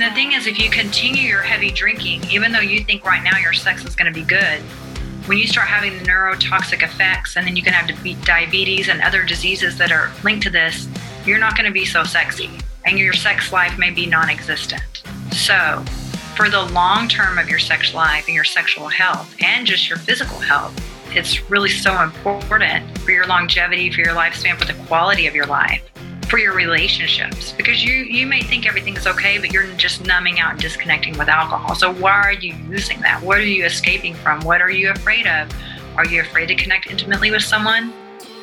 And 0.00 0.10
the 0.10 0.14
thing 0.14 0.32
is, 0.32 0.46
if 0.46 0.58
you 0.58 0.70
continue 0.70 1.28
your 1.28 1.42
heavy 1.42 1.70
drinking, 1.70 2.24
even 2.30 2.52
though 2.52 2.60
you 2.60 2.82
think 2.82 3.04
right 3.04 3.22
now 3.22 3.36
your 3.36 3.52
sex 3.52 3.84
is 3.84 3.94
going 3.94 4.10
to 4.10 4.18
be 4.18 4.24
good, 4.24 4.60
when 5.26 5.36
you 5.36 5.46
start 5.46 5.68
having 5.68 5.92
the 5.98 6.04
neurotoxic 6.04 6.82
effects 6.82 7.36
and 7.36 7.46
then 7.46 7.54
you 7.54 7.62
can 7.62 7.74
have 7.74 8.24
diabetes 8.24 8.88
and 8.88 9.02
other 9.02 9.24
diseases 9.24 9.76
that 9.76 9.92
are 9.92 10.10
linked 10.24 10.42
to 10.44 10.48
this, 10.48 10.88
you're 11.26 11.38
not 11.38 11.54
going 11.54 11.66
to 11.66 11.70
be 11.70 11.84
so 11.84 12.02
sexy 12.02 12.48
and 12.86 12.98
your 12.98 13.12
sex 13.12 13.52
life 13.52 13.78
may 13.78 13.90
be 13.90 14.06
non 14.06 14.30
existent. 14.30 15.02
So, 15.32 15.84
for 16.34 16.48
the 16.48 16.62
long 16.72 17.06
term 17.06 17.36
of 17.36 17.50
your 17.50 17.58
sex 17.58 17.92
life 17.92 18.24
and 18.26 18.34
your 18.34 18.44
sexual 18.44 18.88
health 18.88 19.36
and 19.38 19.66
just 19.66 19.86
your 19.86 19.98
physical 19.98 20.38
health, 20.38 20.74
it's 21.14 21.50
really 21.50 21.68
so 21.68 22.02
important 22.02 22.96
for 23.00 23.10
your 23.10 23.26
longevity, 23.26 23.90
for 23.90 24.00
your 24.00 24.14
lifespan, 24.14 24.56
for 24.56 24.64
the 24.64 24.82
quality 24.86 25.26
of 25.26 25.34
your 25.34 25.46
life, 25.46 25.89
for 26.30 26.38
your 26.38 26.54
relationships. 26.54 27.52
Because 27.52 27.84
you 27.84 27.92
you 28.04 28.26
may 28.26 28.42
think 28.42 28.66
everything's 28.66 29.06
okay, 29.06 29.38
but 29.38 29.52
you're 29.52 29.66
just 29.74 30.06
numbing 30.06 30.38
out 30.38 30.52
and 30.52 30.60
disconnecting 30.60 31.18
with 31.18 31.28
alcohol. 31.28 31.74
So 31.74 31.92
why 31.92 32.12
are 32.12 32.32
you 32.32 32.54
using 32.70 33.00
that? 33.00 33.20
What 33.22 33.38
are 33.38 33.42
you 33.44 33.64
escaping 33.64 34.14
from? 34.14 34.40
What 34.42 34.62
are 34.62 34.70
you 34.70 34.90
afraid 34.92 35.26
of? 35.26 35.50
Are 35.96 36.06
you 36.06 36.20
afraid 36.20 36.46
to 36.46 36.54
connect 36.54 36.86
intimately 36.86 37.32
with 37.32 37.42
someone? 37.42 37.92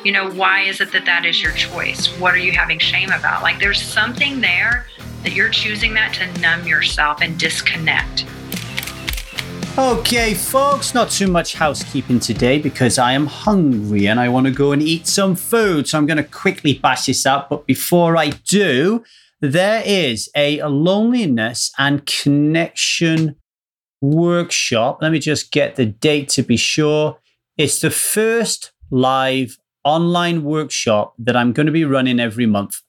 You 0.04 0.12
know, 0.12 0.30
why 0.30 0.62
is 0.62 0.80
it 0.80 0.92
that 0.92 1.06
that 1.06 1.24
is 1.24 1.42
your 1.42 1.52
choice? 1.52 2.06
What 2.20 2.34
are 2.34 2.38
you 2.38 2.52
having 2.52 2.78
shame 2.78 3.10
about? 3.10 3.42
Like 3.42 3.58
there's 3.58 3.82
something 3.82 4.40
there 4.40 4.86
that 5.24 5.32
you're 5.32 5.48
choosing 5.48 5.94
that 5.94 6.14
to 6.14 6.40
numb 6.40 6.66
yourself 6.66 7.20
and 7.22 7.38
disconnect. 7.38 8.24
Okay, 9.78 10.34
folks, 10.34 10.92
not 10.92 11.08
too 11.08 11.28
much 11.28 11.54
housekeeping 11.54 12.18
today 12.18 12.58
because 12.58 12.98
I 12.98 13.12
am 13.12 13.28
hungry 13.28 14.08
and 14.08 14.18
I 14.18 14.28
want 14.28 14.46
to 14.46 14.52
go 14.52 14.72
and 14.72 14.82
eat 14.82 15.06
some 15.06 15.36
food. 15.36 15.86
So 15.86 15.96
I'm 15.96 16.04
going 16.04 16.16
to 16.16 16.24
quickly 16.24 16.74
bash 16.74 17.06
this 17.06 17.24
up. 17.24 17.48
But 17.48 17.64
before 17.64 18.16
I 18.16 18.30
do, 18.30 19.04
there 19.40 19.80
is 19.86 20.28
a 20.34 20.60
loneliness 20.64 21.70
and 21.78 22.04
connection 22.06 23.36
workshop. 24.00 24.98
Let 25.00 25.12
me 25.12 25.20
just 25.20 25.52
get 25.52 25.76
the 25.76 25.86
date 25.86 26.28
to 26.30 26.42
be 26.42 26.56
sure. 26.56 27.20
It's 27.56 27.80
the 27.80 27.90
first 27.90 28.72
live 28.90 29.58
online 29.84 30.42
workshop 30.42 31.14
that 31.20 31.36
I'm 31.36 31.52
going 31.52 31.66
to 31.66 31.72
be 31.72 31.84
running 31.84 32.18
every 32.18 32.46
month. 32.46 32.82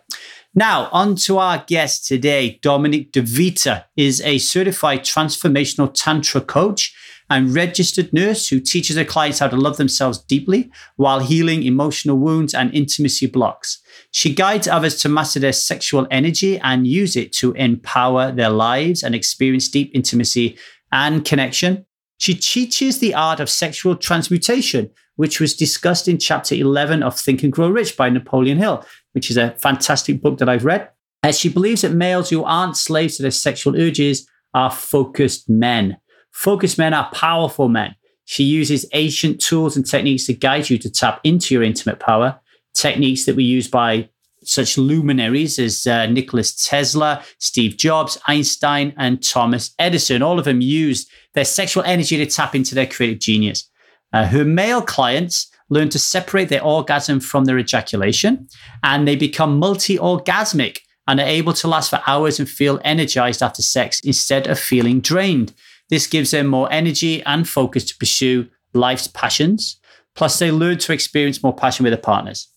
Now, 0.54 0.88
on 0.92 1.16
to 1.16 1.38
our 1.38 1.64
guest 1.66 2.06
today. 2.06 2.58
Dominic 2.62 3.12
DeVita 3.12 3.84
is 3.96 4.20
a 4.20 4.38
certified 4.38 5.00
transformational 5.00 5.90
Tantra 5.94 6.42
coach 6.42 6.94
and 7.30 7.54
registered 7.54 8.12
nurse 8.12 8.48
who 8.48 8.60
teaches 8.60 8.96
her 8.96 9.04
clients 9.04 9.38
how 9.38 9.48
to 9.48 9.56
love 9.56 9.78
themselves 9.78 10.18
deeply 10.18 10.70
while 10.96 11.20
healing 11.20 11.62
emotional 11.62 12.18
wounds 12.18 12.52
and 12.52 12.74
intimacy 12.74 13.24
blocks. 13.24 13.80
She 14.10 14.34
guides 14.34 14.68
others 14.68 15.00
to 15.00 15.08
master 15.08 15.40
their 15.40 15.54
sexual 15.54 16.06
energy 16.10 16.58
and 16.58 16.86
use 16.86 17.16
it 17.16 17.32
to 17.36 17.52
empower 17.52 18.30
their 18.30 18.50
lives 18.50 19.02
and 19.02 19.14
experience 19.14 19.68
deep 19.68 19.90
intimacy 19.94 20.58
and 20.92 21.24
connection. 21.24 21.86
She 22.18 22.34
teaches 22.34 22.98
the 22.98 23.14
art 23.14 23.40
of 23.40 23.48
sexual 23.48 23.96
transmutation, 23.96 24.90
which 25.16 25.40
was 25.40 25.54
discussed 25.54 26.08
in 26.08 26.18
chapter 26.18 26.54
11 26.54 27.02
of 27.02 27.18
Think 27.18 27.42
and 27.42 27.52
Grow 27.52 27.68
Rich 27.68 27.96
by 27.96 28.08
Napoleon 28.08 28.58
Hill, 28.58 28.84
which 29.12 29.30
is 29.30 29.36
a 29.36 29.52
fantastic 29.52 30.20
book 30.22 30.38
that 30.38 30.48
I've 30.48 30.64
read. 30.64 30.88
As 31.22 31.38
she 31.38 31.48
believes 31.48 31.82
that 31.82 31.92
males 31.92 32.30
who 32.30 32.44
aren't 32.44 32.76
slaves 32.76 33.16
to 33.16 33.22
their 33.22 33.30
sexual 33.30 33.80
urges 33.80 34.28
are 34.54 34.70
focused 34.70 35.48
men. 35.48 35.98
Focused 36.32 36.78
men 36.78 36.94
are 36.94 37.10
powerful 37.12 37.68
men. 37.68 37.94
She 38.24 38.44
uses 38.44 38.86
ancient 38.92 39.40
tools 39.40 39.76
and 39.76 39.86
techniques 39.86 40.26
to 40.26 40.34
guide 40.34 40.70
you 40.70 40.78
to 40.78 40.90
tap 40.90 41.20
into 41.24 41.54
your 41.54 41.62
intimate 41.62 42.00
power, 42.00 42.40
techniques 42.74 43.24
that 43.26 43.34
were 43.34 43.42
used 43.42 43.70
by 43.70 44.08
such 44.44 44.76
luminaries 44.76 45.58
as 45.58 45.86
uh, 45.86 46.06
Nikola 46.06 46.42
Tesla, 46.42 47.22
Steve 47.38 47.76
Jobs, 47.76 48.18
Einstein, 48.26 48.92
and 48.96 49.22
Thomas 49.22 49.74
Edison. 49.78 50.22
All 50.22 50.38
of 50.38 50.44
them 50.44 50.60
used 50.60 51.10
their 51.34 51.44
sexual 51.44 51.84
energy 51.84 52.16
to 52.16 52.26
tap 52.26 52.54
into 52.54 52.74
their 52.74 52.86
creative 52.86 53.20
genius. 53.20 53.70
Uh, 54.12 54.26
her 54.26 54.44
male 54.44 54.82
clients 54.82 55.50
learn 55.70 55.88
to 55.88 55.98
separate 55.98 56.48
their 56.48 56.62
orgasm 56.62 57.18
from 57.18 57.44
their 57.44 57.58
ejaculation, 57.58 58.46
and 58.82 59.08
they 59.08 59.16
become 59.16 59.58
multi 59.58 59.96
orgasmic 59.96 60.80
and 61.08 61.18
are 61.18 61.26
able 61.26 61.52
to 61.52 61.68
last 61.68 61.90
for 61.90 62.00
hours 62.06 62.38
and 62.38 62.48
feel 62.48 62.80
energized 62.84 63.42
after 63.42 63.62
sex 63.62 64.00
instead 64.04 64.46
of 64.46 64.58
feeling 64.58 65.00
drained. 65.00 65.52
This 65.88 66.06
gives 66.06 66.30
them 66.30 66.46
more 66.46 66.70
energy 66.72 67.22
and 67.24 67.48
focus 67.48 67.84
to 67.84 67.96
pursue 67.96 68.48
life's 68.72 69.08
passions. 69.08 69.78
Plus, 70.14 70.38
they 70.38 70.50
learn 70.50 70.78
to 70.78 70.92
experience 70.92 71.42
more 71.42 71.54
passion 71.54 71.84
with 71.84 71.92
their 71.92 72.00
partners. 72.00 72.48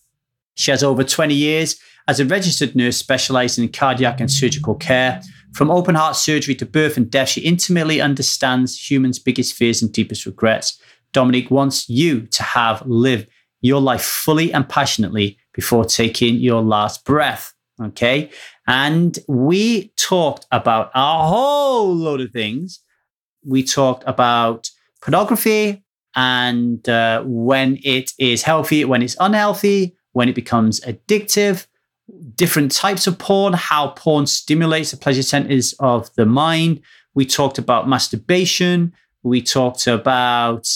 She 0.54 0.70
has 0.70 0.82
over 0.82 1.04
20 1.04 1.34
years 1.34 1.78
as 2.08 2.20
a 2.20 2.24
registered 2.24 2.76
nurse 2.76 2.96
specializing 2.96 3.64
in 3.64 3.72
cardiac 3.72 4.20
and 4.20 4.30
surgical 4.30 4.74
care. 4.74 5.20
From 5.52 5.70
open 5.70 5.94
heart 5.94 6.16
surgery 6.16 6.54
to 6.56 6.66
birth 6.66 6.96
and 6.96 7.10
death, 7.10 7.30
she 7.30 7.40
intimately 7.40 8.00
understands 8.00 8.90
humans' 8.90 9.18
biggest 9.18 9.54
fears 9.54 9.82
and 9.82 9.92
deepest 9.92 10.26
regrets. 10.26 10.80
Dominique 11.16 11.50
wants 11.50 11.88
you 11.88 12.26
to 12.26 12.42
have 12.42 12.86
live 12.86 13.26
your 13.62 13.80
life 13.80 14.02
fully 14.02 14.52
and 14.52 14.68
passionately 14.68 15.38
before 15.54 15.86
taking 15.86 16.34
your 16.34 16.60
last 16.60 17.06
breath. 17.06 17.54
Okay. 17.80 18.28
And 18.66 19.18
we 19.26 19.92
talked 19.96 20.44
about 20.52 20.90
a 20.94 21.26
whole 21.26 21.94
load 21.94 22.20
of 22.20 22.32
things. 22.32 22.80
We 23.46 23.62
talked 23.62 24.04
about 24.06 24.68
pornography 25.00 25.82
and 26.14 26.86
uh, 26.86 27.22
when 27.24 27.78
it 27.82 28.12
is 28.18 28.42
healthy, 28.42 28.84
when 28.84 29.00
it's 29.00 29.16
unhealthy, 29.18 29.96
when 30.12 30.28
it 30.28 30.34
becomes 30.34 30.80
addictive, 30.80 31.66
different 32.34 32.72
types 32.72 33.06
of 33.06 33.16
porn, 33.16 33.54
how 33.54 33.88
porn 33.88 34.26
stimulates 34.26 34.90
the 34.90 34.98
pleasure 34.98 35.22
centers 35.22 35.72
of 35.80 36.14
the 36.16 36.26
mind. 36.26 36.82
We 37.14 37.24
talked 37.24 37.56
about 37.56 37.88
masturbation. 37.88 38.92
We 39.22 39.40
talked 39.40 39.86
about 39.86 40.68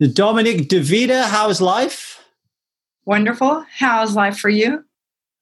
Dominique 0.00 0.68
DeVita, 0.68 1.24
how's 1.26 1.60
life? 1.60 2.20
Wonderful. 3.04 3.64
How's 3.70 4.16
life 4.16 4.38
for 4.38 4.48
you? 4.48 4.84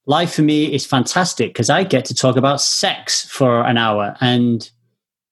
Life 0.07 0.35
for 0.35 0.43
me 0.43 0.73
is 0.73 0.87
fantastic 0.87 1.51
because 1.51 1.71
I 1.71 1.85
get 1.85 2.05
to 2.07 2.15
talk 2.15 2.37
about 2.37 2.61
sex 2.61 3.27
for 3.27 3.65
an 3.65 3.77
hour. 3.77 4.17
And 4.21 4.69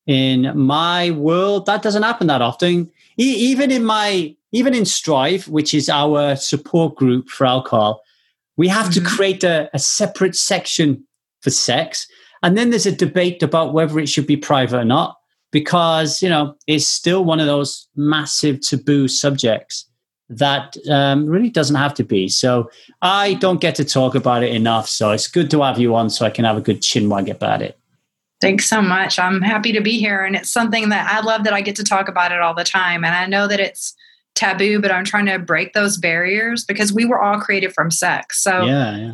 in 0.07 0.57
my 0.57 1.11
world, 1.13 1.67
that 1.67 1.83
doesn't 1.83 2.03
happen 2.03 2.27
that 2.29 2.43
often. 2.43 2.91
E- 3.19 3.51
even 3.51 3.71
in 3.71 3.85
my, 3.85 4.35
even 4.53 4.75
in 4.75 4.85
Strive, 4.85 5.49
which 5.49 5.75
is 5.75 5.89
our 5.89 6.37
support 6.37 6.97
group 6.97 7.29
for 7.29 7.47
alcohol, 7.47 8.03
we 8.57 8.69
have 8.69 8.87
mm-hmm. 8.87 9.05
to 9.05 9.11
create 9.11 9.45
a, 9.45 9.71
a 9.73 9.79
separate 9.79 10.37
section 10.37 11.05
for 11.41 11.51
sex. 11.51 12.07
And 12.43 12.57
then 12.57 12.71
there's 12.71 12.87
a 12.87 12.93
debate 12.93 13.43
about 13.43 13.73
whether 13.73 13.99
it 13.99 14.09
should 14.09 14.27
be 14.27 14.37
private 14.37 14.79
or 14.79 14.85
not 14.85 15.19
because 15.51 16.23
you 16.23 16.29
know 16.29 16.55
it's 16.67 16.87
still 16.87 17.25
one 17.25 17.41
of 17.41 17.47
those 17.47 17.89
massive 17.97 18.61
taboo 18.61 19.09
subjects 19.09 19.88
that 20.31 20.77
um, 20.91 21.27
really 21.27 21.51
doesn't 21.51 21.77
have 21.77 21.95
to 21.95 22.05
be. 22.05 22.29
So 22.29 22.71
I 23.03 23.35
don't 23.35 23.61
get 23.61 23.75
to 23.77 23.85
talk 23.85 24.15
about 24.15 24.43
it 24.43 24.55
enough. 24.55 24.89
So 24.89 25.11
it's 25.11 25.27
good 25.27 25.51
to 25.51 25.63
have 25.63 25.79
you 25.79 25.95
on 25.95 26.11
so 26.11 26.27
I 26.27 26.31
can 26.31 26.45
have 26.45 26.57
a 26.57 26.61
good 26.61 26.83
chinwag 26.83 27.31
about 27.31 27.63
it. 27.63 27.79
Thanks 28.41 28.67
so 28.67 28.81
much. 28.81 29.19
I'm 29.19 29.43
happy 29.43 29.73
to 29.73 29.81
be 29.81 29.99
here. 29.99 30.25
And 30.25 30.37
it's 30.37 30.51
something 30.51 30.91
that 30.91 31.11
I 31.11 31.21
love 31.21 31.45
that 31.45 31.53
I 31.53 31.61
get 31.61 31.77
to 31.77 31.85
talk 31.85 32.09
about 32.09 32.31
it 32.31 32.41
all 32.41 32.55
the 32.55 32.65
time. 32.65 33.05
And 33.05 33.15
I 33.15 33.27
know 33.27 33.49
that 33.49 33.59
it's 33.59 33.95
taboo, 34.35 34.81
but 34.81 34.93
I'm 34.93 35.05
trying 35.05 35.27
to 35.27 35.39
break 35.39 35.73
those 35.73 35.97
barriers 35.97 36.65
because 36.65 36.93
we 36.93 37.05
were 37.05 37.21
all 37.21 37.41
created 37.41 37.73
from 37.73 37.91
sex. 37.91 38.43
So 38.43 38.65
yeah, 38.65 38.97
yeah 38.97 39.13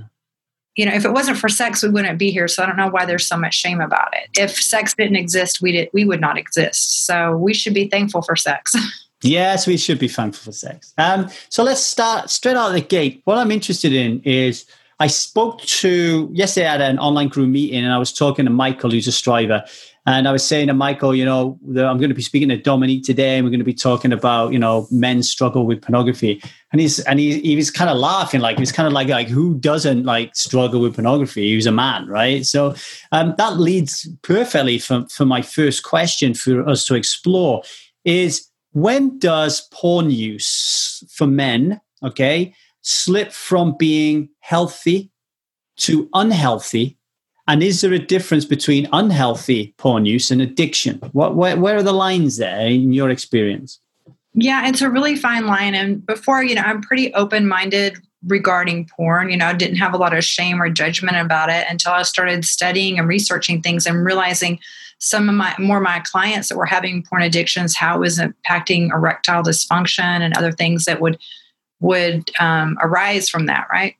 you 0.77 0.85
know, 0.85 0.93
if 0.93 1.05
it 1.05 1.13
wasn't 1.13 1.39
for 1.39 1.49
sex, 1.49 1.83
we 1.83 1.89
wouldn't 1.89 2.19
be 2.19 2.31
here. 2.31 2.49
So 2.49 2.63
I 2.63 2.67
don't 2.67 2.77
know 2.77 2.89
why 2.89 3.05
there's 3.05 3.27
so 3.27 3.37
much 3.37 3.55
shame 3.55 3.81
about 3.81 4.13
it. 4.15 4.29
If 4.37 4.57
sex 4.57 4.95
didn't 4.95 5.17
exist, 5.17 5.63
we 5.63 5.73
did 5.73 5.89
we 5.93 6.05
would 6.05 6.21
not 6.21 6.37
exist. 6.37 7.07
So 7.07 7.37
we 7.37 7.55
should 7.55 7.75
be 7.75 7.89
thankful 7.89 8.23
for 8.23 8.35
sex. 8.35 8.75
yes, 9.25 9.67
we 9.67 9.77
should 9.77 9.99
be 9.99 10.09
thankful 10.09 10.53
for 10.53 10.57
sex. 10.57 10.93
Um, 10.99 11.29
so 11.49 11.63
let's 11.63 11.81
start 11.81 12.31
straight 12.31 12.57
out 12.57 12.69
of 12.69 12.75
the 12.75 12.81
gate. 12.81 13.23
What 13.25 13.39
I'm 13.39 13.51
interested 13.51 13.93
in 13.93 14.21
is 14.23 14.67
I 15.01 15.09
spoke 15.09 15.61
to 15.63 16.31
yesterday 16.33 16.67
at 16.67 16.81
an 16.81 16.99
online 16.99 17.29
group 17.29 17.49
meeting, 17.49 17.85
and 17.85 17.93
I 17.93 17.99
was 17.99 18.13
talking 18.13 18.45
to 18.45 18.51
Michael, 18.51 18.91
who's 18.91 19.09
a 19.09 19.13
striver, 19.13 19.65
and 20.07 20.29
I 20.29 20.33
was 20.33 20.47
saying 20.47 20.69
to 20.69 20.75
Michael, 20.75 21.15
you 21.15 21.25
know, 21.25 21.59
I'm 21.67 21.99
going 21.99 22.11
to 22.11 22.15
be 22.15 22.23
speaking 22.23 22.51
to 22.51 22.59
Dominique 22.59 23.05
today, 23.05 23.37
and 23.37 23.45
we're 23.45 23.51
going 23.51 23.59
to 23.59 23.65
be 23.65 23.75
talking 23.75 24.13
about, 24.13 24.53
you 24.53 24.59
know, 24.59 24.87
men's 24.91 25.31
struggle 25.31 25.67
with 25.67 25.81
pornography. 25.81 26.43
And 26.73 26.81
he's 26.81 27.01
and 27.01 27.19
he, 27.19 27.41
he 27.41 27.57
was 27.57 27.71
kind 27.71 27.89
of 27.89 27.97
laughing, 27.97 28.41
like 28.41 28.59
he's 28.59 28.73
kind 28.73 28.87
of 28.87 28.93
like 28.93 29.09
like 29.09 29.29
who 29.29 29.55
doesn't 29.55 30.05
like 30.05 30.37
struggle 30.37 30.81
with 30.81 30.95
pornography? 30.95 31.57
Was 31.57 31.67
a 31.67 31.73
man, 31.73 32.07
right? 32.07 32.45
So 32.45 32.75
um, 33.13 33.35
that 33.39 33.59
leads 33.59 34.07
perfectly 34.23 34.79
for 34.79 35.07
for 35.09 35.25
my 35.25 35.41
first 35.41 35.83
question 35.83 36.35
for 36.35 36.69
us 36.69 36.85
to 36.87 36.95
explore 36.95 37.63
is 38.05 38.47
when 38.75 39.19
does 39.19 39.63
porn 39.73 40.11
use 40.11 41.03
for 41.11 41.27
men, 41.27 41.81
okay, 42.03 42.55
slip 42.83 43.33
from 43.33 43.77
being 43.79 44.29
healthy 44.41 45.11
to 45.77 46.09
unhealthy 46.13 46.99
and 47.47 47.63
is 47.63 47.81
there 47.81 47.93
a 47.93 47.99
difference 47.99 48.45
between 48.45 48.89
unhealthy 48.93 49.75
porn 49.77 50.07
use 50.07 50.31
and 50.31 50.41
addiction? 50.41 50.99
What, 51.13 51.37
where, 51.37 51.57
where 51.57 51.77
are 51.77 51.83
the 51.83 51.93
lines 51.93 52.39
there 52.39 52.67
in 52.67 52.93
your 52.93 53.11
experience? 53.11 53.81
Yeah, 54.33 54.67
it's 54.67 54.81
a 54.81 54.91
really 54.91 55.15
fine 55.15 55.47
line. 55.47 55.75
And 55.75 56.05
before, 56.05 56.43
you 56.43 56.55
know, 56.55 56.63
I'm 56.63 56.81
pretty 56.81 57.13
open 57.15 57.47
minded 57.47 57.99
regarding 58.27 58.89
porn. 58.89 59.31
You 59.31 59.37
know, 59.37 59.47
I 59.47 59.53
didn't 59.53 59.77
have 59.77 59.93
a 59.93 59.99
lot 59.99 60.17
of 60.17 60.25
shame 60.25 60.61
or 60.61 60.71
judgment 60.71 61.19
about 61.19 61.51
it 61.51 61.67
until 61.69 61.93
I 61.93 62.03
started 62.03 62.45
studying 62.45 62.99
and 62.99 63.07
researching 63.07 63.61
things 63.61 63.87
and 63.87 64.05
realizing 64.05 64.59
some 65.05 65.29
of 65.29 65.35
my 65.35 65.55
more 65.59 65.81
my 65.81 66.01
clients 66.01 66.49
that 66.49 66.57
were 66.57 66.67
having 66.67 67.03
porn 67.03 67.23
addictions, 67.23 67.77
how 67.77 67.97
it 67.97 68.01
was 68.01 68.19
impacting 68.19 68.91
erectile 68.91 69.43
dysfunction 69.43 70.21
and 70.21 70.37
other 70.37 70.53
things 70.53 70.85
that 70.85 71.01
would 71.01 71.19
would 71.81 72.31
um, 72.41 72.79
arise 72.81 73.29
from 73.29 73.47
that, 73.47 73.67
right? 73.71 73.97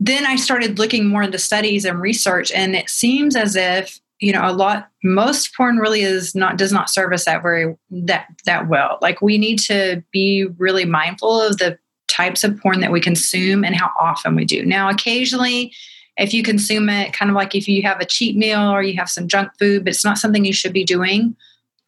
then 0.00 0.24
I 0.24 0.36
started 0.36 0.78
looking 0.78 1.06
more 1.06 1.22
into 1.22 1.38
studies 1.38 1.84
and 1.84 2.00
research, 2.00 2.50
and 2.50 2.74
it 2.74 2.88
seems 2.88 3.36
as 3.36 3.54
if 3.54 4.00
you 4.18 4.32
know 4.32 4.42
a 4.42 4.52
lot 4.52 4.88
most 5.04 5.54
porn 5.54 5.76
really 5.76 6.00
is 6.00 6.34
not 6.34 6.56
does 6.56 6.72
not 6.72 6.90
serve 6.90 7.12
us 7.12 7.26
that 7.26 7.42
very 7.42 7.76
that 7.90 8.26
that 8.46 8.68
well. 8.68 8.98
Like 9.02 9.20
we 9.20 9.36
need 9.36 9.58
to 9.60 10.02
be 10.10 10.46
really 10.56 10.86
mindful 10.86 11.40
of 11.40 11.58
the 11.58 11.78
types 12.08 12.42
of 12.42 12.58
porn 12.60 12.80
that 12.80 12.90
we 12.90 13.00
consume 13.00 13.62
and 13.62 13.76
how 13.76 13.90
often 14.00 14.34
we 14.34 14.44
do. 14.44 14.64
Now, 14.64 14.88
occasionally, 14.88 15.72
if 16.20 16.34
you 16.34 16.42
consume 16.42 16.88
it, 16.90 17.12
kind 17.12 17.30
of 17.30 17.34
like 17.34 17.54
if 17.54 17.66
you 17.66 17.82
have 17.82 18.00
a 18.00 18.04
cheat 18.04 18.36
meal 18.36 18.60
or 18.60 18.82
you 18.82 18.96
have 18.98 19.08
some 19.08 19.26
junk 19.26 19.50
food, 19.58 19.84
but 19.84 19.94
it's 19.94 20.04
not 20.04 20.18
something 20.18 20.44
you 20.44 20.52
should 20.52 20.72
be 20.72 20.84
doing 20.84 21.34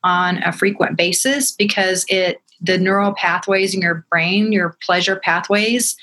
on 0.03 0.43
a 0.43 0.53
frequent 0.53 0.97
basis 0.97 1.53
because 1.53 2.05
it 2.09 2.41
the 2.61 2.79
neural 2.79 3.13
pathways 3.15 3.75
in 3.75 3.83
your 3.83 4.07
brain, 4.11 4.53
your 4.53 4.77
pleasure 4.87 5.17
pathways, 5.17 5.97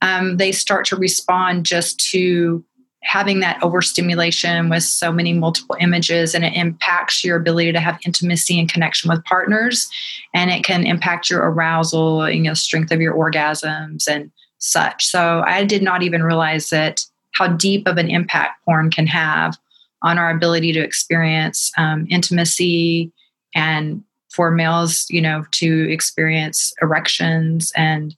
um, 0.00 0.38
they 0.38 0.50
start 0.50 0.86
to 0.86 0.96
respond 0.96 1.66
just 1.66 2.00
to 2.10 2.64
having 3.02 3.40
that 3.40 3.62
overstimulation 3.62 4.68
with 4.68 4.82
so 4.82 5.12
many 5.12 5.32
multiple 5.32 5.76
images 5.78 6.34
and 6.34 6.44
it 6.44 6.54
impacts 6.54 7.22
your 7.22 7.36
ability 7.36 7.70
to 7.70 7.80
have 7.80 8.00
intimacy 8.04 8.58
and 8.58 8.72
connection 8.72 9.10
with 9.10 9.24
partners. 9.24 9.88
And 10.34 10.50
it 10.50 10.64
can 10.64 10.86
impact 10.86 11.30
your 11.30 11.42
arousal 11.42 12.22
and 12.22 12.34
you 12.34 12.42
know 12.42 12.54
strength 12.54 12.90
of 12.90 13.00
your 13.00 13.14
orgasms 13.14 14.08
and 14.08 14.32
such. 14.58 15.04
So 15.06 15.44
i 15.46 15.64
did 15.64 15.82
not 15.82 16.02
even 16.02 16.22
realize 16.22 16.70
that 16.70 17.04
how 17.36 17.48
deep 17.48 17.86
of 17.86 17.98
an 17.98 18.08
impact 18.08 18.64
porn 18.64 18.90
can 18.90 19.06
have 19.06 19.56
on 20.02 20.18
our 20.18 20.30
ability 20.30 20.72
to 20.72 20.80
experience 20.80 21.72
um, 21.76 22.06
intimacy 22.10 23.12
and 23.54 24.02
for 24.30 24.50
males 24.50 25.06
you 25.08 25.20
know 25.20 25.44
to 25.50 25.90
experience 25.90 26.72
erections 26.82 27.72
and 27.76 28.14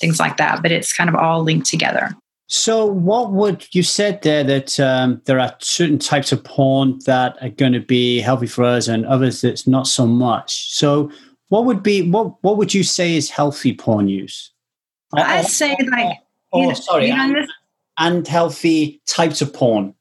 things 0.00 0.18
like 0.18 0.38
that. 0.38 0.62
But 0.62 0.72
it's 0.72 0.92
kind 0.92 1.10
of 1.10 1.16
all 1.16 1.42
linked 1.42 1.66
together. 1.66 2.10
So, 2.52 2.84
what 2.84 3.30
would 3.30 3.72
you 3.72 3.84
said 3.84 4.22
there 4.22 4.42
that 4.42 4.80
um, 4.80 5.22
there 5.26 5.38
are 5.38 5.54
certain 5.60 6.00
types 6.00 6.32
of 6.32 6.42
porn 6.42 6.98
that 7.06 7.38
are 7.40 7.50
going 7.50 7.74
to 7.74 7.80
be 7.80 8.20
healthy 8.20 8.48
for 8.48 8.64
us, 8.64 8.88
and 8.88 9.06
others 9.06 9.42
that's 9.42 9.68
not 9.68 9.86
so 9.86 10.04
much. 10.04 10.74
So, 10.74 11.12
what 11.48 11.64
would 11.64 11.80
be 11.82 12.10
what 12.10 12.42
what 12.42 12.56
would 12.56 12.74
you 12.74 12.82
say 12.82 13.14
is 13.14 13.30
healthy 13.30 13.72
porn 13.72 14.08
use? 14.08 14.50
I 15.14 15.42
say 15.42 15.76
like 15.92 16.18
oh, 16.52 16.72
sorry, 16.72 17.06
you 17.06 17.16
know, 17.16 17.22
and, 17.22 17.48
and 18.00 18.26
healthy 18.26 19.00
types 19.06 19.40
of 19.40 19.52
porn. 19.52 19.94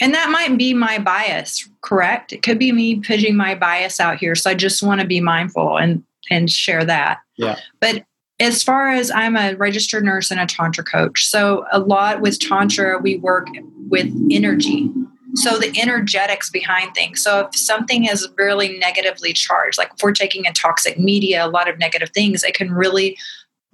And 0.00 0.14
that 0.14 0.30
might 0.30 0.56
be 0.56 0.72
my 0.72 0.98
bias, 0.98 1.68
correct? 1.82 2.32
It 2.32 2.42
could 2.42 2.58
be 2.58 2.72
me 2.72 3.00
putting 3.00 3.36
my 3.36 3.54
bias 3.54 4.00
out 4.00 4.16
here. 4.16 4.34
So 4.34 4.50
I 4.50 4.54
just 4.54 4.82
want 4.82 5.02
to 5.02 5.06
be 5.06 5.20
mindful 5.20 5.78
and 5.78 6.02
and 6.30 6.50
share 6.50 6.84
that. 6.84 7.18
Yeah. 7.36 7.58
But 7.80 8.04
as 8.38 8.62
far 8.62 8.88
as 8.88 9.10
I'm 9.10 9.36
a 9.36 9.54
registered 9.54 10.04
nurse 10.04 10.30
and 10.30 10.40
a 10.40 10.46
Tantra 10.46 10.82
coach. 10.82 11.26
So, 11.26 11.66
a 11.72 11.78
lot 11.78 12.20
with 12.20 12.38
Tantra, 12.38 12.98
we 12.98 13.18
work 13.18 13.48
with 13.88 14.10
energy. 14.30 14.90
So, 15.34 15.58
the 15.58 15.78
energetics 15.78 16.48
behind 16.48 16.94
things. 16.94 17.20
So, 17.20 17.40
if 17.40 17.56
something 17.56 18.06
is 18.06 18.26
really 18.38 18.78
negatively 18.78 19.32
charged, 19.32 19.76
like 19.76 19.90
if 19.94 20.02
we're 20.02 20.12
taking 20.12 20.46
in 20.46 20.54
toxic 20.54 20.98
media, 20.98 21.44
a 21.44 21.48
lot 21.48 21.68
of 21.68 21.78
negative 21.78 22.10
things, 22.10 22.42
it 22.44 22.54
can 22.54 22.72
really 22.72 23.18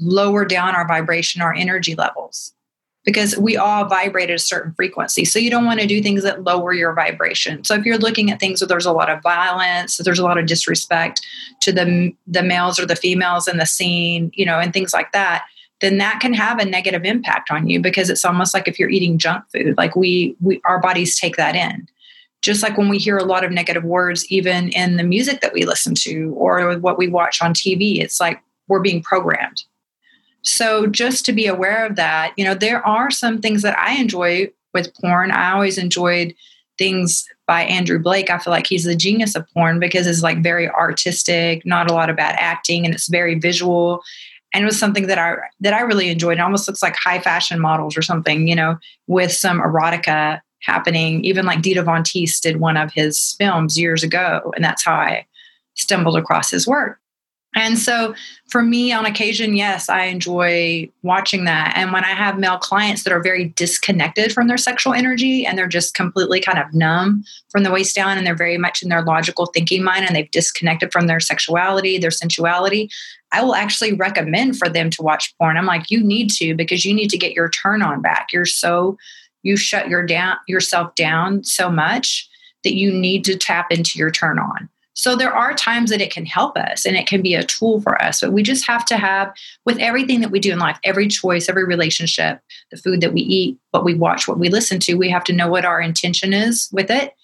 lower 0.00 0.44
down 0.44 0.74
our 0.74 0.86
vibration, 0.88 1.42
our 1.42 1.54
energy 1.54 1.94
levels 1.94 2.55
because 3.06 3.38
we 3.38 3.56
all 3.56 3.84
vibrate 3.84 4.30
at 4.30 4.34
a 4.34 4.38
certain 4.38 4.74
frequency. 4.74 5.24
So 5.24 5.38
you 5.38 5.48
don't 5.48 5.64
want 5.64 5.80
to 5.80 5.86
do 5.86 6.02
things 6.02 6.24
that 6.24 6.42
lower 6.42 6.74
your 6.74 6.92
vibration. 6.92 7.62
So 7.62 7.74
if 7.74 7.86
you're 7.86 7.96
looking 7.96 8.32
at 8.32 8.40
things 8.40 8.60
where 8.60 8.66
there's 8.66 8.84
a 8.84 8.92
lot 8.92 9.08
of 9.08 9.22
violence, 9.22 9.96
there's 9.98 10.18
a 10.18 10.24
lot 10.24 10.36
of 10.36 10.46
disrespect 10.46 11.24
to 11.62 11.72
the 11.72 12.12
the 12.26 12.42
males 12.42 12.78
or 12.78 12.84
the 12.84 12.96
females 12.96 13.46
in 13.46 13.58
the 13.58 13.64
scene, 13.64 14.32
you 14.34 14.44
know, 14.44 14.58
and 14.58 14.72
things 14.72 14.92
like 14.92 15.12
that, 15.12 15.46
then 15.80 15.98
that 15.98 16.18
can 16.20 16.34
have 16.34 16.58
a 16.58 16.64
negative 16.64 17.04
impact 17.04 17.50
on 17.50 17.68
you 17.68 17.80
because 17.80 18.10
it's 18.10 18.24
almost 18.24 18.52
like 18.52 18.66
if 18.66 18.78
you're 18.78 18.90
eating 18.90 19.18
junk 19.18 19.44
food, 19.54 19.76
like 19.78 19.94
we 19.94 20.36
we 20.40 20.60
our 20.64 20.80
bodies 20.80 21.18
take 21.18 21.36
that 21.36 21.54
in. 21.54 21.88
Just 22.42 22.62
like 22.62 22.76
when 22.76 22.88
we 22.88 22.98
hear 22.98 23.16
a 23.16 23.24
lot 23.24 23.44
of 23.44 23.52
negative 23.52 23.84
words, 23.84 24.26
even 24.30 24.68
in 24.70 24.96
the 24.96 25.04
music 25.04 25.40
that 25.40 25.52
we 25.52 25.64
listen 25.64 25.94
to 25.94 26.34
or 26.36 26.76
what 26.78 26.98
we 26.98 27.08
watch 27.08 27.40
on 27.40 27.54
TV, 27.54 28.00
it's 28.00 28.20
like 28.20 28.42
we're 28.68 28.80
being 28.80 29.02
programmed 29.02 29.62
so 30.46 30.86
just 30.86 31.24
to 31.26 31.32
be 31.32 31.46
aware 31.46 31.84
of 31.84 31.96
that, 31.96 32.32
you 32.36 32.44
know, 32.44 32.54
there 32.54 32.86
are 32.86 33.10
some 33.10 33.40
things 33.40 33.62
that 33.62 33.76
I 33.78 33.96
enjoy 33.96 34.50
with 34.72 34.94
porn. 34.94 35.32
I 35.32 35.52
always 35.52 35.76
enjoyed 35.76 36.34
things 36.78 37.26
by 37.46 37.62
Andrew 37.62 37.98
Blake. 37.98 38.30
I 38.30 38.38
feel 38.38 38.52
like 38.52 38.66
he's 38.66 38.84
the 38.84 38.94
genius 38.94 39.34
of 39.34 39.48
porn 39.52 39.80
because 39.80 40.06
it's 40.06 40.22
like 40.22 40.42
very 40.42 40.68
artistic, 40.68 41.66
not 41.66 41.90
a 41.90 41.94
lot 41.94 42.10
of 42.10 42.16
bad 42.16 42.36
acting, 42.38 42.84
and 42.84 42.94
it's 42.94 43.08
very 43.08 43.34
visual. 43.34 44.02
And 44.54 44.62
it 44.62 44.66
was 44.66 44.78
something 44.78 45.08
that 45.08 45.18
I 45.18 45.36
that 45.60 45.74
I 45.74 45.80
really 45.80 46.10
enjoyed. 46.10 46.38
It 46.38 46.42
almost 46.42 46.68
looks 46.68 46.82
like 46.82 46.94
high 46.96 47.18
fashion 47.18 47.58
models 47.58 47.96
or 47.96 48.02
something, 48.02 48.46
you 48.46 48.54
know, 48.54 48.78
with 49.08 49.32
some 49.32 49.60
erotica 49.60 50.40
happening. 50.60 51.24
Even 51.24 51.44
like 51.44 51.62
Dita 51.62 51.82
Von 51.82 52.04
Teese 52.04 52.40
did 52.40 52.60
one 52.60 52.76
of 52.76 52.92
his 52.92 53.34
films 53.38 53.78
years 53.78 54.04
ago, 54.04 54.52
and 54.54 54.64
that's 54.64 54.84
how 54.84 54.94
I 54.94 55.26
stumbled 55.74 56.16
across 56.16 56.50
his 56.50 56.66
work. 56.66 57.00
And 57.56 57.78
so 57.78 58.14
for 58.48 58.62
me, 58.62 58.92
on 58.92 59.06
occasion, 59.06 59.56
yes, 59.56 59.88
I 59.88 60.04
enjoy 60.04 60.90
watching 61.02 61.44
that. 61.46 61.72
And 61.74 61.90
when 61.90 62.04
I 62.04 62.10
have 62.10 62.38
male 62.38 62.58
clients 62.58 63.02
that 63.02 63.14
are 63.14 63.22
very 63.22 63.46
disconnected 63.46 64.30
from 64.30 64.46
their 64.46 64.58
sexual 64.58 64.92
energy 64.92 65.46
and 65.46 65.56
they're 65.56 65.66
just 65.66 65.94
completely 65.94 66.38
kind 66.38 66.58
of 66.58 66.74
numb 66.74 67.24
from 67.48 67.62
the 67.62 67.72
waist 67.72 67.96
down 67.96 68.18
and 68.18 68.26
they're 68.26 68.36
very 68.36 68.58
much 68.58 68.82
in 68.82 68.90
their 68.90 69.02
logical 69.02 69.46
thinking 69.46 69.82
mind 69.82 70.04
and 70.04 70.14
they've 70.14 70.30
disconnected 70.30 70.92
from 70.92 71.06
their 71.06 71.18
sexuality, 71.18 71.96
their 71.96 72.10
sensuality, 72.10 72.90
I 73.32 73.42
will 73.42 73.54
actually 73.54 73.94
recommend 73.94 74.58
for 74.58 74.68
them 74.68 74.90
to 74.90 75.02
watch 75.02 75.34
porn. 75.38 75.56
I'm 75.56 75.66
like, 75.66 75.90
you 75.90 76.04
need 76.04 76.30
to 76.32 76.54
because 76.54 76.84
you 76.84 76.94
need 76.94 77.08
to 77.10 77.18
get 77.18 77.32
your 77.32 77.48
turn 77.48 77.80
on 77.80 78.02
back. 78.02 78.28
You're 78.34 78.44
so, 78.44 78.98
you 79.42 79.56
shut 79.56 79.88
your 79.88 80.04
down 80.04 80.36
yourself 80.46 80.94
down 80.94 81.42
so 81.42 81.70
much 81.70 82.28
that 82.64 82.74
you 82.74 82.92
need 82.92 83.24
to 83.24 83.36
tap 83.36 83.72
into 83.72 83.98
your 83.98 84.10
turn 84.10 84.38
on. 84.38 84.68
So 84.96 85.14
there 85.14 85.32
are 85.32 85.52
times 85.52 85.90
that 85.90 86.00
it 86.00 86.10
can 86.10 86.24
help 86.24 86.56
us 86.56 86.86
and 86.86 86.96
it 86.96 87.06
can 87.06 87.20
be 87.20 87.34
a 87.34 87.44
tool 87.44 87.82
for 87.82 88.02
us, 88.02 88.22
but 88.22 88.32
we 88.32 88.42
just 88.42 88.66
have 88.66 88.84
to 88.86 88.96
have 88.96 89.30
with 89.66 89.78
everything 89.78 90.22
that 90.22 90.30
we 90.30 90.40
do 90.40 90.52
in 90.52 90.58
life, 90.58 90.78
every 90.84 91.06
choice, 91.06 91.50
every 91.50 91.64
relationship, 91.64 92.40
the 92.70 92.78
food 92.78 93.02
that 93.02 93.12
we 93.12 93.20
eat, 93.20 93.58
what 93.72 93.84
we 93.84 93.92
watch, 93.92 94.26
what 94.26 94.38
we 94.38 94.48
listen 94.48 94.80
to, 94.80 94.94
we 94.94 95.10
have 95.10 95.24
to 95.24 95.34
know 95.34 95.48
what 95.48 95.66
our 95.66 95.82
intention 95.82 96.32
is 96.32 96.70
with 96.72 96.90
it. 96.90 97.14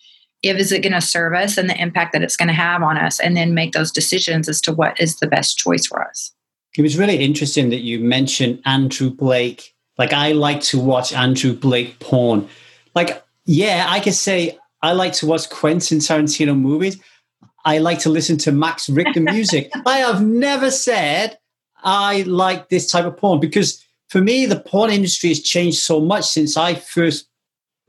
If 0.43 0.59
is 0.59 0.71
it 0.71 0.83
going 0.83 0.93
to 0.93 1.01
serve 1.01 1.33
us 1.33 1.57
and 1.57 1.71
the 1.71 1.81
impact 1.81 2.13
that 2.13 2.23
it's 2.23 2.37
going 2.37 2.49
to 2.49 2.55
have 2.55 2.83
on 2.83 2.99
us, 2.99 3.19
and 3.19 3.37
then 3.37 3.55
make 3.55 3.73
those 3.73 3.91
decisions 3.91 4.49
as 4.49 4.61
to 4.63 4.73
what 4.73 5.01
is 5.01 5.19
the 5.21 5.29
best 5.29 5.57
choice 5.57 5.87
for 5.87 6.07
us. 6.07 6.33
It 6.77 6.83
was 6.83 6.99
really 6.99 7.25
interesting 7.25 7.71
that 7.71 7.81
you 7.81 8.01
mentioned 8.01 8.61
Andrew 8.67 9.09
Blake. 9.09 9.75
Like 9.99 10.13
I 10.13 10.33
like 10.33 10.61
to 10.63 10.81
watch 10.81 11.13
Andrew 11.13 11.55
Blake 11.55 12.01
porn. 12.01 12.49
Like, 12.95 13.25
yeah, 13.47 13.87
I 13.89 14.01
could 14.01 14.15
say 14.15 14.59
I 14.83 14.93
like 14.93 15.13
to 15.15 15.27
watch 15.27 15.49
Quentin 15.49 15.99
Tarantino 15.99 16.59
movies 16.59 16.99
I 17.65 17.79
like 17.79 18.01
to 18.01 18.11
listen 18.11 18.39
to 18.39 18.53
Max 18.53 18.89
Richter 18.89 19.21
music. 19.21 19.71
I 19.87 19.99
have 19.99 20.25
never 20.25 20.71
said 20.71 21.39
I 21.85 22.23
like 22.23 22.69
this 22.69 22.91
type 22.91 23.05
of 23.05 23.17
porn 23.17 23.41
because 23.41 23.85
for 24.09 24.21
me, 24.21 24.47
the 24.47 24.61
porn 24.61 24.91
industry 24.91 25.31
has 25.31 25.41
changed 25.41 25.79
so 25.79 26.01
much 26.01 26.27
since 26.27 26.57
I 26.57 26.75
first 26.75 27.29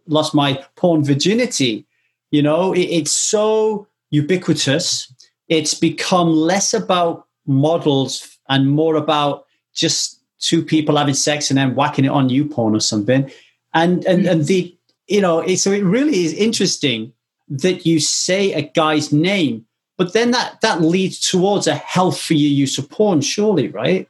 lost 0.08 0.34
my 0.34 0.63
porn 0.75 1.03
virginity. 1.03 1.86
You 2.32 2.42
know, 2.42 2.74
it, 2.74 2.82
it's 2.82 3.12
so 3.12 3.88
ubiquitous. 4.10 5.13
It's 5.50 5.74
become 5.74 6.30
less 6.30 6.74
about 6.74 7.27
models 7.46 8.38
and 8.50 8.70
more 8.70 8.96
about 8.96 9.46
just 9.74 10.22
two 10.39 10.63
people 10.63 10.98
having 10.98 11.13
sex 11.13 11.50
and 11.50 11.58
then 11.58 11.75
whacking 11.75 12.06
it 12.06 12.10
on 12.12 12.30
YouPorn 12.30 12.75
or 12.75 12.80
something. 12.80 13.30
And 13.74 14.06
and 14.06 14.25
and 14.25 14.46
the 14.46 14.75
you 15.08 15.20
know, 15.20 15.39
it, 15.39 15.58
so 15.58 15.72
it 15.72 15.84
really 15.84 16.24
is 16.24 16.34
interesting 16.34 17.12
that 17.50 17.85
you 17.85 18.00
say 18.00 18.53
a 18.53 18.62
guy's 18.62 19.12
name, 19.12 19.65
but 19.97 20.13
then 20.13 20.31
that 20.31 20.62
that 20.62 20.81
leads 20.81 21.19
towards 21.19 21.67
a 21.67 21.75
healthier 21.75 22.38
use 22.38 22.77
of 22.77 22.89
porn, 22.89 23.21
surely, 23.21 23.67
right? 23.67 24.07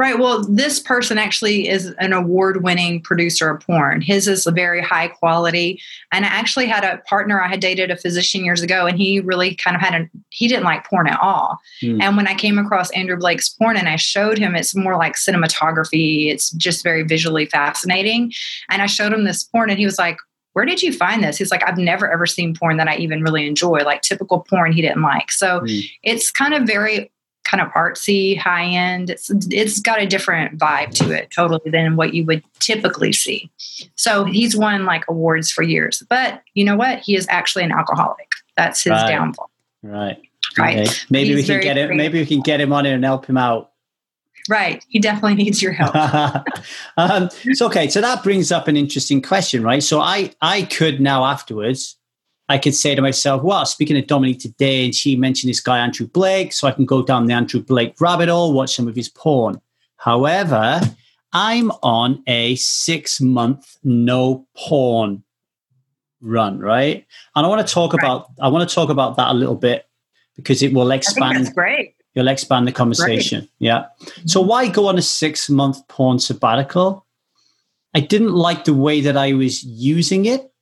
Right. 0.00 0.18
Well, 0.18 0.42
this 0.42 0.80
person 0.80 1.18
actually 1.18 1.68
is 1.68 1.92
an 1.98 2.14
award 2.14 2.62
winning 2.62 3.02
producer 3.02 3.50
of 3.50 3.60
porn. 3.60 4.00
His 4.00 4.26
is 4.28 4.46
a 4.46 4.50
very 4.50 4.80
high 4.80 5.08
quality. 5.08 5.78
And 6.10 6.24
I 6.24 6.28
actually 6.28 6.64
had 6.68 6.84
a 6.84 7.02
partner, 7.06 7.42
I 7.42 7.48
had 7.48 7.60
dated 7.60 7.90
a 7.90 7.98
physician 7.98 8.42
years 8.42 8.62
ago, 8.62 8.86
and 8.86 8.96
he 8.96 9.20
really 9.20 9.54
kind 9.54 9.76
of 9.76 9.82
had 9.82 10.00
a, 10.00 10.08
he 10.30 10.48
didn't 10.48 10.64
like 10.64 10.86
porn 10.86 11.06
at 11.06 11.20
all. 11.20 11.58
Mm. 11.82 12.00
And 12.00 12.16
when 12.16 12.26
I 12.26 12.34
came 12.34 12.56
across 12.56 12.90
Andrew 12.92 13.18
Blake's 13.18 13.50
porn 13.50 13.76
and 13.76 13.90
I 13.90 13.96
showed 13.96 14.38
him, 14.38 14.56
it's 14.56 14.74
more 14.74 14.96
like 14.96 15.16
cinematography, 15.16 16.30
it's 16.30 16.48
just 16.52 16.82
very 16.82 17.02
visually 17.02 17.44
fascinating. 17.44 18.32
And 18.70 18.80
I 18.80 18.86
showed 18.86 19.12
him 19.12 19.24
this 19.24 19.44
porn, 19.44 19.68
and 19.68 19.78
he 19.78 19.84
was 19.84 19.98
like, 19.98 20.16
where 20.60 20.66
did 20.66 20.82
you 20.82 20.92
find 20.92 21.24
this? 21.24 21.38
He's 21.38 21.50
like, 21.50 21.66
I've 21.66 21.78
never 21.78 22.12
ever 22.12 22.26
seen 22.26 22.54
porn 22.54 22.76
that 22.76 22.86
I 22.86 22.96
even 22.96 23.22
really 23.22 23.46
enjoy, 23.46 23.78
like 23.78 24.02
typical 24.02 24.40
porn 24.40 24.72
he 24.72 24.82
didn't 24.82 25.00
like. 25.00 25.32
So 25.32 25.60
mm. 25.60 25.90
it's 26.02 26.30
kind 26.30 26.52
of 26.52 26.64
very 26.64 27.10
kind 27.44 27.62
of 27.62 27.68
artsy, 27.68 28.36
high 28.36 28.66
end. 28.66 29.08
It's 29.08 29.30
it's 29.50 29.80
got 29.80 30.02
a 30.02 30.06
different 30.06 30.58
vibe 30.58 30.90
to 30.96 31.12
it 31.12 31.30
totally 31.30 31.70
than 31.70 31.96
what 31.96 32.12
you 32.12 32.26
would 32.26 32.44
typically 32.58 33.10
see. 33.10 33.50
So 33.94 34.24
he's 34.24 34.54
won 34.54 34.84
like 34.84 35.06
awards 35.08 35.50
for 35.50 35.62
years. 35.62 36.02
But 36.10 36.42
you 36.52 36.62
know 36.62 36.76
what? 36.76 36.98
He 36.98 37.16
is 37.16 37.26
actually 37.30 37.64
an 37.64 37.72
alcoholic. 37.72 38.30
That's 38.58 38.84
his 38.84 38.90
right. 38.90 39.08
downfall. 39.08 39.50
Right. 39.82 40.20
Right. 40.58 40.80
Okay. 40.80 40.94
Maybe 41.08 41.28
he's 41.28 41.48
we 41.48 41.54
can 41.54 41.62
get 41.62 41.78
him 41.78 41.96
maybe 41.96 42.20
we 42.20 42.26
can 42.26 42.42
get 42.42 42.60
him 42.60 42.74
on 42.74 42.84
here 42.84 42.96
and 42.96 43.04
help 43.04 43.24
him 43.24 43.38
out 43.38 43.69
Right. 44.50 44.84
He 44.88 44.98
definitely 44.98 45.36
needs 45.36 45.62
your 45.62 45.70
help. 45.70 45.94
um, 46.96 47.30
so, 47.52 47.66
okay. 47.66 47.88
So 47.88 48.00
that 48.00 48.24
brings 48.24 48.50
up 48.50 48.66
an 48.66 48.76
interesting 48.76 49.22
question, 49.22 49.62
right? 49.62 49.80
So 49.80 50.00
I, 50.00 50.32
I 50.42 50.62
could 50.62 51.00
now 51.00 51.24
afterwards, 51.24 51.96
I 52.48 52.58
could 52.58 52.74
say 52.74 52.96
to 52.96 53.00
myself, 53.00 53.44
well, 53.44 53.64
speaking 53.64 53.96
of 53.96 54.08
Dominique 54.08 54.40
today, 54.40 54.84
and 54.84 54.92
she 54.92 55.14
mentioned 55.14 55.50
this 55.50 55.60
guy, 55.60 55.78
Andrew 55.78 56.08
Blake. 56.08 56.52
So 56.52 56.66
I 56.66 56.72
can 56.72 56.84
go 56.84 57.00
down 57.00 57.26
the 57.26 57.32
Andrew 57.32 57.62
Blake 57.62 57.94
rabbit 58.00 58.28
hole, 58.28 58.52
watch 58.52 58.74
some 58.74 58.88
of 58.88 58.96
his 58.96 59.08
porn. 59.08 59.60
However, 59.98 60.80
I'm 61.32 61.70
on 61.84 62.20
a 62.26 62.56
six 62.56 63.20
month 63.20 63.78
no 63.84 64.48
porn 64.56 65.22
run, 66.20 66.58
right? 66.58 67.06
And 67.36 67.46
I 67.46 67.48
want 67.48 67.64
to 67.64 67.72
talk 67.72 67.92
right. 67.92 68.04
about, 68.04 68.26
I 68.40 68.48
want 68.48 68.68
to 68.68 68.74
talk 68.74 68.90
about 68.90 69.16
that 69.16 69.28
a 69.28 69.34
little 69.34 69.54
bit 69.54 69.86
because 70.34 70.60
it 70.60 70.72
will 70.72 70.90
expand. 70.90 71.36
that's 71.36 71.54
great 71.54 71.94
You'll 72.14 72.28
expand 72.28 72.66
the 72.66 72.72
conversation. 72.72 73.40
Right. 73.40 73.50
Yeah. 73.58 73.86
So 74.26 74.40
mm-hmm. 74.40 74.48
why 74.48 74.68
go 74.68 74.88
on 74.88 74.98
a 74.98 75.02
six 75.02 75.48
month 75.48 75.86
porn 75.88 76.18
sabbatical? 76.18 77.06
I 77.94 78.00
didn't 78.00 78.34
like 78.34 78.64
the 78.64 78.74
way 78.74 79.00
that 79.00 79.16
I 79.16 79.32
was 79.32 79.64
using 79.64 80.26
it. 80.26 80.52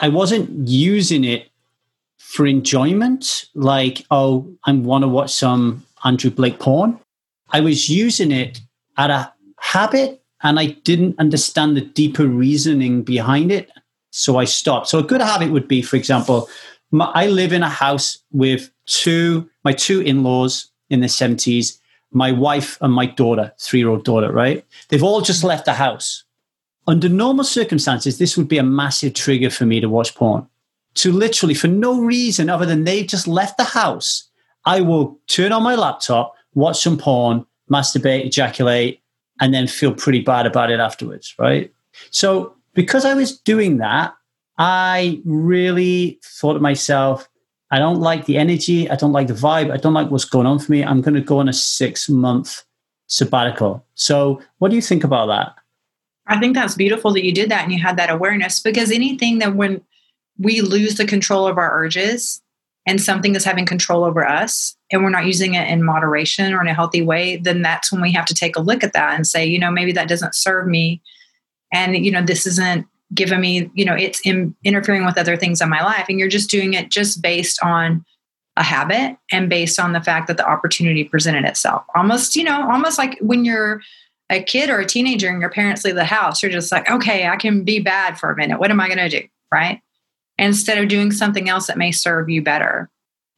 I 0.00 0.08
wasn't 0.08 0.68
using 0.68 1.22
it 1.22 1.48
for 2.18 2.46
enjoyment, 2.46 3.46
like, 3.54 4.04
oh, 4.10 4.52
I 4.64 4.72
want 4.72 5.02
to 5.02 5.08
watch 5.08 5.32
some 5.32 5.84
Andrew 6.04 6.30
Blake 6.30 6.58
porn. 6.58 6.98
I 7.50 7.60
was 7.60 7.88
using 7.88 8.32
it 8.32 8.60
at 8.96 9.10
a 9.10 9.32
habit 9.60 10.22
and 10.42 10.58
I 10.58 10.66
didn't 10.66 11.18
understand 11.18 11.76
the 11.76 11.82
deeper 11.82 12.26
reasoning 12.26 13.02
behind 13.02 13.52
it. 13.52 13.70
So 14.10 14.38
I 14.38 14.44
stopped. 14.44 14.88
So 14.88 14.98
a 14.98 15.02
good 15.02 15.20
habit 15.20 15.52
would 15.52 15.68
be, 15.68 15.82
for 15.82 15.96
example, 15.96 16.48
my, 16.90 17.10
I 17.14 17.26
live 17.26 17.52
in 17.52 17.62
a 17.62 17.68
house 17.68 18.18
with 18.32 18.70
two, 18.86 19.48
my 19.64 19.72
two 19.72 20.00
in 20.00 20.22
laws 20.22 20.70
in 20.90 21.00
the 21.00 21.06
70s, 21.06 21.78
my 22.12 22.32
wife 22.32 22.78
and 22.80 22.92
my 22.92 23.06
daughter, 23.06 23.52
three 23.58 23.80
year 23.80 23.88
old 23.88 24.04
daughter, 24.04 24.32
right? 24.32 24.64
They've 24.88 25.02
all 25.02 25.20
just 25.20 25.44
left 25.44 25.64
the 25.64 25.74
house. 25.74 26.24
Under 26.86 27.08
normal 27.08 27.44
circumstances, 27.44 28.18
this 28.18 28.36
would 28.36 28.48
be 28.48 28.58
a 28.58 28.62
massive 28.62 29.14
trigger 29.14 29.50
for 29.50 29.66
me 29.66 29.80
to 29.80 29.88
watch 29.88 30.14
porn. 30.14 30.46
To 30.94 31.12
literally, 31.12 31.54
for 31.54 31.68
no 31.68 32.00
reason 32.00 32.48
other 32.48 32.64
than 32.64 32.84
they've 32.84 33.06
just 33.06 33.26
left 33.28 33.58
the 33.58 33.64
house, 33.64 34.28
I 34.64 34.80
will 34.80 35.18
turn 35.26 35.52
on 35.52 35.62
my 35.62 35.74
laptop, 35.74 36.34
watch 36.54 36.82
some 36.82 36.96
porn, 36.96 37.44
masturbate, 37.70 38.24
ejaculate, 38.24 39.02
and 39.40 39.52
then 39.52 39.66
feel 39.66 39.92
pretty 39.92 40.20
bad 40.20 40.46
about 40.46 40.70
it 40.70 40.80
afterwards, 40.80 41.34
right? 41.38 41.72
So, 42.10 42.54
because 42.74 43.04
I 43.04 43.14
was 43.14 43.38
doing 43.38 43.78
that, 43.78 44.14
I 44.58 45.20
really 45.24 46.18
thought 46.22 46.54
to 46.54 46.60
myself, 46.60 47.28
I 47.70 47.78
don't 47.78 48.00
like 48.00 48.26
the 48.26 48.38
energy. 48.38 48.88
I 48.88 48.96
don't 48.96 49.12
like 49.12 49.26
the 49.26 49.34
vibe. 49.34 49.72
I 49.72 49.76
don't 49.76 49.94
like 49.94 50.10
what's 50.10 50.24
going 50.24 50.46
on 50.46 50.58
for 50.58 50.70
me. 50.70 50.84
I'm 50.84 51.00
going 51.00 51.14
to 51.14 51.20
go 51.20 51.38
on 51.38 51.48
a 51.48 51.52
six 51.52 52.08
month 52.08 52.64
sabbatical. 53.08 53.84
So, 53.94 54.40
what 54.58 54.68
do 54.70 54.76
you 54.76 54.82
think 54.82 55.04
about 55.04 55.26
that? 55.26 55.54
I 56.28 56.38
think 56.38 56.54
that's 56.54 56.74
beautiful 56.74 57.12
that 57.12 57.24
you 57.24 57.32
did 57.32 57.50
that 57.50 57.64
and 57.64 57.72
you 57.72 57.80
had 57.80 57.96
that 57.96 58.10
awareness 58.10 58.60
because 58.60 58.90
anything 58.90 59.38
that 59.38 59.54
when 59.54 59.82
we 60.38 60.60
lose 60.60 60.96
the 60.96 61.06
control 61.06 61.46
of 61.46 61.56
our 61.56 61.72
urges 61.72 62.42
and 62.84 63.00
something 63.00 63.34
is 63.34 63.44
having 63.44 63.64
control 63.64 64.04
over 64.04 64.26
us 64.26 64.76
and 64.90 65.02
we're 65.02 65.10
not 65.10 65.26
using 65.26 65.54
it 65.54 65.68
in 65.68 65.84
moderation 65.84 66.52
or 66.52 66.60
in 66.60 66.68
a 66.68 66.74
healthy 66.74 67.02
way, 67.02 67.36
then 67.36 67.62
that's 67.62 67.92
when 67.92 68.00
we 68.00 68.12
have 68.12 68.26
to 68.26 68.34
take 68.34 68.56
a 68.56 68.60
look 68.60 68.84
at 68.84 68.92
that 68.92 69.14
and 69.14 69.26
say, 69.26 69.46
you 69.46 69.58
know, 69.58 69.70
maybe 69.70 69.92
that 69.92 70.08
doesn't 70.08 70.34
serve 70.34 70.66
me. 70.66 71.00
And, 71.72 71.96
you 71.96 72.10
know, 72.10 72.22
this 72.22 72.46
isn't 72.46 72.86
given 73.14 73.40
me, 73.40 73.70
you 73.74 73.84
know, 73.84 73.94
it's 73.94 74.20
in, 74.20 74.54
interfering 74.64 75.04
with 75.04 75.18
other 75.18 75.36
things 75.36 75.60
in 75.60 75.68
my 75.68 75.82
life. 75.82 76.06
And 76.08 76.18
you're 76.18 76.28
just 76.28 76.50
doing 76.50 76.74
it 76.74 76.90
just 76.90 77.22
based 77.22 77.62
on 77.62 78.04
a 78.56 78.62
habit 78.62 79.16
and 79.30 79.48
based 79.48 79.78
on 79.78 79.92
the 79.92 80.00
fact 80.00 80.28
that 80.28 80.36
the 80.36 80.48
opportunity 80.48 81.04
presented 81.04 81.44
itself. 81.44 81.84
Almost, 81.94 82.36
you 82.36 82.44
know, 82.44 82.68
almost 82.70 82.98
like 82.98 83.18
when 83.20 83.44
you're 83.44 83.82
a 84.30 84.42
kid 84.42 84.70
or 84.70 84.78
a 84.78 84.86
teenager 84.86 85.28
and 85.28 85.40
your 85.40 85.50
parents 85.50 85.84
leave 85.84 85.94
the 85.94 86.04
house, 86.04 86.42
you're 86.42 86.50
just 86.50 86.72
like, 86.72 86.90
okay, 86.90 87.26
I 87.28 87.36
can 87.36 87.64
be 87.64 87.80
bad 87.80 88.18
for 88.18 88.30
a 88.30 88.36
minute. 88.36 88.58
What 88.58 88.70
am 88.70 88.80
I 88.80 88.88
going 88.88 89.10
to 89.10 89.20
do? 89.20 89.26
Right. 89.52 89.80
Instead 90.38 90.78
of 90.78 90.88
doing 90.88 91.12
something 91.12 91.48
else 91.48 91.66
that 91.66 91.78
may 91.78 91.92
serve 91.92 92.28
you 92.28 92.42
better. 92.42 92.90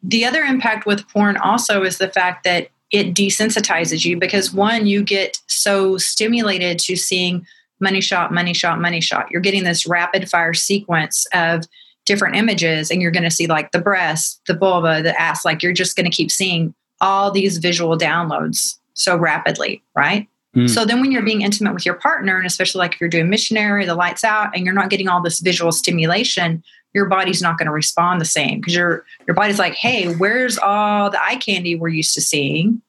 The 0.03 0.25
other 0.25 0.43
impact 0.43 0.87
with 0.87 1.09
porn 1.09 1.37
also 1.37 1.83
is 1.83 1.99
the 1.99 2.09
fact 2.09 2.45
that 2.45 2.69
it 2.91 3.15
desensitizes 3.15 4.05
you 4.05 4.19
because 4.19 4.53
one, 4.53 4.87
you 4.87 5.03
get 5.03 5.41
so 5.47 5.99
stimulated 5.99 6.79
to 6.79 6.97
seeing 6.97 7.47
money 7.81 8.01
shot, 8.01 8.33
money 8.33 8.55
shot, 8.55 8.81
money 8.81 9.01
shot. 9.01 9.31
You're 9.31 9.41
getting 9.41 9.65
this 9.65 9.87
rapid 9.87 10.29
fire 10.29 10.55
sequence 10.55 11.27
of 11.33 11.65
different 12.05 12.37
images, 12.37 12.91
and 12.91 13.03
you're 13.03 13.11
going 13.11 13.25
to 13.25 13.31
see 13.31 13.47
like 13.47 13.73
the 13.73 13.81
breast, 13.81 14.41
the 14.47 14.55
vulva, 14.55 15.03
the 15.03 15.19
ass. 15.21 15.45
Like 15.45 15.63
you're 15.63 15.73
just 15.73 15.97
going 15.97 16.11
to 16.11 16.17
keep 16.17 16.31
seeing 16.31 16.75
all 17.01 17.31
these 17.31 17.59
visual 17.59 17.97
downloads 17.97 18.79
so 18.95 19.17
rapidly, 19.17 19.83
right? 19.95 20.29
Mm. 20.57 20.69
So 20.69 20.85
then 20.85 21.01
when 21.01 21.13
you're 21.13 21.23
being 21.23 21.43
intimate 21.43 21.75
with 21.75 21.87
your 21.87 21.95
partner, 21.95 22.37
and 22.37 22.47
especially 22.47 22.81
like 22.81 22.95
if 22.95 23.01
you're 23.01 23.11
doing 23.11 23.29
missionary, 23.29 23.85
the 23.85 23.95
lights 23.95 24.25
out, 24.25 24.55
and 24.55 24.65
you're 24.65 24.75
not 24.75 24.91
getting 24.91 25.09
all 25.09 25.23
this 25.23 25.41
visual 25.41 25.71
stimulation, 25.71 26.65
your 26.95 27.07
body's 27.07 27.43
not 27.43 27.59
going 27.59 27.67
to 27.67 27.73
respond 27.73 28.21
the 28.21 28.25
same 28.25 28.61
because 28.61 28.75
your 28.75 29.05
your 29.27 29.35
body's 29.35 29.59
like, 29.59 29.75
hey, 29.75 30.15
where's 30.15 30.59
all 30.59 31.11
the 31.11 31.23
eye 31.23 31.37
candy 31.37 31.77
we're 31.77 31.89
used 31.89 32.15
to 32.15 32.21
seeing? 32.21 32.83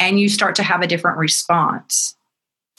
and 0.00 0.18
you 0.18 0.28
start 0.28 0.56
to 0.56 0.62
have 0.64 0.80
a 0.80 0.86
different 0.86 1.18
response. 1.18 2.16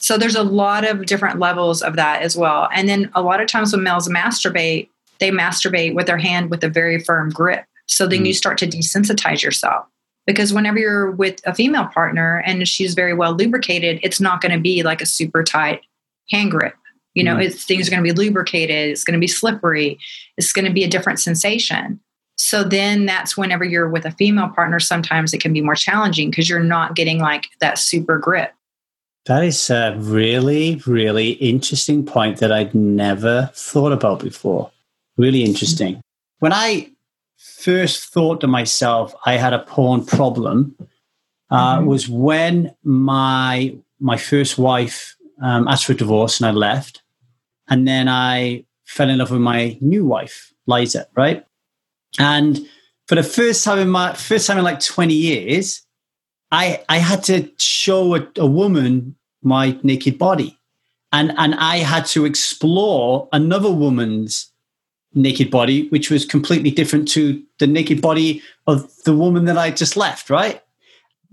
So 0.02 0.18
there's 0.18 0.34
a 0.34 0.42
lot 0.42 0.84
of 0.84 1.06
different 1.06 1.38
levels 1.38 1.80
of 1.80 1.94
that 1.94 2.22
as 2.22 2.36
well. 2.36 2.68
And 2.74 2.88
then 2.88 3.08
a 3.14 3.22
lot 3.22 3.40
of 3.40 3.46
times 3.46 3.72
when 3.72 3.84
males 3.84 4.08
masturbate, 4.08 4.88
they 5.20 5.30
masturbate 5.30 5.94
with 5.94 6.08
their 6.08 6.18
hand 6.18 6.50
with 6.50 6.64
a 6.64 6.68
very 6.68 6.98
firm 6.98 7.30
grip. 7.30 7.64
So 7.86 8.08
then 8.08 8.24
mm. 8.24 8.26
you 8.26 8.34
start 8.34 8.58
to 8.58 8.66
desensitize 8.66 9.42
yourself. 9.42 9.86
Because 10.26 10.52
whenever 10.52 10.78
you're 10.78 11.12
with 11.12 11.40
a 11.46 11.54
female 11.54 11.86
partner 11.86 12.42
and 12.44 12.66
she's 12.66 12.94
very 12.94 13.14
well 13.14 13.32
lubricated, 13.34 14.00
it's 14.02 14.20
not 14.20 14.40
going 14.40 14.52
to 14.52 14.60
be 14.60 14.82
like 14.82 15.02
a 15.02 15.06
super 15.06 15.44
tight 15.44 15.82
hand 16.30 16.50
grip. 16.50 16.74
You 17.14 17.22
know, 17.22 17.36
mm. 17.36 17.44
it's, 17.44 17.64
things 17.64 17.86
are 17.86 17.92
going 17.92 18.02
to 18.02 18.12
be 18.12 18.16
lubricated, 18.16 18.90
it's 18.90 19.04
going 19.04 19.16
to 19.16 19.20
be 19.20 19.28
slippery, 19.28 20.00
it's 20.36 20.52
going 20.52 20.64
to 20.64 20.72
be 20.72 20.82
a 20.82 20.88
different 20.88 21.20
sensation. 21.20 22.00
So 22.38 22.64
then 22.64 23.06
that's 23.06 23.36
whenever 23.36 23.64
you're 23.64 23.88
with 23.88 24.04
a 24.04 24.10
female 24.10 24.48
partner, 24.48 24.80
sometimes 24.80 25.32
it 25.32 25.40
can 25.40 25.52
be 25.52 25.60
more 25.60 25.76
challenging 25.76 26.30
because 26.30 26.48
you're 26.48 26.60
not 26.60 26.96
getting 26.96 27.20
like 27.20 27.46
that 27.60 27.78
super 27.78 28.18
grip. 28.18 28.52
That 29.26 29.44
is 29.44 29.70
a 29.70 29.94
really, 29.98 30.82
really 30.86 31.32
interesting 31.32 32.04
point 32.04 32.38
that 32.38 32.50
I'd 32.50 32.74
never 32.74 33.50
thought 33.54 33.92
about 33.92 34.20
before. 34.20 34.70
Really 35.16 35.44
interesting. 35.44 36.00
When 36.40 36.52
I 36.52 36.90
first 37.36 38.12
thought 38.12 38.40
to 38.40 38.46
myself 38.46 39.14
I 39.24 39.36
had 39.36 39.52
a 39.52 39.60
porn 39.60 40.04
problem 40.04 40.74
uh, 41.50 41.76
mm-hmm. 41.76 41.86
was 41.86 42.08
when 42.08 42.74
my 42.82 43.74
my 44.00 44.16
first 44.16 44.58
wife 44.58 45.16
um, 45.40 45.68
asked 45.68 45.86
for 45.86 45.92
a 45.92 45.96
divorce 45.96 46.40
and 46.40 46.48
I 46.48 46.52
left, 46.52 47.02
and 47.68 47.86
then 47.86 48.08
I 48.08 48.64
fell 48.84 49.10
in 49.10 49.18
love 49.18 49.30
with 49.30 49.40
my 49.40 49.76
new 49.80 50.04
wife, 50.04 50.52
Liza. 50.66 51.06
Right, 51.14 51.44
and 52.18 52.58
for 53.06 53.16
the 53.16 53.22
first 53.22 53.64
time 53.64 53.78
in 53.78 53.90
my 53.90 54.14
first 54.14 54.46
time 54.46 54.58
in 54.58 54.64
like 54.64 54.80
twenty 54.80 55.14
years, 55.14 55.86
I 56.52 56.84
I 56.88 56.98
had 56.98 57.24
to 57.24 57.50
show 57.58 58.14
a, 58.14 58.28
a 58.36 58.46
woman 58.46 59.16
my 59.42 59.76
naked 59.82 60.18
body, 60.18 60.58
and 61.10 61.32
and 61.36 61.56
I 61.56 61.78
had 61.78 62.06
to 62.06 62.24
explore 62.24 63.28
another 63.32 63.72
woman's 63.72 64.52
naked 65.14 65.50
body, 65.50 65.88
which 65.88 66.10
was 66.10 66.24
completely 66.24 66.70
different 66.70 67.08
to 67.08 67.42
the 67.58 67.66
naked 67.66 68.00
body 68.00 68.42
of 68.66 68.90
the 69.04 69.14
woman 69.14 69.44
that 69.46 69.58
I 69.58 69.70
just 69.70 69.96
left, 69.96 70.30
right? 70.30 70.62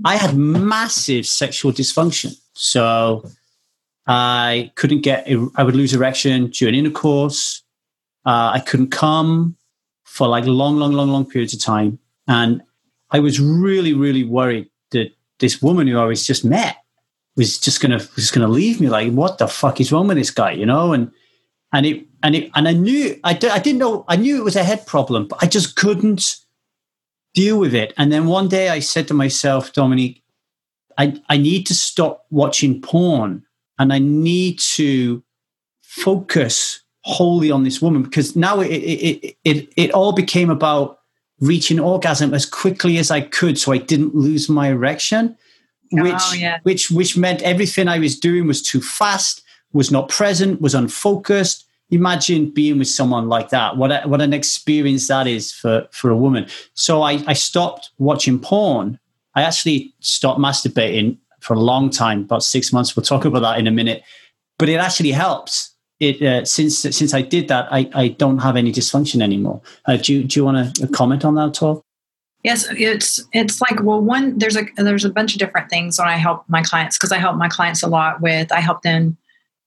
I 0.06 0.16
had 0.16 0.36
massive 0.36 1.26
sexual 1.28 1.72
dysfunction. 1.72 2.36
So 2.54 3.30
I 4.08 4.72
couldn't 4.76 5.02
get, 5.02 5.28
I 5.56 5.64
would 5.64 5.76
lose 5.76 5.94
erection 5.94 6.48
during 6.48 6.76
intercourse. 6.76 7.64
Uh, 8.26 8.52
I 8.54 8.60
couldn't 8.60 8.92
come 8.92 9.56
for 10.04 10.28
like 10.28 10.46
long, 10.46 10.78
long, 10.78 10.94
long, 10.94 11.10
long 11.10 11.26
periods 11.26 11.54
of 11.54 11.62
time. 11.62 12.00
And 12.28 12.62
I 13.12 13.20
was 13.20 13.40
really, 13.40 13.94
really 13.94 14.24
worried 14.24 14.70
this 15.40 15.62
woman 15.62 15.88
who 15.88 15.98
I 15.98 16.06
was 16.06 16.26
just 16.26 16.46
met 16.46 16.78
was 17.36 17.58
just 17.58 17.82
gonna 17.82 18.02
was 18.16 18.32
gonna 18.32 18.48
leave 18.48 18.80
me. 18.82 18.90
Like, 18.90 19.12
what 19.14 19.38
the 19.38 19.48
fuck 19.48 19.80
is 19.80 19.92
wrong 19.92 20.08
with 20.08 20.18
this 20.18 20.32
guy? 20.32 20.52
You 20.52 20.66
know? 20.66 20.94
And 20.94 21.12
and 21.74 21.86
it 21.86 22.06
and 22.24 22.36
it 22.36 22.52
and 22.56 22.68
I 22.68 22.74
knew 22.74 23.20
I, 23.24 23.32
I 23.32 23.60
didn't 23.60 23.78
know 23.78 24.06
I 24.08 24.16
knew 24.16 24.38
it 24.38 24.44
was 24.44 24.56
a 24.56 24.64
head 24.64 24.86
problem, 24.86 25.28
but 25.28 25.40
I 25.42 25.48
just 25.48 25.76
couldn't 25.76 26.38
deal 27.34 27.60
with 27.60 27.74
it. 27.74 27.94
And 27.98 28.12
then 28.12 28.26
one 28.26 28.48
day 28.48 28.70
I 28.70 28.80
said 28.80 29.08
to 29.08 29.14
myself, 29.14 29.74
Dominique, 29.74 30.24
I 30.98 31.22
I 31.30 31.38
need 31.38 31.66
to 31.68 31.74
stop 31.74 32.26
watching 32.30 32.82
porn 32.82 33.44
and 33.78 33.94
I 33.94 34.00
need 34.00 34.60
to 34.76 35.24
focus 35.82 36.82
wholly 37.04 37.50
on 37.50 37.64
this 37.64 37.82
woman 37.82 38.04
because 38.04 38.36
now 38.36 38.60
it 38.60 38.68
it 38.68 39.38
it, 39.44 39.74
it 39.78 39.92
all 39.92 40.12
became 40.12 40.50
about 40.50 40.99
reaching 41.42 41.80
orgasm 41.80 42.34
as 42.34 42.46
quickly 42.46 42.98
as 42.98 43.12
I 43.12 43.22
could 43.22 43.58
so 43.58 43.72
I 43.72 43.78
didn't 43.78 44.14
lose 44.14 44.50
my 44.50 44.70
erection 44.70 45.38
oh, 45.98 46.04
which 46.04 46.14
oh, 46.18 46.34
yeah. 46.34 46.60
which 46.64 46.92
which 46.92 47.18
meant 47.18 47.42
everything 47.42 47.88
I 47.88 48.00
was 48.00 48.20
doing 48.20 48.48
was 48.48 48.62
too 48.62 48.82
fast 48.82 49.44
was 49.74 49.92
not 49.92 50.10
present, 50.10 50.62
was 50.62 50.76
unfocused. 50.76 51.66
Imagine 51.92 52.50
being 52.50 52.78
with 52.78 52.88
someone 52.88 53.30
like 53.30 53.50
that. 53.50 53.78
What 53.78 53.92
a, 53.92 54.02
what 54.08 54.22
an 54.22 54.34
experience 54.34 55.08
that 55.08 55.28
is 55.28 55.52
for 55.52 55.88
for 55.92 56.10
a 56.10 56.18
woman. 56.18 56.48
So 56.74 57.02
I, 57.02 57.24
I 57.28 57.34
stopped 57.34 57.90
watching 57.98 58.40
porn. 58.40 59.00
I 59.36 59.42
actually 59.44 59.94
stopped 60.00 60.40
masturbating 60.40 61.18
for 61.40 61.54
a 61.54 61.60
long 61.60 61.90
time, 61.90 62.22
about 62.22 62.44
six 62.44 62.74
months. 62.74 62.96
We'll 62.96 63.04
talk 63.04 63.26
about 63.26 63.42
that 63.42 63.60
in 63.60 63.68
a 63.68 63.72
minute. 63.72 64.04
But 64.58 64.70
it 64.70 64.76
actually 64.76 65.12
helps. 65.12 65.69
It 66.00 66.22
uh, 66.22 66.46
since 66.46 66.80
since 66.80 67.14
I 67.14 67.22
did 67.22 67.50
that, 67.50 67.68
I, 67.72 67.90
I 67.94 68.08
don't 68.10 68.40
have 68.40 68.56
any 68.56 68.72
dysfunction 68.72 69.22
anymore. 69.22 69.62
Uh, 69.86 69.98
do 69.98 70.14
you, 70.14 70.24
do 70.24 70.40
you 70.40 70.46
want 70.46 70.76
to 70.76 70.88
comment 70.88 71.26
on 71.26 71.36
that 71.36 71.50
at 71.50 71.64
all? 71.64 71.84
Yes, 72.44 72.66
it's 72.72 73.20
it's 73.34 73.60
like 73.60 73.84
well, 73.84 74.00
one 74.00 74.38
there's 74.38 74.56
a 74.56 74.66
there's 74.78 75.04
a 75.04 75.10
bunch 75.10 75.34
of 75.34 75.40
different 75.40 75.70
things 75.70 76.00
when 76.00 76.08
I 76.08 76.16
help 76.16 76.46
my 76.48 76.64
clients 76.64 76.98
because 76.98 77.12
I 77.12 77.18
help 77.18 77.36
my 77.36 77.50
clients 77.50 77.84
a 77.84 77.88
lot 77.88 78.22
with 78.22 78.50
I 78.54 78.62
help 78.62 78.82
them 78.82 79.18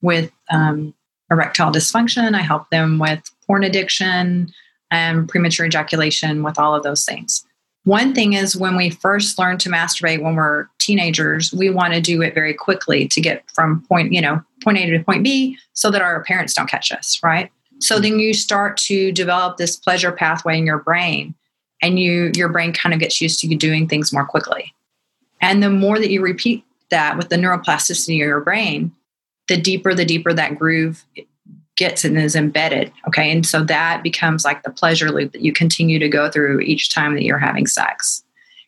with 0.01 0.31
um, 0.49 0.95
erectile 1.29 1.71
dysfunction. 1.71 2.33
I 2.33 2.41
help 2.41 2.69
them 2.71 2.97
with 2.97 3.21
porn 3.45 3.63
addiction 3.63 4.51
and 4.89 5.29
premature 5.29 5.67
ejaculation 5.67 6.41
with 6.41 6.57
all 6.57 6.73
of 6.73 6.83
those 6.83 7.05
things. 7.05 7.45
One 7.85 8.15
thing 8.15 8.33
is 8.33 8.55
when 8.55 8.77
we 8.77 8.89
first 8.89 9.37
learn 9.37 9.57
to 9.59 9.69
masturbate 9.69 10.21
when 10.21 10.35
we're 10.35 10.67
teenagers, 10.79 11.53
we 11.53 11.69
want 11.69 11.93
to 11.93 12.01
do 12.01 12.21
it 12.21 12.33
very 12.33 12.53
quickly 12.53 13.07
to 13.09 13.19
get 13.19 13.43
from 13.53 13.85
point, 13.87 14.13
you 14.13 14.21
know, 14.21 14.41
point 14.63 14.77
A 14.77 14.89
to 14.89 15.03
point 15.03 15.23
B 15.23 15.57
so 15.73 15.91
that 15.91 16.01
our 16.01 16.23
parents 16.23 16.53
don't 16.53 16.69
catch 16.69 16.91
us, 16.91 17.19
right? 17.21 17.51
So 17.79 17.99
then 17.99 18.19
you 18.19 18.33
start 18.33 18.77
to 18.77 19.11
develop 19.11 19.57
this 19.57 19.75
pleasure 19.75 20.13
pathway 20.13 20.57
in 20.57 20.65
your 20.65 20.79
brain 20.79 21.35
and 21.81 21.99
you 21.99 22.31
your 22.35 22.47
brain 22.47 22.71
kind 22.71 22.93
of 22.93 23.01
gets 23.01 23.19
used 23.19 23.39
to 23.41 23.47
you 23.47 23.57
doing 23.57 23.87
things 23.87 24.13
more 24.13 24.25
quickly. 24.25 24.73
And 25.41 25.61
the 25.61 25.69
more 25.69 25.99
that 25.99 26.09
you 26.09 26.21
repeat 26.21 26.63
that 26.89 27.17
with 27.17 27.27
the 27.27 27.35
neuroplasticity 27.35 28.13
of 28.13 28.27
your 28.27 28.39
brain, 28.39 28.93
the 29.49 29.57
deeper 29.57 29.93
the 29.93 30.05
deeper 30.05 30.31
that 30.31 30.57
groove 30.57 31.03
gets 31.75 32.03
and 32.03 32.17
is 32.17 32.35
embedded 32.35 32.91
okay? 33.07 33.31
And 33.31 33.45
so 33.45 33.63
that 33.63 34.03
becomes 34.03 34.45
like 34.45 34.63
the 34.63 34.71
pleasure 34.71 35.11
loop 35.11 35.31
that 35.31 35.41
you 35.41 35.53
continue 35.53 35.99
to 35.99 36.09
go 36.09 36.29
through 36.29 36.61
each 36.61 36.93
time 36.93 37.15
that 37.15 37.23
you're 37.23 37.37
having 37.37 37.67
sex. 37.67 38.23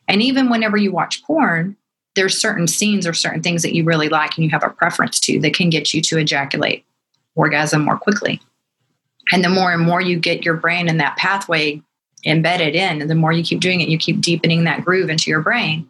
And 0.07 0.21
even 0.21 0.49
whenever 0.49 0.77
you 0.77 0.91
watch 0.91 1.23
porn 1.23 1.75
there's 2.15 2.39
certain 2.39 2.65
scenes 2.65 3.05
or 3.05 3.13
certain 3.13 3.43
things 3.43 3.61
that 3.61 3.75
you 3.75 3.83
really 3.83 4.07
like 4.07 4.37
and 4.37 4.45
you 4.45 4.49
have 4.49 4.63
a 4.63 4.69
preference 4.69 5.19
to 5.19 5.37
that 5.41 5.53
can 5.53 5.69
get 5.69 5.93
you 5.93 6.01
to 6.01 6.17
ejaculate 6.17 6.85
orgasm 7.35 7.83
more 7.83 7.97
quickly. 7.97 8.39
And 9.33 9.43
the 9.43 9.49
more 9.49 9.73
and 9.73 9.83
more 9.83 9.99
you 9.99 10.17
get 10.17 10.45
your 10.45 10.53
brain 10.53 10.87
in 10.87 10.97
that 10.99 11.17
pathway 11.17 11.81
embedded 12.25 12.73
in 12.73 13.01
and 13.01 13.09
the 13.09 13.15
more 13.15 13.33
you 13.33 13.43
keep 13.43 13.59
doing 13.59 13.81
it 13.81 13.89
you 13.89 13.99
keep 13.99 14.19
deepening 14.19 14.63
that 14.63 14.83
groove 14.83 15.09
into 15.09 15.29
your 15.29 15.41
brain 15.41 15.87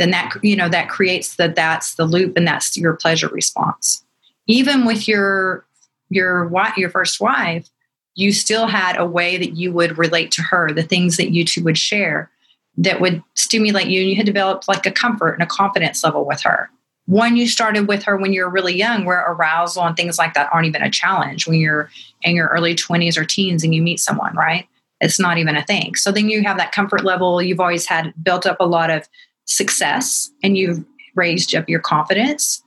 then 0.00 0.10
that 0.10 0.34
you 0.42 0.56
know 0.56 0.68
that 0.68 0.88
creates 0.88 1.36
that 1.36 1.54
that's 1.54 1.94
the 1.94 2.06
loop 2.06 2.34
and 2.36 2.48
that's 2.48 2.74
your 2.76 2.94
pleasure 2.94 3.28
response. 3.28 4.02
Even 4.46 4.86
with 4.86 5.06
your 5.06 5.66
your 6.10 6.50
your 6.76 6.90
first 6.90 7.20
wife 7.20 7.68
you 8.16 8.32
still 8.32 8.66
had 8.66 8.98
a 8.98 9.06
way 9.06 9.38
that 9.38 9.56
you 9.56 9.72
would 9.72 9.96
relate 9.96 10.30
to 10.32 10.42
her 10.42 10.72
the 10.72 10.82
things 10.82 11.16
that 11.16 11.30
you 11.30 11.44
two 11.44 11.64
would 11.64 11.78
share 11.78 12.30
that 12.76 13.00
would 13.00 13.22
stimulate 13.34 13.88
you 13.88 14.00
and 14.00 14.10
you 14.10 14.16
had 14.16 14.26
developed 14.26 14.68
like 14.68 14.86
a 14.86 14.90
comfort 14.90 15.32
and 15.32 15.42
a 15.42 15.46
confidence 15.46 16.02
level 16.02 16.26
with 16.26 16.40
her. 16.42 16.70
One 17.06 17.36
you 17.36 17.48
started 17.48 17.88
with 17.88 18.04
her 18.04 18.16
when 18.16 18.32
you're 18.32 18.50
really 18.50 18.74
young 18.74 19.04
where 19.04 19.20
arousal 19.20 19.84
and 19.84 19.96
things 19.96 20.18
like 20.18 20.34
that 20.34 20.48
aren't 20.52 20.66
even 20.66 20.82
a 20.82 20.90
challenge 20.90 21.46
when 21.46 21.58
you're 21.58 21.90
in 22.22 22.36
your 22.36 22.48
early 22.48 22.74
20s 22.74 23.18
or 23.18 23.24
teens 23.24 23.64
and 23.64 23.74
you 23.74 23.82
meet 23.82 24.00
someone 24.00 24.34
right? 24.34 24.66
It's 25.00 25.18
not 25.18 25.38
even 25.38 25.56
a 25.56 25.64
thing. 25.64 25.94
So 25.94 26.12
then 26.12 26.28
you 26.28 26.42
have 26.42 26.58
that 26.58 26.72
comfort 26.72 27.04
level. 27.04 27.42
You've 27.42 27.60
always 27.60 27.86
had 27.86 28.12
built 28.22 28.46
up 28.46 28.58
a 28.60 28.66
lot 28.66 28.90
of 28.90 29.08
success 29.46 30.30
and 30.42 30.56
you've 30.56 30.84
raised 31.14 31.54
up 31.54 31.68
your 31.68 31.80
confidence. 31.80 32.62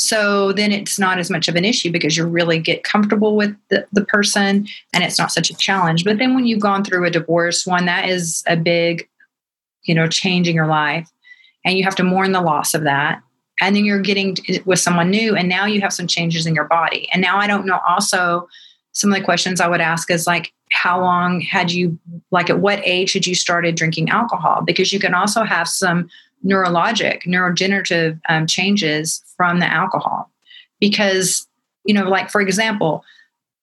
So 0.00 0.52
then 0.52 0.72
it's 0.72 0.98
not 0.98 1.18
as 1.18 1.28
much 1.28 1.46
of 1.46 1.56
an 1.56 1.64
issue 1.66 1.92
because 1.92 2.16
you 2.16 2.26
really 2.26 2.58
get 2.58 2.84
comfortable 2.84 3.36
with 3.36 3.54
the, 3.68 3.86
the 3.92 4.02
person 4.06 4.66
and 4.94 5.04
it's 5.04 5.18
not 5.18 5.30
such 5.30 5.50
a 5.50 5.56
challenge. 5.56 6.04
But 6.04 6.16
then 6.16 6.34
when 6.34 6.46
you've 6.46 6.58
gone 6.60 6.82
through 6.82 7.04
a 7.04 7.10
divorce, 7.10 7.66
one 7.66 7.84
that 7.84 8.08
is 8.08 8.42
a 8.46 8.56
big, 8.56 9.06
you 9.82 9.94
know, 9.94 10.08
change 10.08 10.48
in 10.48 10.54
your 10.54 10.66
life 10.66 11.06
and 11.66 11.76
you 11.76 11.84
have 11.84 11.96
to 11.96 12.02
mourn 12.02 12.32
the 12.32 12.40
loss 12.40 12.72
of 12.72 12.84
that. 12.84 13.22
And 13.60 13.76
then 13.76 13.84
you're 13.84 14.00
getting 14.00 14.38
with 14.64 14.78
someone 14.78 15.10
new 15.10 15.36
and 15.36 15.50
now 15.50 15.66
you 15.66 15.82
have 15.82 15.92
some 15.92 16.06
changes 16.06 16.46
in 16.46 16.54
your 16.54 16.64
body. 16.64 17.06
And 17.12 17.20
now 17.20 17.36
I 17.36 17.46
don't 17.46 17.66
know 17.66 17.80
also 17.86 18.48
some 18.92 19.12
of 19.12 19.18
the 19.18 19.24
questions 19.24 19.60
I 19.60 19.68
would 19.68 19.82
ask 19.82 20.10
is 20.10 20.26
like, 20.26 20.50
how 20.72 20.98
long 20.98 21.42
had 21.42 21.72
you, 21.72 21.98
like, 22.30 22.48
at 22.48 22.60
what 22.60 22.80
age 22.84 23.12
had 23.12 23.26
you 23.26 23.34
started 23.34 23.74
drinking 23.74 24.08
alcohol? 24.08 24.62
Because 24.64 24.94
you 24.94 24.98
can 24.98 25.14
also 25.14 25.44
have 25.44 25.68
some 25.68 26.08
neurologic, 26.44 27.24
neurodegenerative 27.24 28.18
um, 28.28 28.46
changes 28.46 29.22
from 29.40 29.58
the 29.58 29.72
alcohol. 29.72 30.30
Because, 30.80 31.48
you 31.86 31.94
know, 31.94 32.06
like, 32.06 32.28
for 32.28 32.42
example, 32.42 33.02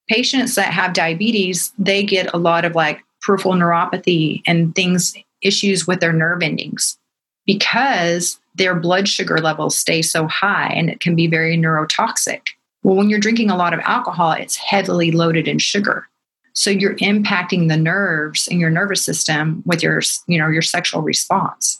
patients 0.09 0.55
that 0.55 0.73
have 0.73 0.93
diabetes, 0.93 1.71
they 1.77 2.01
get 2.01 2.33
a 2.33 2.39
lot 2.39 2.65
of 2.65 2.73
like 2.73 3.03
peripheral 3.21 3.53
neuropathy 3.53 4.41
and 4.47 4.73
things, 4.73 5.15
issues 5.43 5.85
with 5.85 5.99
their 5.99 6.13
nerve 6.13 6.41
endings 6.41 6.97
because 7.45 8.39
their 8.55 8.73
blood 8.73 9.07
sugar 9.07 9.37
levels 9.37 9.77
stay 9.77 10.01
so 10.01 10.25
high 10.25 10.73
and 10.75 10.89
it 10.89 10.99
can 10.99 11.15
be 11.15 11.27
very 11.27 11.55
neurotoxic. 11.55 12.41
Well, 12.81 12.95
when 12.95 13.07
you're 13.07 13.19
drinking 13.19 13.51
a 13.51 13.55
lot 13.55 13.75
of 13.75 13.79
alcohol, 13.81 14.31
it's 14.31 14.55
heavily 14.55 15.11
loaded 15.11 15.47
in 15.47 15.59
sugar. 15.59 16.07
So 16.53 16.71
you're 16.71 16.95
impacting 16.95 17.67
the 17.67 17.77
nerves 17.77 18.47
in 18.47 18.59
your 18.59 18.71
nervous 18.71 19.05
system 19.05 19.61
with 19.67 19.83
your, 19.83 20.01
you 20.25 20.39
know, 20.39 20.47
your 20.47 20.63
sexual 20.63 21.03
response. 21.03 21.79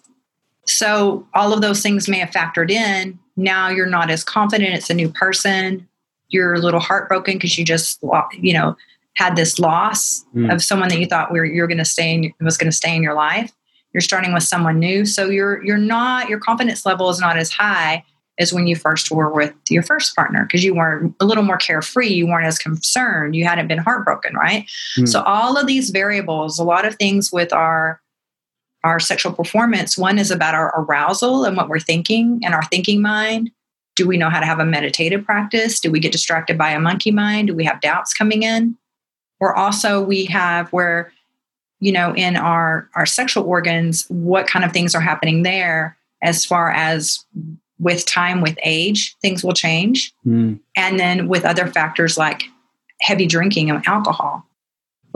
So 0.68 1.26
all 1.34 1.52
of 1.52 1.62
those 1.62 1.82
things 1.82 2.08
may 2.08 2.20
have 2.20 2.30
factored 2.30 2.70
in. 2.70 3.18
Now 3.38 3.70
you're 3.70 3.86
not 3.86 4.10
as 4.10 4.24
confident. 4.24 4.74
It's 4.74 4.90
a 4.90 4.94
new 4.94 5.10
person. 5.10 5.88
You're 6.30 6.56
a 6.56 6.60
little 6.60 6.80
heartbroken 6.80 7.36
because 7.36 7.58
you 7.58 7.64
just, 7.64 8.00
you 8.34 8.54
know, 8.54 8.76
had 9.14 9.36
this 9.36 9.60
loss 9.60 10.26
mm. 10.36 10.54
of 10.54 10.64
someone 10.64 10.90
that 10.90 11.00
you 11.00 11.06
thought 11.06 11.32
were 11.32 11.46
you're 11.46 11.68
going 11.68 11.78
to 11.78 11.86
stay 11.86 12.14
in, 12.14 12.34
was 12.42 12.58
going 12.58 12.70
to 12.70 12.76
stay 12.76 12.96
in 12.96 13.02
your 13.02 13.14
life. 13.14 13.52
You're 13.94 14.02
starting 14.02 14.34
with 14.34 14.44
someone 14.44 14.80
new, 14.80 15.06
so 15.06 15.30
you're 15.30 15.64
you're 15.64 15.78
not 15.78 16.30
your 16.30 16.40
confidence 16.40 16.86
level 16.86 17.10
is 17.10 17.20
not 17.20 17.38
as 17.38 17.50
high 17.50 18.04
as 18.40 18.54
when 18.54 18.68
you 18.68 18.76
first 18.76 19.10
were 19.10 19.34
with 19.34 19.54
your 19.70 19.82
first 19.82 20.16
partner 20.16 20.44
because 20.46 20.64
you 20.64 20.76
weren't 20.76 21.16
a 21.20 21.26
little 21.26 21.44
more 21.44 21.58
carefree. 21.58 22.10
You 22.10 22.28
weren't 22.28 22.46
as 22.46 22.60
concerned. 22.60 23.36
You 23.36 23.46
hadn't 23.46 23.68
been 23.68 23.80
heartbroken, 23.80 24.36
right? 24.36 24.70
Mm. 25.00 25.08
So 25.08 25.24
all 25.24 25.58
of 25.58 25.66
these 25.66 25.90
variables, 25.90 26.60
a 26.60 26.64
lot 26.64 26.86
of 26.86 26.96
things 26.96 27.32
with 27.32 27.52
our 27.52 28.00
our 28.88 29.00
sexual 29.00 29.34
performance. 29.34 29.98
One 29.98 30.18
is 30.18 30.32
about 30.32 30.56
our 30.56 30.74
arousal 30.80 31.46
and 31.46 31.56
what 31.56 31.70
we're 31.70 31.80
thinking 31.80 32.42
and 32.44 32.54
our 32.54 32.64
thinking 32.66 33.02
mind. 33.02 33.52
Do 33.96 34.08
we 34.08 34.18
know 34.18 34.30
how 34.30 34.40
to 34.40 34.46
have 34.46 34.60
a 34.60 34.66
meditative 34.66 35.26
practice? 35.26 35.80
Do 35.80 35.92
we 35.92 36.00
get 36.00 36.12
distracted 36.12 36.58
by 36.58 36.72
a 36.72 36.80
monkey 36.80 37.12
mind? 37.12 37.48
Do 37.48 37.56
we 37.56 37.66
have 37.66 37.82
doubts 37.82 38.14
coming 38.14 38.44
in? 38.44 38.78
Or 39.40 39.56
also 39.56 40.02
we 40.02 40.26
have 40.26 40.70
where, 40.70 41.12
you 41.80 41.92
know, 41.92 42.16
in 42.16 42.38
our 42.38 42.90
our 42.96 43.06
sexual 43.06 43.44
organs, 43.44 44.06
what 44.10 44.48
kind 44.48 44.66
of 44.66 44.72
things 44.72 44.96
are 44.96 45.02
happening 45.02 45.44
there 45.44 45.98
as 46.24 46.46
far 46.46 46.72
as 46.72 47.26
with 47.80 48.06
time, 48.06 48.42
with 48.42 48.58
age, 48.64 49.16
things 49.22 49.44
will 49.44 49.54
change. 49.54 50.14
Mm. 50.26 50.60
And 50.76 51.00
then 51.00 51.28
with 51.28 51.46
other 51.46 51.68
factors 51.68 52.18
like 52.18 52.44
heavy 53.02 53.28
drinking 53.28 53.70
and 53.70 53.86
alcohol. 53.88 54.48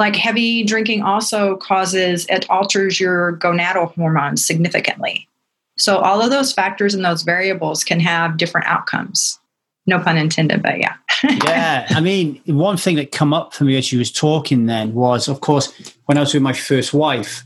Like 0.01 0.15
heavy 0.15 0.63
drinking 0.63 1.03
also 1.03 1.57
causes, 1.57 2.25
it 2.27 2.49
alters 2.49 2.99
your 2.99 3.37
gonadal 3.37 3.93
hormones 3.93 4.43
significantly. 4.43 5.29
So 5.77 5.99
all 5.99 6.23
of 6.23 6.31
those 6.31 6.51
factors 6.51 6.95
and 6.95 7.05
those 7.05 7.21
variables 7.21 7.83
can 7.83 7.99
have 7.99 8.35
different 8.35 8.65
outcomes. 8.65 9.39
No 9.85 9.99
pun 9.99 10.17
intended, 10.17 10.63
but 10.63 10.79
yeah. 10.79 10.95
yeah. 11.45 11.85
I 11.91 11.99
mean, 11.99 12.41
one 12.47 12.77
thing 12.77 12.95
that 12.95 13.11
come 13.11 13.31
up 13.31 13.53
for 13.53 13.63
me 13.63 13.77
as 13.77 13.91
you 13.91 13.99
was 13.99 14.11
talking 14.11 14.65
then 14.65 14.95
was, 14.95 15.27
of 15.27 15.41
course, 15.41 15.71
when 16.05 16.17
I 16.17 16.21
was 16.21 16.33
with 16.33 16.41
my 16.41 16.53
first 16.53 16.95
wife, 16.95 17.43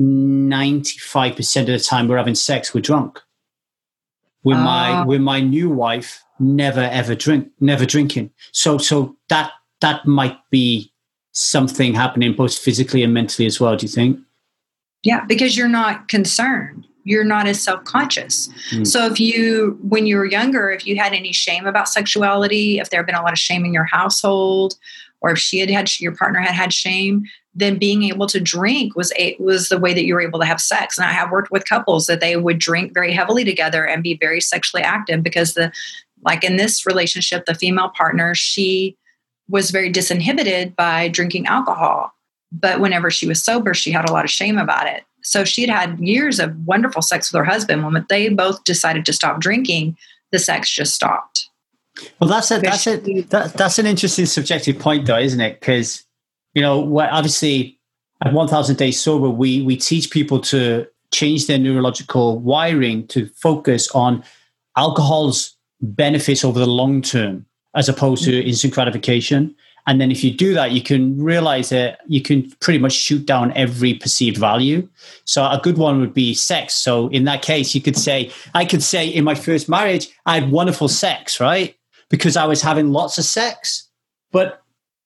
95% 0.00 1.60
of 1.62 1.66
the 1.66 1.80
time 1.80 2.06
we're 2.06 2.18
having 2.18 2.36
sex, 2.36 2.72
we're 2.72 2.82
drunk. 2.82 3.20
With 4.44 4.58
uh, 4.58 4.62
my 4.62 4.90
ah. 4.90 5.04
with 5.04 5.22
my 5.22 5.40
new 5.40 5.70
wife, 5.70 6.22
never 6.38 6.82
ever 6.82 7.16
drink, 7.16 7.48
never 7.58 7.84
drinking. 7.84 8.30
So 8.52 8.78
so 8.78 9.16
that 9.28 9.50
that 9.80 10.06
might 10.06 10.38
be 10.52 10.92
something 11.36 11.92
happening 11.92 12.32
both 12.32 12.56
physically 12.56 13.02
and 13.02 13.12
mentally 13.12 13.44
as 13.44 13.60
well, 13.60 13.76
do 13.76 13.84
you 13.84 13.92
think? 13.92 14.18
Yeah, 15.02 15.24
because 15.26 15.56
you're 15.56 15.68
not 15.68 16.08
concerned. 16.08 16.86
You're 17.04 17.24
not 17.24 17.46
as 17.46 17.62
self 17.62 17.84
conscious. 17.84 18.48
Mm. 18.72 18.86
So, 18.86 19.06
if 19.06 19.20
you, 19.20 19.78
when 19.82 20.06
you 20.06 20.16
were 20.16 20.24
younger, 20.24 20.70
if 20.70 20.86
you 20.86 20.96
had 20.96 21.12
any 21.12 21.32
shame 21.32 21.66
about 21.66 21.88
sexuality, 21.88 22.78
if 22.78 22.88
there 22.90 23.00
had 23.00 23.06
been 23.06 23.14
a 23.14 23.22
lot 23.22 23.32
of 23.32 23.38
shame 23.38 23.64
in 23.64 23.74
your 23.74 23.84
household, 23.84 24.74
or 25.20 25.32
if 25.32 25.38
she 25.38 25.58
had 25.58 25.70
had, 25.70 26.00
your 26.00 26.16
partner 26.16 26.40
had 26.40 26.54
had 26.54 26.72
shame, 26.72 27.24
then 27.54 27.78
being 27.78 28.02
able 28.04 28.26
to 28.28 28.40
drink 28.40 28.96
was 28.96 29.12
a, 29.18 29.36
was 29.38 29.68
the 29.68 29.78
way 29.78 29.92
that 29.92 30.04
you 30.04 30.14
were 30.14 30.22
able 30.22 30.40
to 30.40 30.46
have 30.46 30.60
sex. 30.60 30.98
And 30.98 31.06
I 31.06 31.12
have 31.12 31.30
worked 31.30 31.52
with 31.52 31.66
couples 31.66 32.06
that 32.06 32.20
they 32.20 32.36
would 32.36 32.58
drink 32.58 32.94
very 32.94 33.12
heavily 33.12 33.44
together 33.44 33.86
and 33.86 34.02
be 34.02 34.16
very 34.16 34.40
sexually 34.40 34.82
active 34.82 35.22
because 35.22 35.54
the, 35.54 35.70
like 36.24 36.42
in 36.42 36.56
this 36.56 36.86
relationship, 36.86 37.44
the 37.44 37.54
female 37.54 37.90
partner, 37.90 38.34
she 38.34 38.96
was 39.48 39.70
very 39.70 39.92
disinhibited 39.92 40.74
by 40.76 41.08
drinking 41.08 41.46
alcohol. 41.46 42.12
But 42.52 42.80
whenever 42.80 43.10
she 43.10 43.26
was 43.26 43.42
sober, 43.42 43.74
she 43.74 43.90
had 43.90 44.08
a 44.08 44.12
lot 44.12 44.24
of 44.24 44.30
shame 44.30 44.58
about 44.58 44.86
it. 44.86 45.04
So 45.22 45.44
she 45.44 45.66
had 45.66 45.70
had 45.70 45.98
years 45.98 46.38
of 46.38 46.56
wonderful 46.66 47.02
sex 47.02 47.32
with 47.32 47.38
her 47.38 47.44
husband. 47.44 47.84
When 47.84 48.06
they 48.08 48.28
both 48.28 48.62
decided 48.64 49.04
to 49.06 49.12
stop 49.12 49.40
drinking, 49.40 49.96
the 50.30 50.38
sex 50.38 50.70
just 50.70 50.94
stopped. 50.94 51.48
Well, 52.20 52.28
that's 52.28 52.50
a, 52.50 52.58
that's 52.60 52.86
a, 52.86 52.96
that, 52.96 53.54
that's 53.54 53.78
an 53.78 53.86
interesting 53.86 54.26
subjective 54.26 54.78
point, 54.78 55.06
though, 55.06 55.18
isn't 55.18 55.40
it? 55.40 55.60
Because 55.60 56.04
you 56.56 56.62
know, 56.62 56.98
obviously, 57.00 57.78
at 58.24 58.32
1,000 58.32 58.76
Days 58.76 58.98
Sober, 58.98 59.28
we 59.28 59.62
we 59.62 59.76
teach 59.76 60.10
people 60.10 60.40
to 60.40 60.86
change 61.12 61.46
their 61.46 61.58
neurological 61.58 62.38
wiring 62.38 63.06
to 63.08 63.26
focus 63.36 63.90
on 63.90 64.24
alcohol's 64.76 65.54
benefits 65.80 66.44
over 66.44 66.58
the 66.58 66.66
long 66.66 67.02
term 67.02 67.44
as 67.76 67.88
opposed 67.88 68.24
to 68.24 68.32
mm-hmm. 68.32 68.48
instant 68.48 68.74
gratification. 68.74 69.54
And 69.86 70.00
then 70.00 70.10
if 70.10 70.24
you 70.24 70.32
do 70.32 70.52
that, 70.54 70.72
you 70.72 70.82
can 70.82 71.22
realize 71.22 71.68
that 71.68 72.00
you 72.08 72.20
can 72.20 72.50
pretty 72.58 72.80
much 72.80 72.92
shoot 72.92 73.24
down 73.24 73.52
every 73.52 73.94
perceived 73.94 74.36
value. 74.36 74.88
So 75.24 75.44
a 75.44 75.60
good 75.62 75.78
one 75.78 76.00
would 76.00 76.12
be 76.12 76.34
sex. 76.34 76.74
So 76.74 77.06
in 77.08 77.24
that 77.24 77.42
case, 77.42 77.72
you 77.74 77.80
could 77.80 77.96
say, 77.96 78.32
I 78.52 78.64
could 78.64 78.82
say 78.82 79.06
in 79.06 79.22
my 79.22 79.36
first 79.36 79.68
marriage, 79.68 80.08
I 80.26 80.40
had 80.40 80.50
wonderful 80.50 80.88
sex, 80.88 81.38
right? 81.38 81.76
Because 82.08 82.36
I 82.36 82.46
was 82.46 82.62
having 82.62 82.90
lots 82.90 83.16
of 83.18 83.24
sex. 83.24 83.88
But 84.32 84.60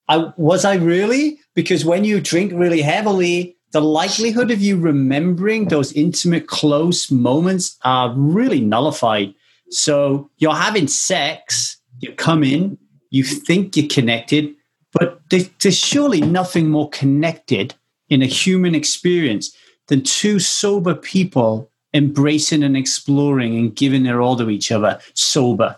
I 0.09 0.33
was 0.39 0.65
I 0.65 0.77
really? 0.77 1.39
Because 1.55 1.85
when 1.85 2.05
you 2.05 2.21
drink 2.21 2.53
really 2.55 2.81
heavily, 2.81 3.57
the 3.73 3.83
likelihood 3.83 4.51
of 4.51 4.63
you 4.63 4.79
remembering 4.79 5.69
those 5.69 5.93
intimate, 5.93 6.47
close 6.49 7.11
moments 7.11 7.77
are 7.85 8.15
really 8.17 8.61
nullified. 8.61 9.35
So 9.71 10.31
you're 10.39 10.55
having 10.55 10.89
sex 10.89 11.77
you 12.01 12.13
come 12.13 12.43
in, 12.43 12.79
you 13.11 13.23
think 13.23 13.77
you're 13.77 13.89
connected, 13.89 14.55
but 14.93 15.21
there's 15.31 15.77
surely 15.77 16.21
nothing 16.21 16.71
more 16.71 16.89
connected 16.91 17.75
in 18.09 18.23
a 18.23 18.27
human 18.27 18.75
experience 18.75 19.55
than 19.89 20.03
two 20.03 20.39
sober 20.39 20.95
people 20.95 21.71
embracing 21.95 22.63
and 22.63 22.77
exploring 22.77 23.57
and 23.57 23.75
giving 23.75 24.03
their 24.03 24.21
all 24.21 24.37
to 24.37 24.51
each 24.51 24.71
other 24.71 25.01
sober. 25.15 25.77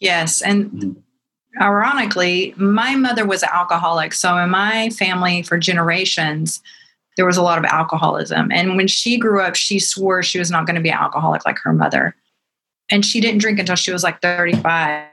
Yes. 0.00 0.42
And 0.42 0.70
mm. 0.70 0.96
ironically, 1.60 2.54
my 2.56 2.94
mother 2.94 3.26
was 3.26 3.42
an 3.42 3.48
alcoholic. 3.52 4.12
So 4.12 4.36
in 4.36 4.50
my 4.50 4.90
family 4.90 5.42
for 5.42 5.58
generations, 5.58 6.62
there 7.16 7.26
was 7.26 7.38
a 7.38 7.42
lot 7.42 7.58
of 7.58 7.64
alcoholism. 7.64 8.52
And 8.52 8.76
when 8.76 8.88
she 8.88 9.16
grew 9.16 9.40
up, 9.40 9.54
she 9.54 9.78
swore 9.78 10.22
she 10.22 10.38
was 10.38 10.50
not 10.50 10.66
going 10.66 10.76
to 10.76 10.82
be 10.82 10.90
an 10.90 10.98
alcoholic 10.98 11.46
like 11.46 11.58
her 11.60 11.72
mother. 11.72 12.14
And 12.90 13.04
she 13.04 13.20
didn't 13.20 13.40
drink 13.40 13.58
until 13.58 13.76
she 13.76 13.90
was 13.90 14.04
like 14.04 14.20
35. 14.20 15.06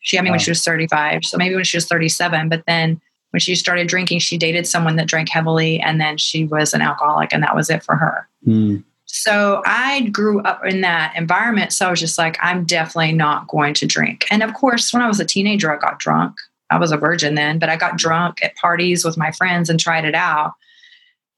She 0.00 0.16
had 0.16 0.24
me 0.24 0.30
wow. 0.30 0.34
when 0.34 0.40
she 0.40 0.50
was 0.50 0.64
35. 0.64 1.24
So 1.24 1.38
maybe 1.38 1.54
when 1.54 1.64
she 1.64 1.76
was 1.76 1.86
37. 1.86 2.48
But 2.48 2.64
then 2.66 3.00
when 3.30 3.40
she 3.40 3.54
started 3.54 3.88
drinking, 3.88 4.18
she 4.18 4.36
dated 4.36 4.66
someone 4.66 4.96
that 4.96 5.08
drank 5.08 5.28
heavily 5.28 5.80
and 5.80 6.00
then 6.00 6.18
she 6.18 6.44
was 6.44 6.74
an 6.74 6.82
alcoholic 6.82 7.32
and 7.32 7.42
that 7.42 7.56
was 7.56 7.70
it 7.70 7.82
for 7.82 7.96
her. 7.96 8.28
Mm. 8.46 8.84
So 9.06 9.62
I 9.66 10.02
grew 10.08 10.40
up 10.42 10.64
in 10.64 10.80
that 10.82 11.14
environment. 11.16 11.72
So 11.72 11.86
I 11.86 11.90
was 11.90 12.00
just 12.00 12.18
like, 12.18 12.38
I'm 12.40 12.64
definitely 12.64 13.12
not 13.12 13.46
going 13.46 13.74
to 13.74 13.86
drink. 13.86 14.26
And 14.30 14.42
of 14.42 14.54
course, 14.54 14.92
when 14.92 15.02
I 15.02 15.08
was 15.08 15.20
a 15.20 15.24
teenager, 15.24 15.72
I 15.72 15.78
got 15.78 15.98
drunk. 15.98 16.34
I 16.70 16.78
was 16.78 16.92
a 16.92 16.96
virgin 16.96 17.34
then, 17.34 17.58
but 17.58 17.68
I 17.68 17.76
got 17.76 17.98
drunk 17.98 18.42
at 18.42 18.56
parties 18.56 19.04
with 19.04 19.18
my 19.18 19.30
friends 19.30 19.68
and 19.68 19.78
tried 19.78 20.06
it 20.06 20.14
out. 20.14 20.54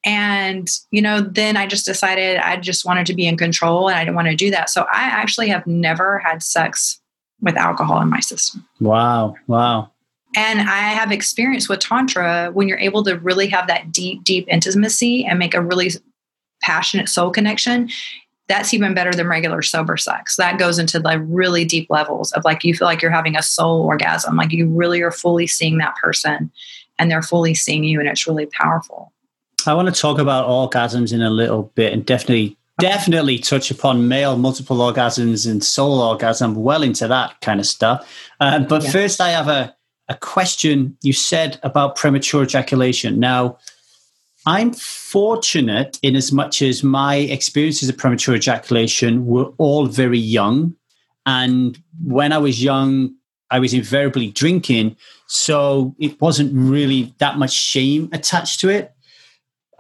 And, 0.04 0.68
you 0.90 1.02
know, 1.02 1.20
then 1.20 1.56
I 1.56 1.66
just 1.66 1.86
decided 1.86 2.36
I 2.36 2.56
just 2.58 2.84
wanted 2.84 3.06
to 3.06 3.14
be 3.14 3.26
in 3.26 3.36
control 3.36 3.88
and 3.88 3.98
I 3.98 4.04
didn't 4.04 4.16
want 4.16 4.28
to 4.28 4.36
do 4.36 4.50
that. 4.50 4.70
So 4.70 4.82
I 4.82 5.02
actually 5.04 5.48
have 5.48 5.66
never 5.66 6.18
had 6.18 6.42
sex 6.42 7.00
with 7.44 7.56
alcohol 7.56 8.00
in 8.00 8.08
my 8.08 8.20
system. 8.20 8.66
Wow. 8.80 9.36
Wow. 9.46 9.90
And 10.36 10.60
I 10.60 10.78
have 10.78 11.12
experience 11.12 11.68
with 11.68 11.78
Tantra 11.80 12.50
when 12.52 12.66
you're 12.66 12.78
able 12.78 13.04
to 13.04 13.18
really 13.18 13.46
have 13.48 13.68
that 13.68 13.92
deep, 13.92 14.24
deep 14.24 14.46
intimacy 14.48 15.24
and 15.24 15.38
make 15.38 15.54
a 15.54 15.62
really 15.62 15.90
passionate 16.60 17.08
soul 17.08 17.30
connection. 17.30 17.88
That's 18.48 18.74
even 18.74 18.94
better 18.94 19.12
than 19.12 19.28
regular 19.28 19.62
sober 19.62 19.96
sex. 19.96 20.36
That 20.36 20.58
goes 20.58 20.78
into 20.78 20.98
like 20.98 21.20
really 21.24 21.64
deep 21.64 21.88
levels 21.88 22.32
of 22.32 22.44
like 22.44 22.64
you 22.64 22.74
feel 22.74 22.86
like 22.86 23.00
you're 23.00 23.10
having 23.10 23.36
a 23.36 23.42
soul 23.42 23.82
orgasm, 23.82 24.36
like 24.36 24.52
you 24.52 24.68
really 24.68 25.00
are 25.02 25.12
fully 25.12 25.46
seeing 25.46 25.78
that 25.78 25.94
person 25.96 26.50
and 26.98 27.10
they're 27.10 27.22
fully 27.22 27.54
seeing 27.54 27.84
you, 27.84 27.98
and 27.98 28.08
it's 28.08 28.26
really 28.26 28.46
powerful. 28.46 29.12
I 29.66 29.74
want 29.74 29.92
to 29.92 30.00
talk 30.00 30.18
about 30.18 30.48
orgasms 30.48 31.12
in 31.12 31.22
a 31.22 31.30
little 31.30 31.64
bit 31.74 31.92
and 31.92 32.04
definitely 32.04 32.56
definitely 32.78 33.38
touch 33.38 33.70
upon 33.70 34.08
male 34.08 34.36
multiple 34.36 34.78
orgasms 34.78 35.50
and 35.50 35.62
soul 35.62 36.00
orgasm, 36.00 36.54
well 36.54 36.82
into 36.82 37.08
that 37.08 37.40
kind 37.40 37.60
of 37.60 37.66
stuff. 37.66 38.08
Um, 38.40 38.66
but 38.66 38.84
yeah. 38.84 38.90
first, 38.90 39.20
I 39.20 39.30
have 39.30 39.48
a, 39.48 39.74
a 40.08 40.16
question 40.16 40.96
you 41.02 41.12
said 41.12 41.58
about 41.62 41.96
premature 41.96 42.42
ejaculation. 42.42 43.18
Now, 43.18 43.58
I'm 44.46 44.72
fortunate 44.74 45.98
in 46.02 46.16
as 46.16 46.30
much 46.30 46.60
as 46.60 46.82
my 46.82 47.16
experiences 47.16 47.88
of 47.88 47.96
premature 47.96 48.34
ejaculation 48.34 49.24
were 49.24 49.46
all 49.56 49.86
very 49.86 50.18
young. 50.18 50.74
And 51.24 51.78
when 52.04 52.32
I 52.32 52.38
was 52.38 52.62
young, 52.62 53.14
I 53.50 53.58
was 53.58 53.72
invariably 53.72 54.30
drinking. 54.30 54.96
So 55.28 55.94
it 55.98 56.20
wasn't 56.20 56.52
really 56.52 57.14
that 57.18 57.38
much 57.38 57.52
shame 57.52 58.10
attached 58.12 58.60
to 58.60 58.68
it. 58.68 58.92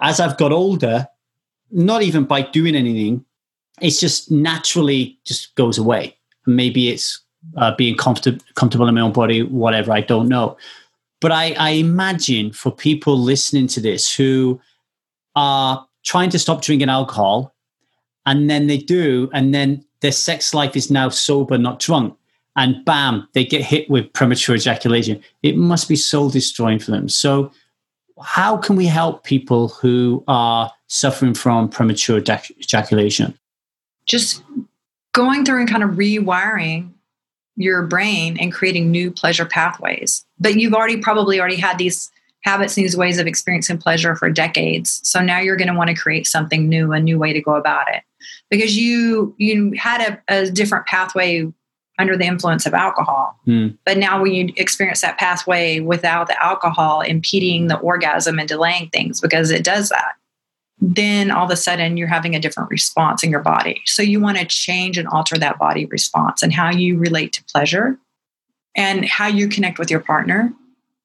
As 0.00 0.20
I've 0.20 0.38
got 0.38 0.52
older, 0.52 1.08
not 1.74 2.02
even 2.02 2.24
by 2.24 2.42
doing 2.42 2.74
anything, 2.74 3.24
it's 3.82 4.00
just 4.00 4.30
naturally 4.30 5.18
just 5.24 5.54
goes 5.56 5.76
away. 5.76 6.16
Maybe 6.46 6.88
it's 6.88 7.20
uh, 7.56 7.74
being 7.76 7.96
comfortable 7.96 8.38
comfortable 8.54 8.88
in 8.88 8.94
my 8.94 9.00
own 9.00 9.12
body, 9.12 9.42
whatever. 9.42 9.92
I 9.92 10.00
don't 10.00 10.28
know. 10.28 10.56
But 11.20 11.32
I, 11.32 11.52
I 11.58 11.70
imagine 11.70 12.52
for 12.52 12.70
people 12.70 13.18
listening 13.18 13.66
to 13.68 13.80
this 13.80 14.14
who 14.14 14.60
are 15.36 15.86
trying 16.04 16.30
to 16.30 16.38
stop 16.38 16.62
drinking 16.62 16.90
alcohol 16.90 17.54
and 18.26 18.48
then 18.48 18.66
they 18.68 18.78
do, 18.78 19.28
and 19.34 19.54
then 19.54 19.84
their 20.00 20.12
sex 20.12 20.54
life 20.54 20.76
is 20.76 20.90
now 20.90 21.08
sober, 21.08 21.58
not 21.58 21.78
drunk, 21.78 22.16
and 22.56 22.84
bam, 22.84 23.28
they 23.34 23.44
get 23.44 23.62
hit 23.62 23.90
with 23.90 24.12
premature 24.12 24.54
ejaculation. 24.54 25.22
It 25.42 25.56
must 25.56 25.88
be 25.88 25.96
soul 25.96 26.30
destroying 26.30 26.78
for 26.78 26.90
them. 26.90 27.08
So, 27.08 27.50
how 28.22 28.56
can 28.56 28.76
we 28.76 28.86
help 28.86 29.24
people 29.24 29.68
who 29.68 30.22
are 30.28 30.70
suffering 30.94 31.34
from 31.34 31.68
premature 31.68 32.18
ejaculation? 32.18 33.38
Just 34.06 34.42
going 35.12 35.44
through 35.44 35.60
and 35.60 35.68
kind 35.68 35.82
of 35.82 35.90
rewiring 35.90 36.92
your 37.56 37.82
brain 37.82 38.36
and 38.38 38.52
creating 38.52 38.90
new 38.90 39.10
pleasure 39.10 39.44
pathways. 39.44 40.24
But 40.38 40.56
you've 40.56 40.74
already 40.74 40.98
probably 40.98 41.40
already 41.40 41.56
had 41.56 41.78
these 41.78 42.10
habits 42.42 42.76
and 42.76 42.84
these 42.84 42.96
ways 42.96 43.18
of 43.18 43.26
experiencing 43.26 43.78
pleasure 43.78 44.14
for 44.16 44.28
decades. 44.28 45.00
So 45.02 45.20
now 45.20 45.40
you're 45.40 45.56
going 45.56 45.68
to 45.68 45.74
want 45.74 45.88
to 45.88 45.96
create 45.96 46.26
something 46.26 46.68
new, 46.68 46.92
a 46.92 47.00
new 47.00 47.18
way 47.18 47.32
to 47.32 47.40
go 47.40 47.54
about 47.54 47.86
it. 47.94 48.02
Because 48.50 48.76
you 48.76 49.34
you 49.38 49.72
had 49.76 50.20
a, 50.28 50.42
a 50.42 50.50
different 50.50 50.86
pathway 50.86 51.50
under 51.98 52.16
the 52.16 52.24
influence 52.24 52.66
of 52.66 52.74
alcohol. 52.74 53.38
Mm. 53.46 53.78
But 53.84 53.98
now 53.98 54.20
when 54.20 54.32
you 54.32 54.52
experience 54.56 55.00
that 55.02 55.18
pathway 55.18 55.80
without 55.80 56.26
the 56.26 56.44
alcohol 56.44 57.02
impeding 57.02 57.68
the 57.68 57.78
orgasm 57.78 58.38
and 58.38 58.48
delaying 58.48 58.88
things 58.90 59.20
because 59.20 59.50
it 59.50 59.62
does 59.62 59.90
that, 59.90 60.16
then 60.80 61.30
all 61.30 61.44
of 61.44 61.50
a 61.50 61.56
sudden 61.56 61.96
you're 61.96 62.08
having 62.08 62.34
a 62.34 62.40
different 62.40 62.70
response 62.70 63.22
in 63.22 63.30
your 63.30 63.40
body. 63.40 63.80
So 63.86 64.02
you 64.02 64.20
want 64.20 64.38
to 64.38 64.44
change 64.44 64.98
and 64.98 65.08
alter 65.08 65.38
that 65.38 65.58
body 65.58 65.86
response 65.86 66.42
and 66.42 66.52
how 66.52 66.70
you 66.70 66.98
relate 66.98 67.32
to 67.34 67.44
pleasure 67.44 67.98
and 68.76 69.04
how 69.04 69.28
you 69.28 69.48
connect 69.48 69.78
with 69.78 69.90
your 69.90 70.00
partner. 70.00 70.52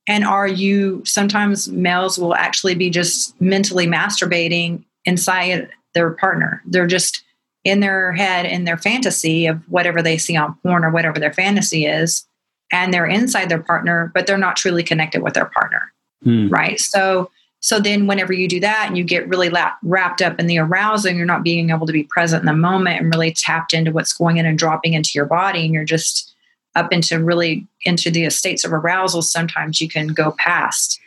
And 0.08 0.24
are 0.24 0.48
you 0.48 1.04
sometimes 1.06 1.70
males 1.70 2.18
will 2.18 2.36
actually 2.36 2.76
be 2.76 2.90
just 2.90 3.40
mentally 3.40 3.86
masturbating 3.86 4.84
inside 5.06 5.70
their 5.94 6.12
partner. 6.12 6.62
They're 6.66 6.88
just 6.88 7.24
in 7.64 7.80
their 7.80 8.14
head 8.14 8.46
in 8.46 8.64
their 8.64 8.78
fantasy 8.78 9.46
of 9.48 9.62
whatever 9.70 10.02
they 10.02 10.18
see 10.18 10.38
on 10.38 10.56
porn 10.64 10.84
or 10.84 10.92
whatever 10.92 11.20
their 11.20 11.34
fantasy 11.34 11.86
is 11.86 12.26
and 12.72 12.94
they're 12.94 13.06
inside 13.06 13.50
their 13.50 13.62
partner 13.62 14.12
but 14.14 14.26
they're 14.26 14.38
not 14.38 14.56
truly 14.56 14.84
connected 14.84 15.22
with 15.22 15.34
their 15.34 15.46
partner 15.46 15.92
mm. 16.26 16.50
right 16.50 16.80
so 16.80 17.30
so 17.62 17.80
then 17.80 18.08
whenever 18.08 18.32
you 18.34 18.48
do 18.48 18.60
that 18.60 18.86
and 18.88 18.98
you 18.98 19.04
get 19.04 19.28
really 19.28 19.52
wrapped 19.84 20.22
up 20.22 20.40
in 20.40 20.48
the 20.48 20.58
arousal 20.58 21.12
you're 21.12 21.26
not 21.26 21.44
being 21.44 21.70
able 21.70 21.88
to 21.88 21.94
be 21.94 22.04
present 22.04 22.42
in 22.42 22.46
the 22.46 22.54
moment 22.54 23.00
and 23.00 23.14
really 23.14 23.34
tapped 23.34 23.74
into 23.74 23.92
what's 23.92 24.14
going 24.14 24.38
in 24.38 24.46
and 24.46 24.58
dropping 24.58 24.94
into 24.94 25.12
your 25.16 25.26
body 25.26 25.66
and 25.66 25.74
you're 25.74 25.84
just 25.84 26.34
up 26.76 26.92
into 26.92 27.24
really 27.24 27.68
into 27.84 28.12
the 28.12 28.30
states 28.30 28.64
of 28.64 28.74
arousal 28.74 29.22
sometimes 29.22 29.82
you 29.82 29.90
can 29.90 30.08
go 30.08 30.32
past 30.38 31.00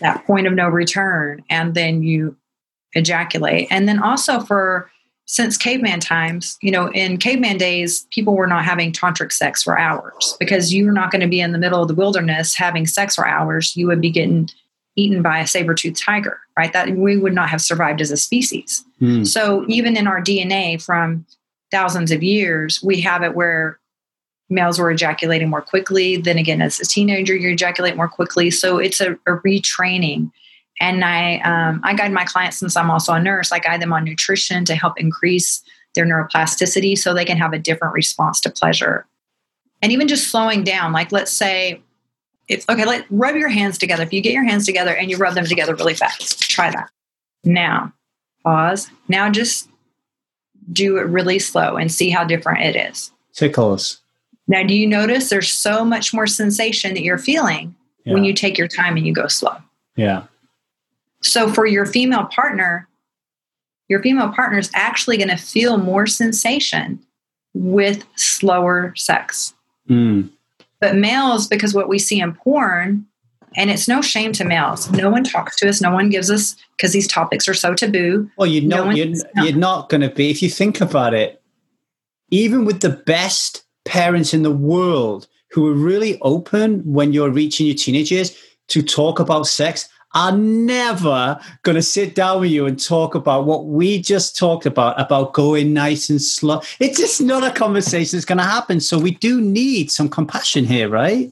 that 0.00 0.24
point 0.26 0.46
of 0.46 0.52
no 0.52 0.68
return 0.68 1.42
and 1.50 1.74
then 1.74 2.02
you 2.02 2.36
ejaculate 2.94 3.66
and 3.70 3.88
then 3.88 4.02
also 4.02 4.40
for 4.40 4.90
since 5.26 5.56
caveman 5.56 6.00
times, 6.00 6.58
you 6.60 6.70
know, 6.70 6.90
in 6.92 7.16
caveman 7.16 7.56
days, 7.56 8.06
people 8.10 8.36
were 8.36 8.46
not 8.46 8.64
having 8.64 8.92
tantric 8.92 9.32
sex 9.32 9.62
for 9.62 9.78
hours 9.78 10.36
because 10.38 10.72
you 10.72 10.84
were 10.84 10.92
not 10.92 11.10
going 11.10 11.22
to 11.22 11.28
be 11.28 11.40
in 11.40 11.52
the 11.52 11.58
middle 11.58 11.80
of 11.80 11.88
the 11.88 11.94
wilderness 11.94 12.54
having 12.54 12.86
sex 12.86 13.14
for 13.14 13.26
hours. 13.26 13.74
You 13.74 13.86
would 13.86 14.00
be 14.00 14.10
getting 14.10 14.50
eaten 14.96 15.22
by 15.22 15.40
a 15.40 15.46
saber-toothed 15.46 16.00
tiger, 16.00 16.38
right? 16.56 16.72
That 16.72 16.90
we 16.90 17.16
would 17.16 17.34
not 17.34 17.48
have 17.48 17.60
survived 17.60 18.00
as 18.00 18.10
a 18.10 18.16
species. 18.16 18.84
Mm. 19.00 19.26
So 19.26 19.64
even 19.68 19.96
in 19.96 20.06
our 20.06 20.20
DNA 20.20 20.82
from 20.82 21.26
thousands 21.70 22.10
of 22.10 22.22
years, 22.22 22.82
we 22.82 23.00
have 23.00 23.22
it 23.22 23.34
where 23.34 23.78
males 24.48 24.78
were 24.78 24.90
ejaculating 24.90 25.48
more 25.48 25.62
quickly. 25.62 26.16
Then 26.16 26.38
again, 26.38 26.62
as 26.62 26.78
a 26.78 26.84
teenager, 26.84 27.34
you 27.34 27.50
ejaculate 27.50 27.96
more 27.96 28.08
quickly. 28.08 28.50
So 28.50 28.78
it's 28.78 29.00
a, 29.00 29.12
a 29.26 29.38
retraining 29.44 30.30
and 30.80 31.04
I 31.04 31.38
um, 31.38 31.80
I 31.84 31.94
guide 31.94 32.12
my 32.12 32.24
clients 32.24 32.58
since 32.58 32.76
I'm 32.76 32.90
also 32.90 33.12
a 33.12 33.22
nurse. 33.22 33.52
I 33.52 33.58
guide 33.58 33.80
them 33.80 33.92
on 33.92 34.04
nutrition 34.04 34.64
to 34.66 34.74
help 34.74 34.98
increase 34.98 35.62
their 35.94 36.04
neuroplasticity 36.04 36.98
so 36.98 37.14
they 37.14 37.24
can 37.24 37.38
have 37.38 37.52
a 37.52 37.58
different 37.58 37.94
response 37.94 38.40
to 38.40 38.50
pleasure. 38.50 39.06
And 39.80 39.92
even 39.92 40.08
just 40.08 40.30
slowing 40.30 40.64
down, 40.64 40.92
like 40.92 41.12
let's 41.12 41.30
say, 41.30 41.80
if 42.48 42.68
okay, 42.68 42.84
let 42.84 43.06
rub 43.10 43.36
your 43.36 43.48
hands 43.48 43.78
together. 43.78 44.02
If 44.02 44.12
you 44.12 44.20
get 44.20 44.32
your 44.32 44.44
hands 44.44 44.66
together 44.66 44.94
and 44.94 45.10
you 45.10 45.16
rub 45.16 45.34
them 45.34 45.46
together 45.46 45.74
really 45.74 45.94
fast, 45.94 46.50
try 46.50 46.70
that. 46.70 46.90
Now, 47.44 47.92
pause. 48.42 48.90
Now 49.08 49.30
just 49.30 49.68
do 50.72 50.96
it 50.98 51.02
really 51.02 51.38
slow 51.38 51.76
and 51.76 51.92
see 51.92 52.10
how 52.10 52.24
different 52.24 52.64
it 52.64 52.76
is. 52.76 53.12
Tickles. 53.32 54.00
Now, 54.46 54.62
do 54.62 54.74
you 54.74 54.86
notice 54.86 55.30
there's 55.30 55.50
so 55.50 55.84
much 55.84 56.12
more 56.12 56.26
sensation 56.26 56.94
that 56.94 57.02
you're 57.02 57.18
feeling 57.18 57.74
yeah. 58.04 58.12
when 58.12 58.24
you 58.24 58.34
take 58.34 58.58
your 58.58 58.68
time 58.68 58.96
and 58.96 59.06
you 59.06 59.12
go 59.12 59.26
slow? 59.26 59.56
Yeah. 59.96 60.24
So 61.22 61.50
for 61.50 61.66
your 61.66 61.86
female 61.86 62.26
partner, 62.26 62.86
your 63.88 64.02
female 64.02 64.30
partner 64.30 64.58
is 64.58 64.70
actually 64.74 65.16
going 65.16 65.30
to 65.30 65.36
feel 65.36 65.78
more 65.78 66.06
sensation 66.06 67.00
with 67.54 68.04
slower 68.16 68.92
sex. 68.96 69.54
Mm. 69.88 70.30
But 70.84 70.96
males, 70.96 71.46
because 71.46 71.72
what 71.72 71.88
we 71.88 71.98
see 71.98 72.20
in 72.20 72.34
porn, 72.34 73.06
and 73.56 73.70
it's 73.70 73.88
no 73.88 74.02
shame 74.02 74.34
to 74.34 74.44
males. 74.44 74.90
No 74.90 75.08
one 75.08 75.24
talks 75.24 75.56
to 75.56 75.68
us. 75.70 75.80
No 75.80 75.90
one 75.90 76.10
gives 76.10 76.30
us 76.30 76.56
because 76.76 76.92
these 76.92 77.08
topics 77.08 77.48
are 77.48 77.54
so 77.54 77.72
taboo. 77.72 78.30
Well, 78.36 78.46
you 78.46 78.60
know, 78.60 78.84
no 78.84 78.90
you're, 78.90 79.14
you're 79.36 79.56
not 79.56 79.88
going 79.88 80.02
to 80.02 80.10
be 80.10 80.30
if 80.30 80.42
you 80.42 80.50
think 80.50 80.82
about 80.82 81.14
it. 81.14 81.40
Even 82.30 82.66
with 82.66 82.82
the 82.82 82.90
best 82.90 83.64
parents 83.86 84.34
in 84.34 84.42
the 84.42 84.50
world 84.50 85.26
who 85.52 85.66
are 85.68 85.72
really 85.72 86.20
open 86.20 86.80
when 86.80 87.14
you're 87.14 87.30
reaching 87.30 87.66
your 87.66 87.76
teenagers 87.76 88.36
to 88.68 88.82
talk 88.82 89.18
about 89.18 89.46
sex, 89.46 89.88
are 90.14 90.32
never 90.32 91.38
going 91.62 91.74
to 91.74 91.82
sit 91.82 92.14
down 92.14 92.40
with 92.40 92.50
you 92.50 92.66
and 92.66 92.82
talk 92.82 93.14
about 93.14 93.46
what 93.46 93.66
we 93.66 94.00
just 94.00 94.36
talked 94.36 94.64
about, 94.64 94.98
about 95.00 95.32
going 95.32 95.72
nice 95.72 96.08
and 96.08 96.22
slow. 96.22 96.60
It's 96.78 96.98
just 96.98 97.20
not 97.20 97.44
a 97.44 97.50
conversation 97.50 98.16
that's 98.16 98.24
going 98.24 98.38
to 98.38 98.44
happen. 98.44 98.80
So 98.80 98.98
we 98.98 99.10
do 99.12 99.40
need 99.40 99.90
some 99.90 100.08
compassion 100.08 100.64
here, 100.64 100.88
right? 100.88 101.30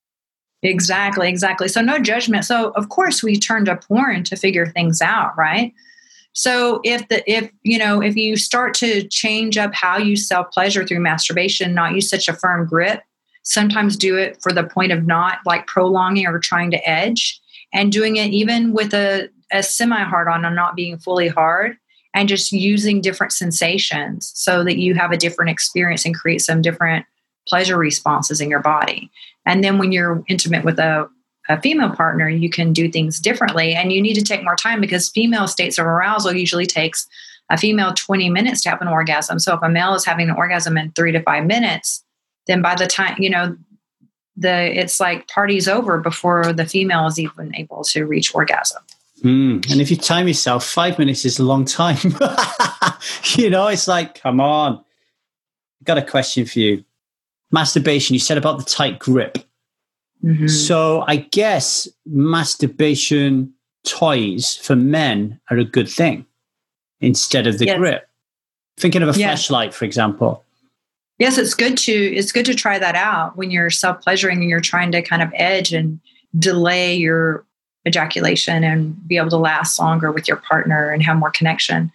Exactly, 0.62 1.28
exactly. 1.28 1.68
So 1.68 1.80
no 1.80 1.98
judgment. 1.98 2.44
So 2.44 2.70
of 2.70 2.88
course 2.88 3.22
we 3.22 3.38
turn 3.38 3.64
to 3.66 3.76
porn 3.76 4.24
to 4.24 4.36
figure 4.36 4.66
things 4.66 5.00
out, 5.00 5.36
right? 5.36 5.72
So 6.34 6.80
if 6.84 7.06
the 7.08 7.28
if 7.30 7.50
you 7.62 7.78
know 7.78 8.00
if 8.00 8.16
you 8.16 8.36
start 8.36 8.72
to 8.74 9.06
change 9.08 9.58
up 9.58 9.74
how 9.74 9.98
you 9.98 10.16
self 10.16 10.50
pleasure 10.50 10.86
through 10.86 11.00
masturbation, 11.00 11.74
not 11.74 11.94
use 11.94 12.08
such 12.08 12.28
a 12.28 12.32
firm 12.32 12.66
grip, 12.66 13.02
sometimes 13.42 13.96
do 13.96 14.16
it 14.16 14.40
for 14.40 14.52
the 14.52 14.64
point 14.64 14.92
of 14.92 15.04
not 15.06 15.38
like 15.44 15.66
prolonging 15.66 16.26
or 16.26 16.38
trying 16.38 16.70
to 16.70 16.88
edge 16.88 17.41
and 17.72 17.92
doing 17.92 18.16
it 18.16 18.30
even 18.30 18.72
with 18.72 18.94
a, 18.94 19.28
a 19.52 19.62
semi 19.62 20.02
hard 20.02 20.28
on 20.28 20.44
and 20.44 20.56
not 20.56 20.76
being 20.76 20.98
fully 20.98 21.28
hard 21.28 21.76
and 22.14 22.28
just 22.28 22.52
using 22.52 23.00
different 23.00 23.32
sensations 23.32 24.32
so 24.34 24.64
that 24.64 24.78
you 24.78 24.94
have 24.94 25.12
a 25.12 25.16
different 25.16 25.50
experience 25.50 26.04
and 26.04 26.14
create 26.14 26.42
some 26.42 26.60
different 26.60 27.06
pleasure 27.48 27.76
responses 27.76 28.40
in 28.40 28.50
your 28.50 28.60
body. 28.60 29.10
And 29.46 29.64
then 29.64 29.78
when 29.78 29.92
you're 29.92 30.22
intimate 30.28 30.64
with 30.64 30.78
a, 30.78 31.08
a 31.48 31.60
female 31.60 31.90
partner, 31.90 32.28
you 32.28 32.50
can 32.50 32.72
do 32.72 32.90
things 32.90 33.18
differently 33.18 33.74
and 33.74 33.92
you 33.92 34.00
need 34.00 34.14
to 34.14 34.22
take 34.22 34.44
more 34.44 34.56
time 34.56 34.80
because 34.80 35.08
female 35.08 35.48
states 35.48 35.78
of 35.78 35.86
arousal 35.86 36.34
usually 36.34 36.66
takes 36.66 37.06
a 37.50 37.56
female 37.56 37.92
20 37.92 38.30
minutes 38.30 38.62
to 38.62 38.70
have 38.70 38.80
an 38.80 38.88
orgasm. 38.88 39.38
So 39.38 39.54
if 39.54 39.62
a 39.62 39.68
male 39.68 39.94
is 39.94 40.04
having 40.04 40.28
an 40.28 40.36
orgasm 40.36 40.78
in 40.78 40.92
three 40.92 41.12
to 41.12 41.22
five 41.22 41.44
minutes, 41.44 42.04
then 42.46 42.62
by 42.62 42.74
the 42.74 42.86
time, 42.86 43.16
you 43.18 43.30
know, 43.30 43.56
the 44.36 44.78
it's 44.78 45.00
like 45.00 45.28
party's 45.28 45.68
over 45.68 45.98
before 45.98 46.52
the 46.52 46.66
female 46.66 47.06
is 47.06 47.18
even 47.18 47.54
able 47.54 47.84
to 47.84 48.04
reach 48.04 48.34
orgasm. 48.34 48.82
Mm. 49.22 49.70
And 49.70 49.80
if 49.80 49.90
you 49.90 49.96
time 49.96 50.26
yourself, 50.26 50.64
five 50.64 50.98
minutes 50.98 51.24
is 51.24 51.38
a 51.38 51.44
long 51.44 51.64
time. 51.64 51.98
you 53.36 53.50
know, 53.50 53.68
it's 53.68 53.86
like, 53.86 54.20
come 54.20 54.40
on. 54.40 54.78
I've 55.80 55.84
got 55.84 55.98
a 55.98 56.02
question 56.02 56.44
for 56.44 56.58
you. 56.58 56.84
Masturbation, 57.52 58.14
you 58.14 58.20
said 58.20 58.38
about 58.38 58.58
the 58.58 58.64
tight 58.64 58.98
grip. 58.98 59.38
Mm-hmm. 60.24 60.48
So 60.48 61.04
I 61.06 61.16
guess 61.16 61.86
masturbation 62.06 63.52
toys 63.84 64.56
for 64.56 64.74
men 64.74 65.40
are 65.50 65.58
a 65.58 65.64
good 65.64 65.88
thing 65.88 66.26
instead 67.00 67.46
of 67.46 67.58
the 67.58 67.66
yes. 67.66 67.78
grip. 67.78 68.08
Thinking 68.76 69.02
of 69.02 69.14
a 69.14 69.18
yes. 69.18 69.46
Fleshlight, 69.46 69.72
for 69.74 69.84
example 69.84 70.44
yes 71.22 71.38
it's 71.38 71.54
good 71.54 71.78
to 71.78 71.92
it's 71.92 72.32
good 72.32 72.44
to 72.44 72.54
try 72.54 72.78
that 72.80 72.96
out 72.96 73.36
when 73.36 73.50
you're 73.50 73.70
self 73.70 74.00
pleasuring 74.02 74.40
and 74.40 74.50
you're 74.50 74.60
trying 74.60 74.90
to 74.90 75.00
kind 75.00 75.22
of 75.22 75.30
edge 75.34 75.72
and 75.72 76.00
delay 76.36 76.94
your 76.94 77.44
ejaculation 77.86 78.64
and 78.64 78.96
be 79.06 79.16
able 79.16 79.30
to 79.30 79.36
last 79.36 79.78
longer 79.78 80.10
with 80.10 80.26
your 80.26 80.36
partner 80.36 80.90
and 80.90 81.02
have 81.02 81.16
more 81.16 81.30
connection. 81.30 81.92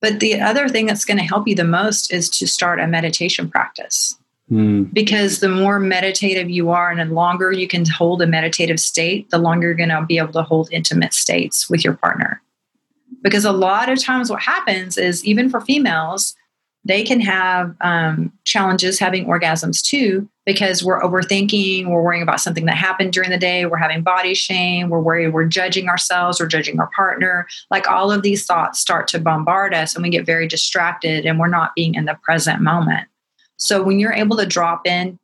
But 0.00 0.20
the 0.20 0.40
other 0.40 0.68
thing 0.68 0.86
that's 0.86 1.04
going 1.04 1.18
to 1.18 1.24
help 1.24 1.46
you 1.46 1.54
the 1.54 1.64
most 1.64 2.12
is 2.12 2.28
to 2.30 2.46
start 2.46 2.80
a 2.80 2.86
meditation 2.86 3.48
practice. 3.50 4.16
Mm. 4.50 4.92
because 4.92 5.38
the 5.38 5.48
more 5.48 5.78
meditative 5.78 6.50
you 6.50 6.70
are 6.70 6.90
and 6.90 6.98
the 6.98 7.14
longer 7.14 7.52
you 7.52 7.68
can 7.68 7.86
hold 7.86 8.20
a 8.20 8.26
meditative 8.26 8.80
state 8.80 9.30
the 9.30 9.38
longer 9.38 9.68
you're 9.68 9.76
going 9.76 9.88
to 9.88 10.04
be 10.04 10.18
able 10.18 10.32
to 10.32 10.42
hold 10.42 10.68
intimate 10.72 11.14
states 11.14 11.70
with 11.70 11.84
your 11.84 11.94
partner. 11.94 12.42
Because 13.22 13.44
a 13.44 13.52
lot 13.52 13.88
of 13.88 14.02
times 14.02 14.30
what 14.30 14.42
happens 14.42 14.98
is 14.98 15.24
even 15.24 15.48
for 15.48 15.60
females 15.60 16.34
they 16.84 17.04
can 17.04 17.20
have 17.20 17.74
um, 17.80 18.32
challenges 18.44 18.98
having 18.98 19.26
orgasms 19.26 19.82
too 19.82 20.28
because 20.44 20.82
we're 20.82 21.00
overthinking 21.00 21.86
we're 21.86 22.02
worrying 22.02 22.22
about 22.22 22.40
something 22.40 22.64
that 22.66 22.76
happened 22.76 23.12
during 23.12 23.30
the 23.30 23.38
day 23.38 23.64
we're 23.66 23.76
having 23.76 24.02
body 24.02 24.34
shame 24.34 24.88
we're 24.88 25.00
worried 25.00 25.28
we're 25.28 25.44
judging 25.44 25.88
ourselves 25.88 26.40
we're 26.40 26.46
judging 26.46 26.80
our 26.80 26.90
partner. 26.94 27.46
Like 27.70 27.88
all 27.88 28.10
of 28.10 28.22
these 28.22 28.44
thoughts 28.44 28.80
start 28.80 29.08
to 29.08 29.20
bombard 29.20 29.74
us 29.74 29.94
and 29.94 30.02
we 30.02 30.10
get 30.10 30.26
very 30.26 30.48
distracted 30.48 31.24
and 31.24 31.38
we're 31.38 31.48
not 31.48 31.74
being 31.74 31.94
in 31.94 32.04
the 32.04 32.18
present 32.22 32.60
moment. 32.60 33.08
So 33.56 33.82
when 33.82 34.00
you're 34.00 34.12
able 34.12 34.36
to 34.36 34.46
drop 34.46 34.86
in 34.86 35.18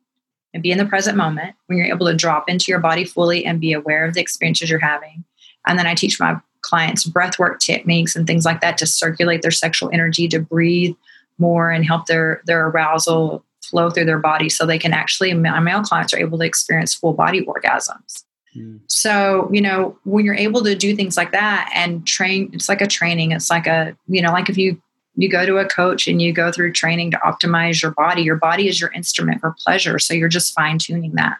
and 0.53 0.63
be 0.63 0.71
in 0.71 0.77
the 0.77 0.85
present 0.85 1.17
moment 1.17 1.55
when 1.67 1.77
you're 1.77 1.87
able 1.87 2.07
to 2.07 2.15
drop 2.15 2.49
into 2.49 2.71
your 2.71 2.79
body 2.79 3.03
fully 3.03 3.45
and 3.45 3.59
be 3.59 3.73
aware 3.73 4.05
of 4.05 4.13
the 4.13 4.21
experiences 4.21 4.69
you're 4.69 4.79
having 4.79 5.23
and 5.67 5.77
then 5.77 5.87
i 5.87 5.93
teach 5.93 6.19
my 6.19 6.39
clients 6.61 7.07
breathwork 7.07 7.59
techniques 7.59 8.15
and 8.15 8.27
things 8.27 8.45
like 8.45 8.61
that 8.61 8.77
to 8.77 8.85
circulate 8.85 9.41
their 9.41 9.51
sexual 9.51 9.89
energy 9.93 10.27
to 10.27 10.39
breathe 10.39 10.95
more 11.39 11.71
and 11.71 11.85
help 11.85 12.05
their 12.05 12.41
their 12.45 12.67
arousal 12.67 13.43
flow 13.63 13.89
through 13.89 14.05
their 14.05 14.19
body 14.19 14.49
so 14.49 14.65
they 14.65 14.79
can 14.79 14.93
actually 14.93 15.33
my 15.33 15.59
male 15.59 15.81
clients 15.81 16.13
are 16.13 16.19
able 16.19 16.37
to 16.37 16.45
experience 16.45 16.93
full 16.93 17.13
body 17.13 17.45
orgasms. 17.45 18.23
Mm. 18.57 18.79
so 18.87 19.47
you 19.53 19.61
know 19.61 19.95
when 20.05 20.25
you're 20.25 20.33
able 20.33 20.63
to 20.63 20.73
do 20.73 20.95
things 20.95 21.15
like 21.15 21.31
that 21.33 21.71
and 21.75 22.07
train 22.07 22.49
it's 22.51 22.67
like 22.67 22.81
a 22.81 22.87
training. 22.87 23.31
It's 23.31 23.49
like 23.49 23.67
a 23.67 23.95
you 24.07 24.21
know 24.21 24.31
like 24.31 24.49
if 24.49 24.57
you 24.57 24.81
you 25.15 25.29
go 25.29 25.45
to 25.45 25.57
a 25.57 25.67
coach 25.67 26.07
and 26.07 26.21
you 26.21 26.31
go 26.33 26.51
through 26.51 26.71
training 26.73 27.11
to 27.11 27.17
optimize 27.17 27.81
your 27.81 27.91
body 27.91 28.23
your 28.23 28.37
body 28.37 28.67
is 28.67 28.81
your 28.81 28.91
instrument 28.93 29.41
for 29.41 29.55
pleasure. 29.63 29.99
So 29.99 30.13
you're 30.13 30.29
just 30.29 30.53
fine 30.53 30.79
tuning 30.79 31.13
that. 31.13 31.37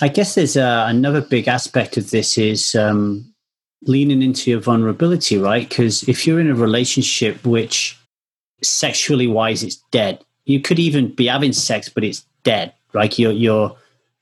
I 0.00 0.08
guess 0.08 0.34
there's 0.34 0.56
uh, 0.56 0.86
another 0.88 1.20
big 1.20 1.48
aspect 1.48 1.96
of 1.96 2.10
this 2.10 2.36
is 2.36 2.74
um, 2.74 3.32
leaning 3.82 4.22
into 4.22 4.50
your 4.50 4.60
vulnerability 4.60 5.38
right? 5.38 5.66
Because 5.66 6.06
if 6.06 6.26
you're 6.26 6.40
in 6.40 6.50
a 6.50 6.54
relationship 6.54 7.46
which 7.46 7.98
sexually 8.62 9.26
wise, 9.26 9.62
it's 9.62 9.76
dead. 9.90 10.24
You 10.44 10.60
could 10.60 10.78
even 10.78 11.14
be 11.14 11.26
having 11.26 11.52
sex, 11.52 11.88
but 11.88 12.04
it's 12.04 12.24
dead. 12.42 12.72
Like 12.92 13.18
you're, 13.18 13.32
you're, 13.32 13.76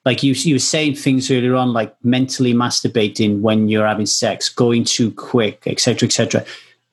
like 0.04 0.22
you, 0.22 0.32
you 0.34 0.54
were 0.54 0.60
saying 0.60 0.94
things 0.94 1.30
earlier 1.30 1.54
on, 1.54 1.72
like 1.72 1.94
mentally 2.04 2.54
masturbating 2.54 3.40
when 3.40 3.68
you're 3.68 3.86
having 3.86 4.06
sex, 4.06 4.48
going 4.48 4.84
too 4.84 5.10
quick, 5.12 5.62
etc., 5.66 6.06
etc. 6.06 6.44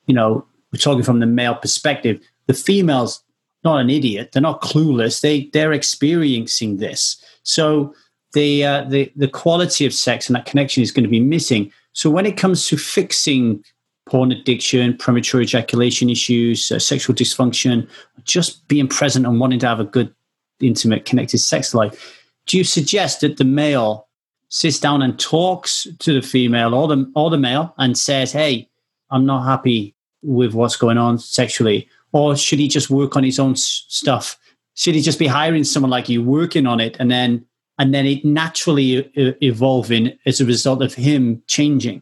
You 0.08 0.14
know, 0.14 0.46
we're 0.72 0.80
talking 0.80 1.04
from 1.04 1.20
the 1.20 1.26
male 1.26 1.56
perspective. 1.56 2.20
The 2.48 2.54
female's 2.54 3.24
not 3.64 3.80
an 3.80 3.90
idiot; 3.90 4.32
they're 4.32 4.42
not 4.42 4.62
clueless. 4.62 5.22
They 5.22 5.50
they're 5.54 5.74
experiencing 5.74 6.78
this, 6.78 7.22
so 7.44 7.94
the 8.34 8.66
uh, 8.66 8.84
the 8.84 9.12
the 9.16 9.28
quality 9.28 9.86
of 9.86 9.94
sex 9.94 10.28
and 10.28 10.36
that 10.36 10.46
connection 10.46 10.84
is 10.84 10.92
going 10.92 11.04
to 11.04 11.10
be 11.10 11.20
missing. 11.20 11.72
So 11.94 12.10
when 12.10 12.26
it 12.26 12.38
comes 12.38 12.68
to 12.68 12.78
fixing 12.78 13.64
porn 14.10 14.32
addiction, 14.32 14.98
premature 14.98 15.42
ejaculation 15.42 16.10
issues, 16.10 16.72
uh, 16.72 16.80
sexual 16.80 17.16
dysfunction, 17.16 17.88
just 18.24 18.68
being 18.68 18.88
present 18.88 19.26
and 19.26 19.40
wanting 19.40 19.60
to 19.60 19.68
have 19.68 19.80
a 19.80 19.86
good, 19.86 20.14
intimate, 20.60 21.06
connected 21.06 21.40
sex 21.40 21.74
life. 21.74 22.24
Do 22.48 22.58
you 22.58 22.64
suggest 22.64 23.22
that 23.22 23.38
the 23.38 23.44
male 23.44 24.08
sits 24.50 24.80
down 24.80 25.02
and 25.02 25.20
talks 25.20 25.88
to 26.00 26.14
the 26.14 26.22
female 26.22 26.74
or 26.74 26.88
the 26.88 27.12
or 27.16 27.30
the 27.30 27.38
male 27.38 27.74
and 27.78 27.98
says, 27.98 28.32
"Hey, 28.32 28.70
I'm 29.12 29.26
not 29.26 29.44
happy 29.44 29.96
with 30.22 30.54
what's 30.54 30.78
going 30.78 30.98
on 30.98 31.20
sexually," 31.20 31.88
or 32.14 32.36
should 32.36 32.60
he 32.60 32.68
just 32.68 32.90
work 32.90 33.16
on 33.16 33.24
his 33.24 33.40
own 33.40 33.52
s- 33.52 33.86
stuff? 33.90 34.40
Should 34.76 34.96
he 34.96 35.02
just 35.02 35.20
be 35.20 35.28
hiring 35.28 35.64
someone 35.64 35.90
like 35.90 36.08
you 36.08 36.24
working 36.24 36.68
on 36.68 36.80
it 36.80 36.96
and 37.00 37.12
then 37.12 37.46
and 37.80 37.94
then 37.94 38.06
it 38.06 38.26
naturally 38.26 39.06
uh, 39.18 39.34
evolving 39.42 40.18
as 40.26 40.42
a 40.42 40.46
result 40.46 40.82
of 40.82 40.94
him 40.94 41.44
changing? 41.48 42.02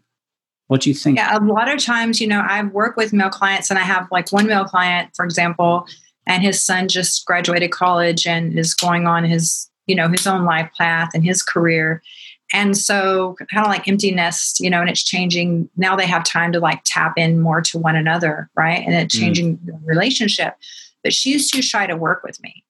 What 0.67 0.81
do 0.81 0.89
you 0.89 0.95
think? 0.95 1.17
Yeah, 1.17 1.37
a 1.37 1.39
lot 1.39 1.71
of 1.71 1.79
times, 1.79 2.19
you 2.19 2.27
know, 2.27 2.43
I've 2.47 2.71
worked 2.71 2.97
with 2.97 3.13
male 3.13 3.29
clients 3.29 3.69
and 3.69 3.77
I 3.77 3.83
have 3.83 4.07
like 4.11 4.31
one 4.31 4.47
male 4.47 4.65
client, 4.65 5.11
for 5.15 5.23
example, 5.23 5.87
and 6.25 6.41
his 6.41 6.63
son 6.63 6.87
just 6.87 7.25
graduated 7.25 7.71
college 7.71 8.25
and 8.25 8.57
is 8.57 8.73
going 8.73 9.05
on 9.05 9.25
his, 9.25 9.69
you 9.85 9.95
know, 9.95 10.07
his 10.07 10.25
own 10.25 10.43
life 10.43 10.69
path 10.77 11.11
and 11.13 11.23
his 11.23 11.43
career. 11.43 12.01
And 12.53 12.77
so 12.77 13.35
kind 13.51 13.65
of 13.65 13.71
like 13.71 13.87
empty 13.87 14.11
nest, 14.11 14.59
you 14.59 14.69
know, 14.69 14.81
and 14.81 14.89
it's 14.89 15.03
changing. 15.03 15.69
Now 15.77 15.95
they 15.95 16.07
have 16.07 16.23
time 16.23 16.51
to 16.53 16.59
like 16.59 16.81
tap 16.85 17.13
in 17.17 17.39
more 17.39 17.61
to 17.61 17.77
one 17.77 17.95
another, 17.95 18.49
right? 18.55 18.83
And 18.85 18.95
it's 18.95 19.15
mm. 19.15 19.19
changing 19.19 19.57
mm. 19.57 19.65
the 19.65 19.79
relationship. 19.85 20.55
But 21.03 21.13
she's 21.13 21.51
too 21.51 21.61
shy 21.61 21.85
to 21.85 21.95
work 21.95 22.23
with 22.23 22.41
me. 22.41 22.63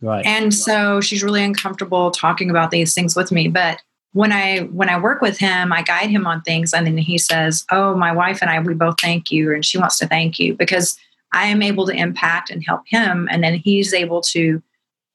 Right. 0.00 0.24
And 0.24 0.54
so 0.54 1.00
she's 1.00 1.22
really 1.22 1.42
uncomfortable 1.42 2.10
talking 2.10 2.50
about 2.50 2.70
these 2.70 2.94
things 2.94 3.16
with 3.16 3.32
me. 3.32 3.48
But 3.48 3.82
when 4.12 4.32
I 4.32 4.60
when 4.60 4.88
I 4.88 4.98
work 4.98 5.20
with 5.20 5.38
him, 5.38 5.72
I 5.72 5.82
guide 5.82 6.10
him 6.10 6.26
on 6.26 6.42
things, 6.42 6.72
and 6.72 6.86
then 6.86 6.98
he 6.98 7.18
says, 7.18 7.64
"Oh, 7.70 7.94
my 7.94 8.12
wife 8.12 8.40
and 8.40 8.50
I, 8.50 8.58
we 8.60 8.74
both 8.74 8.96
thank 9.00 9.30
you," 9.30 9.52
and 9.52 9.64
she 9.64 9.78
wants 9.78 9.98
to 9.98 10.06
thank 10.06 10.38
you 10.38 10.54
because 10.54 10.98
I 11.32 11.46
am 11.46 11.62
able 11.62 11.86
to 11.86 11.92
impact 11.92 12.50
and 12.50 12.64
help 12.64 12.82
him, 12.86 13.28
and 13.30 13.42
then 13.42 13.54
he's 13.54 13.92
able 13.92 14.22
to, 14.22 14.62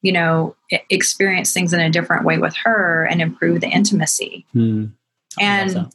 you 0.04 0.12
know, 0.12 0.56
experience 0.90 1.54
things 1.54 1.74
in 1.74 1.80
a 1.80 1.90
different 1.90 2.26
way 2.26 2.38
with 2.38 2.56
her 2.64 3.06
and 3.06 3.22
improve 3.22 3.62
the 3.62 3.68
intimacy. 3.68 4.46
Hmm. 4.54 4.86
And 5.40 5.92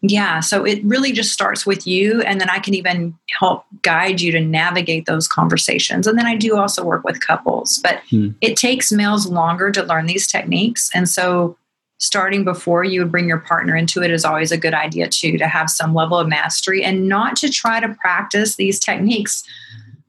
yeah, 0.00 0.40
so 0.40 0.64
it 0.64 0.82
really 0.82 1.12
just 1.12 1.32
starts 1.32 1.66
with 1.66 1.86
you, 1.86 2.22
and 2.22 2.40
then 2.40 2.48
I 2.48 2.60
can 2.60 2.74
even 2.74 3.14
help 3.38 3.66
guide 3.82 4.22
you 4.22 4.32
to 4.32 4.40
navigate 4.40 5.04
those 5.04 5.28
conversations. 5.28 6.06
And 6.06 6.18
then 6.18 6.26
I 6.26 6.34
do 6.34 6.56
also 6.56 6.82
work 6.82 7.04
with 7.04 7.20
couples, 7.20 7.78
but 7.82 8.00
hmm. 8.08 8.30
it 8.40 8.56
takes 8.56 8.90
males 8.90 9.26
longer 9.26 9.70
to 9.70 9.82
learn 9.84 10.06
these 10.06 10.26
techniques, 10.26 10.90
and 10.94 11.06
so 11.08 11.58
starting 12.02 12.42
before 12.42 12.82
you 12.82 13.00
would 13.00 13.12
bring 13.12 13.28
your 13.28 13.38
partner 13.38 13.76
into 13.76 14.02
it 14.02 14.10
is 14.10 14.24
always 14.24 14.50
a 14.50 14.58
good 14.58 14.74
idea 14.74 15.08
too 15.08 15.38
to 15.38 15.46
have 15.46 15.70
some 15.70 15.94
level 15.94 16.18
of 16.18 16.26
mastery 16.26 16.82
and 16.82 17.08
not 17.08 17.36
to 17.36 17.48
try 17.48 17.78
to 17.78 17.94
practice 18.00 18.56
these 18.56 18.80
techniques 18.80 19.44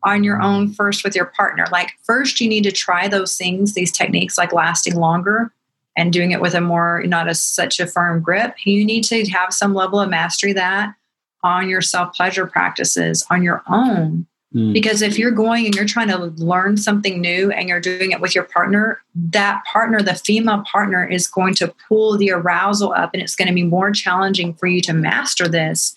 on 0.02 0.24
your 0.24 0.42
own 0.42 0.74
first 0.74 1.04
with 1.04 1.16
your 1.16 1.28
partner. 1.28 1.66
Like 1.72 1.92
first 2.02 2.42
you 2.42 2.50
need 2.50 2.64
to 2.64 2.72
try 2.72 3.08
those 3.08 3.38
things 3.38 3.76
these 3.76 3.92
techniques 3.92 4.40
like 4.40 4.52
lasting 4.52 4.96
longer 4.96 5.54
and 5.96 6.12
doing 6.12 6.32
it 6.32 6.42
with 6.42 6.56
a 6.56 6.62
more 6.62 7.04
not 7.06 7.30
a 7.30 7.36
such 7.36 7.80
a 7.80 7.86
firm 7.86 8.24
grip. 8.24 8.56
You 8.66 8.84
need 8.84 9.04
to 9.06 9.24
have 9.30 9.54
some 9.54 9.76
level 9.76 10.00
of 10.00 10.10
mastery 10.10 10.54
that 10.54 10.96
on 11.44 11.70
your 11.70 11.82
self 11.82 12.16
pleasure 12.16 12.48
practices 12.48 13.24
on 13.30 13.44
your 13.44 13.62
own 13.70 14.26
Mm. 14.54 14.74
Because 14.74 15.02
if 15.02 15.18
you're 15.18 15.32
going 15.32 15.66
and 15.66 15.76
you're 15.76 15.86
trying 15.86 16.10
to 16.10 16.18
learn 16.18 16.78
something 16.78 17.20
new 17.20 17.52
and 17.52 17.68
you're 17.68 17.80
doing 17.80 18.12
it 18.12 18.22
with 18.22 18.36
your 18.36 18.44
partner, 18.44 19.02
that 19.16 19.64
partner, 19.66 20.02
the 20.02 20.16
female 20.16 20.64
partner, 20.72 21.06
is 21.06 21.28
going 21.28 21.56
to 21.56 21.74
pull 21.88 22.18
the 22.18 22.32
arousal 22.32 22.94
up 22.94 23.12
and 23.14 23.24
it's 23.24 23.36
going 23.36 23.48
to 23.48 23.54
be 23.54 23.64
more 23.64 23.92
challenging 23.92 24.54
for 24.54 24.68
you 24.68 24.82
to 24.82 24.94
master 24.94 25.48
this. 25.48 25.96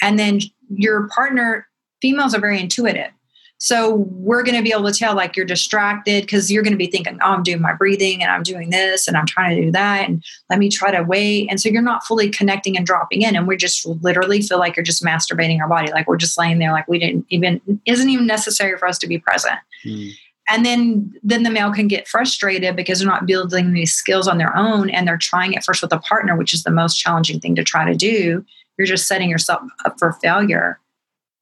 And 0.00 0.18
then 0.18 0.40
your 0.70 1.08
partner, 1.08 1.68
females 2.00 2.34
are 2.34 2.40
very 2.40 2.60
intuitive. 2.60 3.10
So 3.58 4.06
we're 4.10 4.44
going 4.44 4.56
to 4.56 4.62
be 4.62 4.72
able 4.72 4.90
to 4.90 4.96
tell 4.96 5.16
like 5.16 5.36
you're 5.36 5.44
distracted 5.44 6.22
because 6.22 6.50
you're 6.50 6.62
going 6.62 6.72
to 6.72 6.78
be 6.78 6.86
thinking, 6.86 7.18
oh, 7.20 7.32
I'm 7.32 7.42
doing 7.42 7.60
my 7.60 7.72
breathing 7.72 8.22
and 8.22 8.30
I'm 8.30 8.44
doing 8.44 8.70
this 8.70 9.08
and 9.08 9.16
I'm 9.16 9.26
trying 9.26 9.56
to 9.56 9.62
do 9.62 9.72
that. 9.72 10.08
And 10.08 10.24
let 10.48 10.60
me 10.60 10.68
try 10.68 10.92
to 10.92 11.02
wait. 11.02 11.48
And 11.50 11.60
so 11.60 11.68
you're 11.68 11.82
not 11.82 12.04
fully 12.04 12.30
connecting 12.30 12.76
and 12.76 12.86
dropping 12.86 13.22
in. 13.22 13.34
And 13.34 13.48
we 13.48 13.56
just 13.56 13.84
literally 13.84 14.42
feel 14.42 14.58
like 14.58 14.76
you're 14.76 14.84
just 14.84 15.02
masturbating 15.02 15.60
our 15.60 15.68
body. 15.68 15.90
Like 15.90 16.06
we're 16.06 16.16
just 16.16 16.38
laying 16.38 16.58
there, 16.58 16.70
like 16.70 16.86
we 16.86 17.00
didn't 17.00 17.26
even, 17.30 17.60
isn't 17.84 18.08
even 18.08 18.26
necessary 18.28 18.78
for 18.78 18.86
us 18.86 18.98
to 18.98 19.08
be 19.08 19.18
present. 19.18 19.58
Mm. 19.84 20.12
And 20.50 20.64
then, 20.64 21.12
then 21.24 21.42
the 21.42 21.50
male 21.50 21.72
can 21.72 21.88
get 21.88 22.06
frustrated 22.06 22.76
because 22.76 23.00
they're 23.00 23.08
not 23.08 23.26
building 23.26 23.72
these 23.72 23.92
skills 23.92 24.28
on 24.28 24.38
their 24.38 24.56
own 24.56 24.88
and 24.88 25.06
they're 25.06 25.18
trying 25.18 25.52
it 25.52 25.64
first 25.64 25.82
with 25.82 25.92
a 25.92 25.98
partner, 25.98 26.36
which 26.36 26.54
is 26.54 26.62
the 26.62 26.70
most 26.70 26.96
challenging 26.96 27.40
thing 27.40 27.56
to 27.56 27.64
try 27.64 27.84
to 27.84 27.96
do. 27.96 28.44
You're 28.78 28.86
just 28.86 29.08
setting 29.08 29.28
yourself 29.28 29.62
up 29.84 29.98
for 29.98 30.12
failure. 30.12 30.78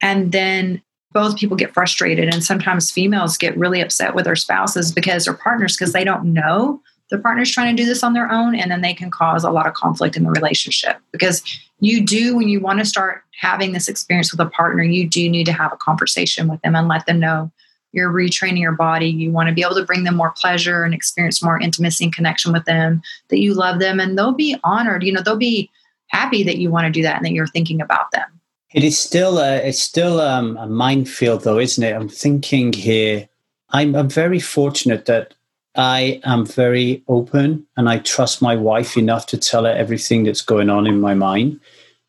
And 0.01 0.31
then 0.31 0.81
both 1.11 1.37
people 1.37 1.57
get 1.57 1.73
frustrated 1.73 2.33
and 2.33 2.43
sometimes 2.43 2.91
females 2.91 3.37
get 3.37 3.57
really 3.57 3.81
upset 3.81 4.13
with 4.13 4.25
their 4.25 4.35
spouses 4.35 4.91
because 4.91 5.25
their 5.25 5.33
partners 5.33 5.75
because 5.75 5.93
they 5.93 6.03
don't 6.03 6.25
know 6.25 6.81
their 7.09 7.19
partner's 7.19 7.51
trying 7.51 7.73
to 7.73 7.81
do 7.81 7.87
this 7.87 8.03
on 8.03 8.13
their 8.13 8.29
own 8.29 8.53
and 8.53 8.69
then 8.69 8.81
they 8.81 8.93
can 8.93 9.09
cause 9.09 9.45
a 9.45 9.49
lot 9.49 9.65
of 9.65 9.73
conflict 9.73 10.17
in 10.17 10.23
the 10.23 10.29
relationship. 10.29 10.97
Because 11.13 11.41
you 11.79 12.05
do 12.05 12.35
when 12.35 12.49
you 12.49 12.59
want 12.59 12.79
to 12.79 12.85
start 12.85 13.23
having 13.39 13.71
this 13.71 13.87
experience 13.87 14.31
with 14.31 14.39
a 14.39 14.49
partner 14.49 14.83
you 14.83 15.07
do 15.07 15.29
need 15.29 15.45
to 15.45 15.53
have 15.53 15.71
a 15.71 15.77
conversation 15.77 16.47
with 16.47 16.61
them 16.61 16.75
and 16.75 16.87
let 16.87 17.05
them 17.05 17.19
know 17.19 17.51
you're 17.91 18.11
retraining 18.11 18.59
your 18.59 18.71
body 18.71 19.07
you 19.07 19.31
want 19.31 19.47
to 19.47 19.53
be 19.53 19.61
able 19.61 19.75
to 19.75 19.85
bring 19.85 20.03
them 20.03 20.15
more 20.15 20.31
pleasure 20.31 20.83
and 20.83 20.93
experience 20.93 21.43
more 21.43 21.59
intimacy 21.59 22.05
and 22.05 22.15
connection 22.15 22.51
with 22.51 22.65
them 22.65 23.01
that 23.29 23.39
you 23.39 23.53
love 23.53 23.79
them 23.79 23.99
and 23.99 24.17
they'll 24.17 24.33
be 24.33 24.57
honored 24.63 25.03
you 25.03 25.11
know 25.11 25.21
they'll 25.21 25.37
be 25.37 25.69
happy 26.07 26.43
that 26.43 26.57
you 26.57 26.71
want 26.71 26.85
to 26.85 26.91
do 26.91 27.03
that 27.03 27.17
and 27.17 27.25
that 27.25 27.31
you're 27.31 27.47
thinking 27.47 27.79
about 27.79 28.11
them 28.11 28.36
it 28.73 28.83
is 28.83 28.99
still 28.99 29.39
a, 29.39 29.57
it's 29.57 29.81
still 29.81 30.19
um, 30.19 30.57
a 30.57 30.67
minefield, 30.67 31.43
though, 31.43 31.59
isn't 31.59 31.83
it? 31.83 31.95
I'm 31.95 32.09
thinking 32.09 32.73
here. 32.73 33.27
I'm, 33.69 33.95
I'm 33.95 34.09
very 34.09 34.39
fortunate 34.39 35.05
that 35.05 35.33
I 35.75 36.19
am 36.23 36.45
very 36.45 37.03
open 37.07 37.65
and 37.77 37.87
I 37.87 37.99
trust 37.99 38.41
my 38.41 38.55
wife 38.55 38.97
enough 38.97 39.27
to 39.27 39.37
tell 39.37 39.65
her 39.65 39.71
everything 39.71 40.23
that's 40.23 40.41
going 40.41 40.69
on 40.69 40.87
in 40.87 40.99
my 40.99 41.13
mind. 41.13 41.59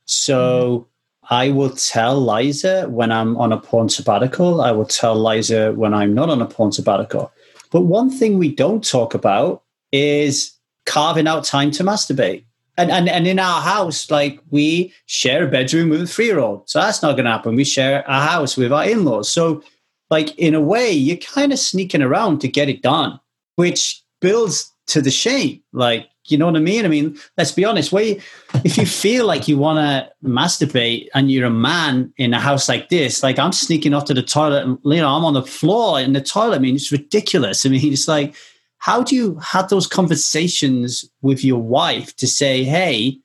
So 0.07 0.87
mm-hmm. 1.29 1.35
I 1.35 1.51
will 1.51 1.71
tell 1.71 2.19
Liza 2.19 2.89
when 2.89 3.13
I'm 3.13 3.37
on 3.37 3.53
a 3.53 3.59
porn 3.59 3.89
sabbatical. 3.89 4.63
I 4.63 4.73
will 4.73 4.87
tell 4.87 5.15
Liza 5.15 5.73
when 5.73 5.93
I'm 5.93 6.15
not 6.15 6.31
on 6.31 6.41
a 6.41 6.47
porn 6.47 6.73
sabbatical. 6.73 7.31
But 7.71 7.83
one 7.83 8.11
thing 8.11 8.39
we 8.39 8.55
don't 8.55 8.83
talk 8.83 9.15
about 9.15 9.63
is 9.93 10.53
carving 10.87 11.27
out 11.27 11.45
time 11.45 11.71
to 11.73 11.85
masturbate 11.85 12.45
and, 12.79 12.91
and 12.91 13.09
and 13.09 13.26
in 13.26 13.39
our 13.39 13.61
house, 13.61 14.11
like 14.11 14.41
we 14.51 14.95
share 15.07 15.45
a 15.45 15.51
bedroom 15.51 15.91
with 15.91 16.01
a 16.01 16.07
three 16.07 16.26
year 16.26 16.39
old, 16.39 16.70
so 16.70 16.81
that's 16.81 17.03
not 17.03 17.12
going 17.12 17.24
to 17.24 17.33
happen. 17.33 17.57
We 17.57 17.64
share 17.64 18.05
a 18.07 18.20
house 18.20 18.57
with 18.57 18.72
our 18.72 18.89
in 18.89 19.05
laws, 19.05 19.29
so 19.31 19.62
like 20.11 20.39
in 20.39 20.55
a 20.55 20.61
way, 20.61 20.91
you're 20.91 21.18
kind 21.18 21.53
of 21.53 21.59
sneaking 21.59 22.03
around 22.03 22.41
to 22.41 22.49
get 22.49 22.68
it 22.68 22.81
done, 22.81 23.20
which 23.57 24.03
builds 24.20 24.72
to 24.87 25.03
the 25.03 25.11
shame. 25.11 25.62
Like, 25.72 26.09
you 26.29 26.39
know 26.39 26.47
what 26.47 26.57
I 26.57 26.61
mean? 26.61 26.85
I 26.85 26.89
mean, 26.89 27.18
let's 27.37 27.53
be 27.53 27.64
honest. 27.64 27.93
Where 27.93 28.16
if 28.64 28.79
you 28.79 28.87
feel 28.87 29.26
like 29.26 29.49
you 29.49 29.59
want 29.59 29.79
to 29.79 30.11
masturbate 30.26 31.09
and 31.14 31.31
you're 31.31 31.47
a 31.47 31.51
man 31.51 32.12
in 32.16 32.33
a 32.33 32.41
house 32.41 32.68
like 32.68 32.89
this, 32.89 33.22
like 33.22 33.39
I'm 33.39 33.53
sneaking 33.53 33.93
off 33.93 34.05
to 34.07 34.14
the 34.14 34.22
toilet 34.22 34.64
and 34.64 34.79
you 34.85 35.01
know 35.01 35.09
I'm 35.09 35.24
on 35.24 35.35
the 35.35 35.43
floor 35.43 36.01
in 36.01 36.12
the 36.12 36.22
toilet. 36.22 36.57
I 36.57 36.59
mean, 36.61 36.76
it's 36.76 36.93
ridiculous. 36.93 37.66
I 37.66 37.70
mean, 37.70 37.93
it's 37.93 38.09
like, 38.09 38.35
how 38.79 39.03
do 39.03 39.14
you 39.14 39.37
have 39.37 39.68
those 39.68 39.87
conversations 39.87 41.05
with 41.22 41.45
your 41.45 41.61
wife 41.61 42.14
to 42.16 42.26
say, 42.26 42.64
"Hey, 42.64 43.18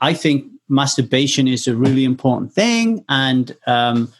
I 0.00 0.14
think 0.14 0.44
masturbation 0.68 1.48
is 1.48 1.66
a 1.66 1.74
really 1.74 2.04
important 2.04 2.52
thing," 2.52 3.04
and 3.08 3.56
um, 3.66 4.12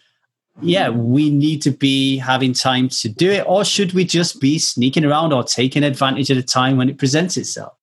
yeah, 0.63 0.89
we 0.89 1.31
need 1.31 1.63
to 1.63 1.71
be 1.71 2.19
having 2.19 2.53
time 2.53 2.89
to 2.89 3.09
do 3.09 3.31
it, 3.31 3.45
or 3.47 3.65
should 3.65 3.93
we 3.93 4.05
just 4.05 4.41
be 4.41 4.59
sneaking 4.59 5.05
around 5.05 5.33
or 5.33 5.45
taking 5.45 5.85
advantage 5.85 6.31
of 6.31 6.37
the 6.37 6.43
time 6.43 6.77
when 6.77 6.89
it 6.89 6.99
presents 6.99 7.37
itself? 7.37 7.75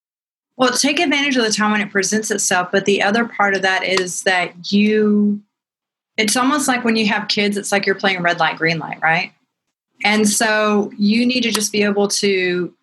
Well, 0.57 0.71
take 0.71 0.99
advantage 0.99 1.37
of 1.37 1.43
the 1.43 1.51
time 1.51 1.71
when 1.71 1.81
it 1.81 1.91
presents 1.91 2.31
itself. 2.31 2.69
But 2.71 2.85
the 2.85 3.03
other 3.03 3.25
part 3.25 3.55
of 3.55 3.61
that 3.61 3.83
is 3.83 4.23
that 4.23 4.71
you, 4.71 5.39
it's 6.17 6.35
almost 6.35 6.67
like 6.67 6.83
when 6.83 6.95
you 6.95 7.07
have 7.07 7.27
kids, 7.27 7.57
it's 7.57 7.71
like 7.71 7.85
you're 7.85 7.95
playing 7.95 8.23
red 8.23 8.39
light, 8.39 8.57
green 8.57 8.79
light, 8.79 8.99
right? 9.01 9.33
And 10.03 10.27
so 10.27 10.91
you 10.97 11.25
need 11.25 11.41
to 11.41 11.51
just 11.51 11.71
be 11.71 11.83
able 11.83 12.07
to 12.07 12.73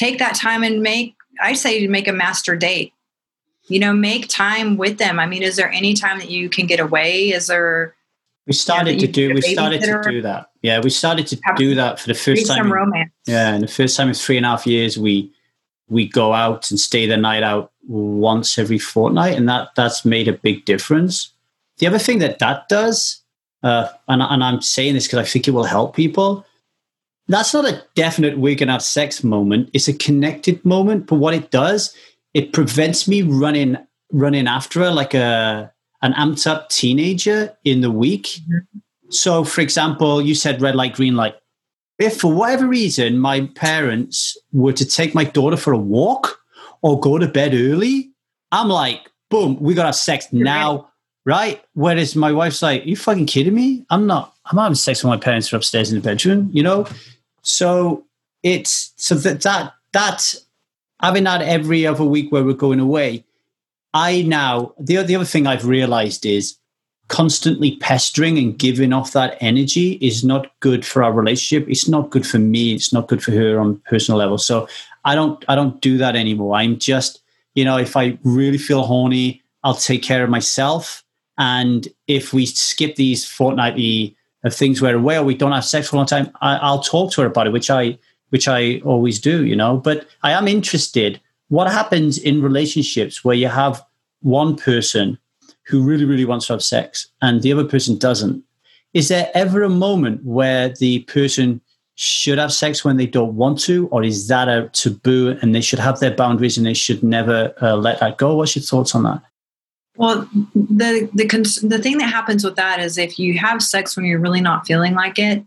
take 0.00 0.18
that 0.18 0.34
time 0.34 0.62
and 0.62 0.82
make, 0.82 1.14
I 1.42 1.52
say 1.52 1.80
to 1.80 1.88
make 1.88 2.08
a 2.08 2.12
master 2.12 2.56
date. 2.56 2.92
You 3.68 3.78
know, 3.78 3.92
make 3.92 4.26
time 4.28 4.76
with 4.78 4.98
them. 4.98 5.20
I 5.20 5.26
mean, 5.26 5.42
is 5.42 5.54
there 5.54 5.70
any 5.70 5.94
time 5.94 6.18
that 6.18 6.30
you 6.30 6.48
can 6.48 6.66
get 6.66 6.80
away? 6.80 7.30
Is 7.30 7.46
there, 7.46 7.94
we 8.46 8.52
started 8.52 8.98
to 8.98 9.06
do. 9.06 9.32
We 9.32 9.42
started 9.42 9.80
to 9.82 10.02
do 10.10 10.22
that. 10.22 10.50
Yeah, 10.62 10.80
we 10.80 10.90
started 10.90 11.28
to 11.28 11.40
do 11.56 11.76
that 11.76 12.00
for 12.00 12.08
the 12.08 12.14
first 12.14 12.48
time. 12.48 12.64
Some 12.64 12.72
romance. 12.72 13.12
Yeah, 13.26 13.54
and 13.54 13.62
the 13.62 13.68
first 13.68 13.96
time 13.96 14.08
in 14.08 14.14
three 14.14 14.38
and 14.38 14.46
a 14.46 14.48
half 14.48 14.66
years, 14.66 14.98
we 14.98 15.30
we 15.88 16.08
go 16.08 16.32
out 16.32 16.68
and 16.70 16.80
stay 16.80 17.06
the 17.06 17.16
night 17.16 17.44
out 17.44 17.70
once 17.86 18.58
every 18.58 18.78
fortnight, 18.78 19.36
and 19.36 19.48
that 19.48 19.68
that's 19.76 20.04
made 20.04 20.26
a 20.26 20.32
big 20.32 20.64
difference. 20.64 21.32
The 21.78 21.86
other 21.86 21.98
thing 21.98 22.18
that 22.18 22.40
that 22.40 22.68
does, 22.68 23.22
uh, 23.62 23.88
and 24.08 24.20
and 24.20 24.42
I'm 24.42 24.62
saying 24.62 24.94
this 24.94 25.06
because 25.06 25.20
I 25.20 25.24
think 25.30 25.46
it 25.46 25.52
will 25.52 25.64
help 25.64 25.94
people. 25.94 26.44
That's 27.30 27.54
not 27.54 27.64
a 27.64 27.82
definite 27.94 28.38
we're 28.38 28.56
gonna 28.56 28.72
have 28.72 28.82
sex 28.82 29.22
moment. 29.22 29.70
It's 29.72 29.88
a 29.88 29.92
connected 29.92 30.64
moment, 30.64 31.06
but 31.06 31.16
what 31.16 31.34
it 31.34 31.50
does, 31.50 31.94
it 32.34 32.52
prevents 32.52 33.06
me 33.06 33.22
running 33.22 33.76
running 34.12 34.48
after 34.48 34.80
her 34.80 34.90
like 34.90 35.14
a 35.14 35.72
an 36.02 36.12
amped 36.14 36.46
up 36.46 36.68
teenager 36.70 37.56
in 37.64 37.80
the 37.80 37.90
week. 37.90 38.24
Mm-hmm. 38.24 38.78
So, 39.10 39.44
for 39.44 39.60
example, 39.60 40.20
you 40.20 40.34
said 40.34 40.60
red 40.62 40.74
light, 40.74 40.94
green 40.94 41.14
light. 41.16 41.34
If 41.98 42.20
for 42.20 42.32
whatever 42.32 42.66
reason 42.66 43.18
my 43.18 43.46
parents 43.54 44.36
were 44.52 44.72
to 44.72 44.86
take 44.86 45.14
my 45.14 45.24
daughter 45.24 45.56
for 45.56 45.72
a 45.72 45.78
walk 45.78 46.38
or 46.82 46.98
go 46.98 47.18
to 47.18 47.28
bed 47.28 47.52
early, 47.54 48.10
I'm 48.52 48.68
like, 48.68 49.10
boom, 49.28 49.58
we 49.60 49.74
got 49.74 49.82
to 49.82 49.88
have 49.88 49.96
sex 49.96 50.26
You're 50.30 50.44
now, 50.44 50.72
ready. 50.72 50.86
right? 51.26 51.64
Whereas 51.74 52.16
my 52.16 52.32
wife's 52.32 52.62
like, 52.62 52.86
you 52.86 52.96
fucking 52.96 53.26
kidding 53.26 53.54
me? 53.54 53.84
I'm 53.90 54.06
not, 54.06 54.34
I'm 54.46 54.56
not 54.56 54.62
having 54.62 54.76
sex 54.76 55.04
with 55.04 55.10
my 55.10 55.18
parents 55.18 55.52
are 55.52 55.56
upstairs 55.56 55.92
in 55.92 55.96
the 55.96 56.02
bedroom, 56.02 56.48
you 56.52 56.62
know? 56.62 56.86
So 57.42 58.06
it's, 58.42 58.92
so 58.96 59.14
that, 59.16 59.42
that, 59.42 59.74
that, 59.92 60.34
having 61.00 61.24
that 61.24 61.42
every 61.42 61.86
other 61.86 62.04
week 62.04 62.30
where 62.30 62.44
we're 62.44 62.54
going 62.54 62.80
away, 62.80 63.24
I 63.92 64.22
now 64.22 64.72
the 64.78 65.02
the 65.02 65.16
other 65.16 65.24
thing 65.24 65.46
I've 65.46 65.66
realized 65.66 66.24
is 66.24 66.56
constantly 67.08 67.76
pestering 67.76 68.38
and 68.38 68.56
giving 68.56 68.92
off 68.92 69.12
that 69.12 69.36
energy 69.40 69.92
is 70.00 70.22
not 70.22 70.46
good 70.60 70.86
for 70.86 71.02
our 71.02 71.12
relationship. 71.12 71.68
It's 71.68 71.88
not 71.88 72.10
good 72.10 72.24
for 72.24 72.38
me. 72.38 72.72
It's 72.72 72.92
not 72.92 73.08
good 73.08 73.22
for 73.22 73.32
her 73.32 73.58
on 73.58 73.82
personal 73.88 74.18
level. 74.18 74.38
So 74.38 74.68
I 75.04 75.14
don't 75.14 75.44
I 75.48 75.54
don't 75.56 75.80
do 75.80 75.98
that 75.98 76.14
anymore. 76.14 76.54
I'm 76.54 76.78
just 76.78 77.20
you 77.54 77.64
know 77.64 77.78
if 77.78 77.96
I 77.96 78.18
really 78.22 78.58
feel 78.58 78.84
horny, 78.84 79.42
I'll 79.64 79.74
take 79.74 80.02
care 80.02 80.22
of 80.22 80.30
myself. 80.30 81.02
And 81.36 81.88
if 82.06 82.32
we 82.32 82.46
skip 82.46 82.96
these 82.96 83.26
fortnightly 83.26 84.14
uh, 84.44 84.50
things 84.50 84.80
where 84.80 84.98
or 84.98 85.22
we 85.24 85.34
don't 85.34 85.52
have 85.52 85.64
sex 85.64 85.88
for 85.88 85.96
a 85.96 85.98
long 85.98 86.06
time, 86.06 86.30
I, 86.40 86.56
I'll 86.56 86.82
talk 86.82 87.12
to 87.12 87.22
her 87.22 87.26
about 87.26 87.46
it, 87.46 87.52
which 87.52 87.70
I 87.70 87.98
which 88.30 88.46
I 88.46 88.80
always 88.84 89.18
do. 89.18 89.44
You 89.44 89.56
know, 89.56 89.76
but 89.76 90.06
I 90.22 90.32
am 90.32 90.48
interested 90.48 91.20
what 91.48 91.70
happens 91.70 92.16
in 92.16 92.42
relationships 92.42 93.24
where 93.24 93.34
you 93.34 93.48
have 93.48 93.84
one 94.22 94.56
person 94.56 95.18
who 95.66 95.82
really, 95.82 96.04
really 96.04 96.24
wants 96.24 96.46
to 96.46 96.52
have 96.52 96.62
sex 96.62 97.08
and 97.22 97.42
the 97.42 97.52
other 97.52 97.64
person 97.64 97.98
doesn't? 97.98 98.42
Is 98.94 99.08
there 99.08 99.30
ever 99.34 99.62
a 99.62 99.68
moment 99.68 100.24
where 100.24 100.70
the 100.70 101.00
person 101.00 101.60
should 101.96 102.38
have 102.38 102.52
sex 102.52 102.84
when 102.84 102.96
they 102.96 103.06
don't 103.06 103.34
want 103.34 103.60
to, 103.60 103.88
or 103.88 104.02
is 104.02 104.28
that 104.28 104.48
a 104.48 104.70
taboo 104.72 105.36
and 105.42 105.54
they 105.54 105.60
should 105.60 105.78
have 105.78 106.00
their 106.00 106.14
boundaries 106.14 106.56
and 106.56 106.66
they 106.66 106.74
should 106.74 107.02
never 107.02 107.52
uh, 107.60 107.76
let 107.76 108.00
that 108.00 108.16
go? 108.16 108.36
What's 108.36 108.56
your 108.56 108.62
thoughts 108.62 108.94
on 108.94 109.02
that? 109.02 109.22
Well, 109.96 110.28
the 110.54 111.10
the 111.12 111.66
the 111.66 111.78
thing 111.78 111.98
that 111.98 112.10
happens 112.10 112.44
with 112.44 112.56
that 112.56 112.80
is 112.80 112.96
if 112.96 113.18
you 113.18 113.38
have 113.38 113.62
sex 113.62 113.96
when 113.96 114.06
you're 114.06 114.20
really 114.20 114.40
not 114.40 114.66
feeling 114.66 114.94
like 114.94 115.18
it, 115.18 115.44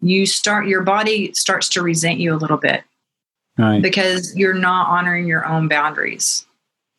you 0.00 0.26
start 0.26 0.66
your 0.66 0.82
body 0.82 1.32
starts 1.32 1.68
to 1.70 1.82
resent 1.82 2.20
you 2.20 2.34
a 2.34 2.36
little 2.36 2.56
bit 2.56 2.84
right. 3.56 3.82
because 3.82 4.36
you're 4.36 4.54
not 4.54 4.88
honoring 4.88 5.26
your 5.26 5.46
own 5.46 5.68
boundaries. 5.68 6.46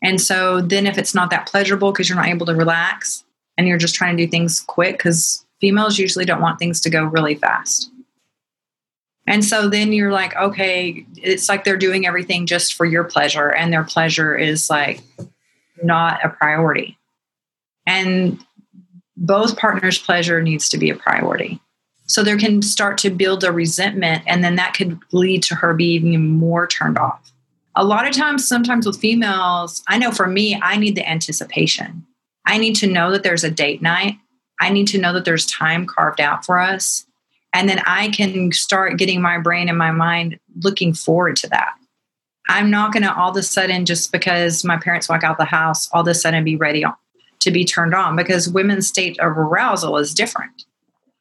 And 0.02 0.20
so 0.22 0.62
then 0.62 0.88
if 0.88 0.98
it's 0.98 1.16
not 1.16 1.30
that 1.30 1.48
pleasurable 1.48 1.92
because 1.92 2.10
you're 2.10 2.18
not 2.18 2.28
able 2.28 2.46
to 2.46 2.56
relax 2.56 3.24
and 3.58 3.68
you're 3.68 3.78
just 3.78 3.96
trying 3.96 4.16
to 4.18 4.26
do 4.26 4.30
things 4.30 4.62
quick 4.62 4.98
because 4.98 5.46
females 5.60 5.98
usually 5.98 6.26
don't 6.26 6.42
want 6.42 6.60
things 6.60 6.80
to 6.82 6.90
go 6.90 7.04
really 7.04 7.36
fast. 7.36 7.92
And 9.28 9.46
so 9.46 9.70
then 9.70 9.94
you're 9.94 10.12
like, 10.12 10.36
okay, 10.36 11.06
it's 11.18 11.50
like 11.50 11.64
they're 11.64 11.78
doing 11.78 12.08
everything 12.08 12.46
just 12.46 12.74
for 12.74 12.86
your 12.86 13.04
pleasure 13.04 13.54
and 13.54 13.72
their 13.72 13.84
pleasure 13.84 14.36
is 14.36 14.70
like 14.70 15.02
not 15.84 16.24
a 16.24 16.30
priority. 16.30 16.98
And 17.86 18.44
both 19.18 19.58
partners' 19.58 20.00
pleasure 20.00 20.42
needs 20.42 20.70
to 20.70 20.78
be 20.78 20.90
a 20.90 20.96
priority. 20.96 21.60
So 22.06 22.24
there 22.24 22.38
can 22.38 22.62
start 22.62 22.98
to 23.00 23.12
build 23.12 23.44
a 23.44 23.52
resentment, 23.52 24.24
and 24.26 24.44
then 24.44 24.56
that 24.56 24.74
could 24.74 25.00
lead 25.12 25.44
to 25.44 25.56
her 25.56 25.74
being 25.74 26.38
more 26.38 26.66
turned 26.66 26.98
off. 26.98 27.32
A 27.76 27.86
lot 27.86 28.08
of 28.08 28.16
times, 28.16 28.48
sometimes 28.48 28.88
with 28.88 29.00
females, 29.00 29.84
I 29.88 29.98
know 30.00 30.12
for 30.12 30.26
me, 30.26 30.60
I 30.62 30.76
need 30.78 30.96
the 30.96 31.08
anticipation. 31.08 32.06
I 32.46 32.58
need 32.58 32.76
to 32.78 32.88
know 32.88 33.12
that 33.12 33.24
there's 33.24 33.44
a 33.44 33.52
date 33.52 33.82
night. 33.82 34.18
I 34.60 34.70
need 34.70 34.88
to 34.88 34.98
know 34.98 35.14
that 35.14 35.24
there's 35.24 35.46
time 35.46 35.86
carved 35.86 36.20
out 36.20 36.46
for 36.46 36.60
us. 36.60 37.06
And 37.54 37.70
then 37.70 37.80
I 37.86 38.10
can 38.10 38.52
start 38.52 38.98
getting 38.98 39.22
my 39.22 39.38
brain 39.38 39.70
and 39.70 39.78
my 39.78 39.92
mind 39.92 40.40
looking 40.64 40.94
forward 40.94 41.36
to 41.38 41.50
that. 41.50 41.76
I'm 42.50 42.72
not 42.72 42.92
going 42.92 43.04
to 43.04 43.16
all 43.16 43.30
of 43.30 43.38
a 43.38 43.44
sudden, 43.44 43.86
just 43.86 44.12
because 44.12 44.66
my 44.66 44.78
parents 44.78 45.08
walk 45.08 45.24
out 45.24 45.38
the 45.38 45.46
house, 45.46 45.88
all 45.94 46.02
of 46.02 46.08
a 46.08 46.16
sudden 46.16 46.44
be 46.44 46.56
ready 46.56 46.84
to 47.40 47.52
be 47.52 47.64
turned 47.64 47.94
on 47.94 48.16
because 48.16 48.50
women's 48.50 48.88
state 48.88 49.20
of 49.20 49.38
arousal 49.38 49.98
is 49.98 50.14
different. 50.14 50.66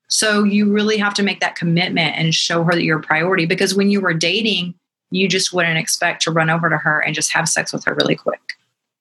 So 0.08 0.42
you 0.42 0.72
really 0.72 0.96
have 0.96 1.14
to 1.14 1.22
make 1.22 1.40
that 1.40 1.54
commitment 1.54 2.16
and 2.16 2.34
show 2.34 2.64
her 2.64 2.72
that 2.72 2.82
you're 2.82 2.98
a 2.98 3.02
priority 3.02 3.44
because 3.44 3.74
when 3.74 3.90
you 3.90 4.00
were 4.00 4.14
dating, 4.14 4.74
you 5.10 5.28
just 5.28 5.52
wouldn't 5.52 5.78
expect 5.78 6.22
to 6.22 6.30
run 6.30 6.48
over 6.48 6.70
to 6.70 6.78
her 6.78 7.00
and 7.00 7.14
just 7.14 7.32
have 7.32 7.46
sex 7.46 7.72
with 7.72 7.84
her 7.84 7.94
really 7.94 8.16
quick. 8.16 8.40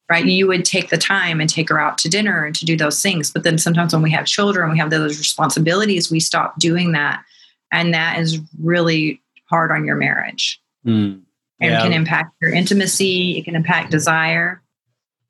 Right? 0.09 0.25
You 0.25 0.47
would 0.47 0.63
take 0.63 0.89
the 0.89 0.97
time 0.97 1.41
and 1.41 1.49
take 1.49 1.69
her 1.69 1.79
out 1.79 1.97
to 1.99 2.09
dinner 2.09 2.45
and 2.45 2.55
to 2.55 2.65
do 2.65 2.77
those 2.77 3.01
things. 3.01 3.31
But 3.31 3.43
then 3.43 3.57
sometimes 3.57 3.93
when 3.93 4.01
we 4.01 4.11
have 4.11 4.25
children, 4.25 4.71
we 4.71 4.77
have 4.77 4.89
those 4.89 5.17
responsibilities, 5.17 6.11
we 6.11 6.19
stop 6.19 6.59
doing 6.59 6.93
that. 6.93 7.23
And 7.71 7.93
that 7.93 8.19
is 8.19 8.39
really 8.61 9.21
hard 9.49 9.71
on 9.71 9.85
your 9.85 9.97
marriage. 9.97 10.61
Mm, 10.85 11.23
yeah. 11.59 11.81
Can 11.81 11.93
impact 11.93 12.35
your 12.41 12.51
intimacy, 12.53 13.37
it 13.37 13.45
can 13.45 13.55
impact 13.55 13.91
desire. 13.91 14.61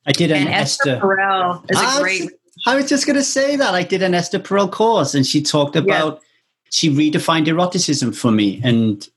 I 0.05 0.11
did 0.11 0.31
an 0.31 0.37
and 0.37 0.49
Esther, 0.49 0.91
Esther 0.91 1.05
Perel 1.05 1.71
is 1.71 1.79
a 1.79 2.01
great 2.01 2.31
I 2.65 2.75
was 2.75 2.89
just 2.89 3.05
going 3.05 3.17
to 3.17 3.23
say 3.23 3.55
that 3.55 3.75
I 3.75 3.83
did 3.83 4.01
an 4.01 4.13
Esther 4.13 4.39
Perel 4.39 4.71
course, 4.71 5.13
and 5.13 5.25
she 5.25 5.41
talked 5.41 5.75
about 5.75 6.15
yeah. 6.15 6.69
she 6.69 6.89
redefined 6.89 7.47
eroticism 7.47 8.13
for 8.13 8.31
me, 8.31 8.59
and 8.63 9.07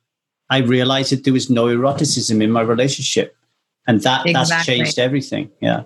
I 0.51 0.59
realized 0.59 1.13
that 1.13 1.25
there 1.25 1.33
was 1.33 1.49
no 1.49 1.69
eroticism 1.69 2.43
in 2.43 2.51
my 2.51 2.61
relationship, 2.61 3.37
and 3.87 4.03
that 4.03 4.27
exactly. 4.27 4.33
that's 4.33 4.67
changed 4.67 4.99
everything. 4.99 5.51
Yeah. 5.61 5.85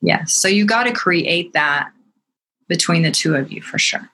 Yes. 0.00 0.32
So 0.32 0.48
you 0.48 0.64
got 0.64 0.84
to 0.84 0.92
create 0.92 1.52
that 1.52 1.90
between 2.68 3.02
the 3.02 3.10
two 3.10 3.34
of 3.34 3.52
you 3.52 3.62
for 3.62 3.78
sure. 3.78 4.08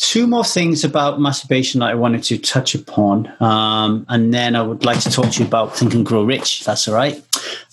Two 0.00 0.26
more 0.26 0.44
things 0.44 0.82
about 0.82 1.20
masturbation 1.20 1.80
that 1.80 1.90
I 1.90 1.94
wanted 1.94 2.22
to 2.24 2.38
touch 2.38 2.74
upon, 2.74 3.30
um, 3.40 4.06
and 4.08 4.32
then 4.32 4.56
I 4.56 4.62
would 4.62 4.84
like 4.84 4.98
to 5.00 5.10
talk 5.10 5.30
to 5.30 5.42
you 5.42 5.46
about 5.46 5.76
Think 5.76 5.92
and 5.94 6.06
Grow 6.06 6.24
Rich. 6.24 6.60
If 6.60 6.66
that's 6.66 6.88
all 6.88 6.94
right. 6.94 7.22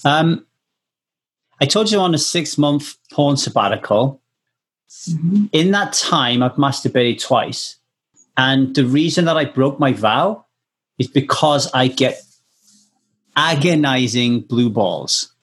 Um, 0.03 0.45
I 1.61 1.65
told 1.65 1.89
you 1.89 1.99
on 1.99 2.13
a 2.13 2.17
six 2.17 2.57
month 2.57 2.97
porn 3.11 3.37
sabbatical. 3.37 4.21
Mm-hmm. 5.09 5.45
In 5.53 5.71
that 5.71 5.93
time, 5.93 6.43
I've 6.43 6.55
masturbated 6.55 7.21
twice. 7.21 7.77
And 8.35 8.75
the 8.75 8.85
reason 8.85 9.25
that 9.25 9.37
I 9.37 9.45
broke 9.45 9.79
my 9.79 9.93
vow 9.93 10.45
is 10.99 11.07
because 11.07 11.71
I 11.73 11.87
get 11.87 12.21
agonizing 13.37 14.41
blue 14.41 14.69
balls. 14.69 15.33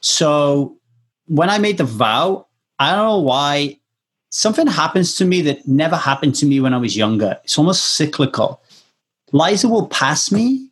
So 0.00 0.78
when 1.26 1.50
I 1.50 1.58
made 1.58 1.78
the 1.78 1.84
vow, 1.84 2.46
I 2.78 2.94
don't 2.94 3.04
know 3.04 3.20
why 3.20 3.79
something 4.30 4.66
happens 4.66 5.14
to 5.16 5.24
me 5.24 5.42
that 5.42 5.66
never 5.68 5.96
happened 5.96 6.34
to 6.36 6.46
me 6.46 6.60
when 6.60 6.72
I 6.72 6.78
was 6.78 6.96
younger. 6.96 7.38
It's 7.44 7.58
almost 7.58 7.96
cyclical. 7.96 8.62
Liza 9.32 9.68
will 9.68 9.86
pass 9.88 10.32
me, 10.32 10.70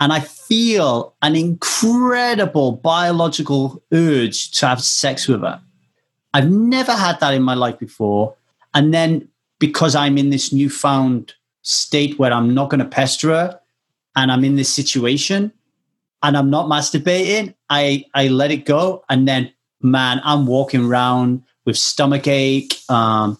and 0.00 0.12
I 0.12 0.20
feel 0.20 1.14
an 1.22 1.34
incredible 1.34 2.72
biological 2.72 3.82
urge 3.92 4.50
to 4.52 4.66
have 4.66 4.82
sex 4.82 5.26
with 5.28 5.40
her. 5.40 5.60
I've 6.34 6.50
never 6.50 6.92
had 6.92 7.20
that 7.20 7.34
in 7.34 7.42
my 7.42 7.54
life 7.54 7.78
before. 7.78 8.34
And 8.74 8.92
then 8.92 9.28
because 9.58 9.94
I'm 9.94 10.18
in 10.18 10.30
this 10.30 10.52
newfound 10.52 11.34
state 11.62 12.18
where 12.18 12.32
I'm 12.32 12.54
not 12.54 12.70
going 12.70 12.80
to 12.80 12.84
pester 12.84 13.28
her 13.28 13.60
and 14.16 14.32
I'm 14.32 14.44
in 14.44 14.56
this 14.56 14.68
situation 14.68 15.52
and 16.22 16.36
I'm 16.36 16.50
not 16.50 16.66
masturbating, 16.66 17.54
I, 17.70 18.04
I 18.14 18.28
let 18.28 18.50
it 18.50 18.64
go. 18.64 19.04
And 19.08 19.28
then, 19.28 19.52
man, 19.80 20.20
I'm 20.24 20.46
walking 20.46 20.84
around 20.84 21.42
with 21.64 21.76
stomach 21.76 22.26
ache. 22.26 22.74
Um, 22.88 23.38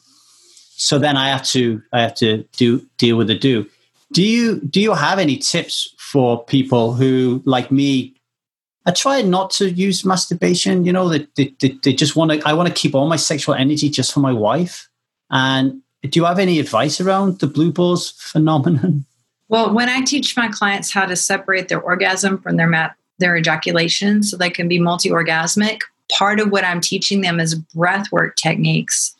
so 0.76 0.98
then 0.98 1.16
I 1.16 1.28
have 1.28 1.44
to 1.44 1.82
I 1.92 2.02
have 2.02 2.14
to 2.16 2.44
do 2.56 2.86
deal 2.98 3.16
with 3.16 3.28
the 3.28 3.38
do. 3.38 3.66
Do 4.12 4.22
you 4.22 4.60
do 4.60 4.80
you 4.80 4.94
have 4.94 5.18
any 5.18 5.36
tips 5.36 5.94
for 5.98 6.44
people 6.44 6.92
who 6.92 7.42
like 7.44 7.70
me? 7.70 8.14
I 8.84 8.90
try 8.90 9.22
not 9.22 9.50
to 9.52 9.70
use 9.70 10.04
masturbation. 10.04 10.84
You 10.84 10.92
know, 10.92 11.08
they, 11.08 11.28
they, 11.36 11.54
they, 11.84 11.92
just 11.92 12.16
want 12.16 12.32
to. 12.32 12.42
I 12.44 12.52
want 12.52 12.68
to 12.68 12.74
keep 12.74 12.96
all 12.96 13.06
my 13.06 13.16
sexual 13.16 13.54
energy 13.54 13.88
just 13.88 14.12
for 14.12 14.18
my 14.18 14.32
wife. 14.32 14.88
And 15.30 15.82
do 16.02 16.18
you 16.18 16.24
have 16.24 16.40
any 16.40 16.58
advice 16.58 17.00
around 17.00 17.38
the 17.38 17.46
blue 17.46 17.72
balls 17.72 18.10
phenomenon? 18.10 19.04
Well, 19.48 19.74
when 19.74 19.90
I 19.90 20.00
teach 20.00 20.34
my 20.34 20.48
clients 20.48 20.90
how 20.94 21.04
to 21.04 21.14
separate 21.14 21.68
their 21.68 21.78
orgasm 21.78 22.38
from 22.38 22.56
their 22.56 22.66
mat, 22.66 22.96
their 23.18 23.36
ejaculation, 23.36 24.22
so 24.22 24.38
they 24.38 24.48
can 24.48 24.66
be 24.66 24.78
multi-orgasmic, 24.78 25.82
part 26.12 26.40
of 26.40 26.50
what 26.50 26.64
I'm 26.64 26.80
teaching 26.80 27.20
them 27.20 27.40
is 27.40 27.58
breathwork 27.74 28.36
techniques, 28.36 29.14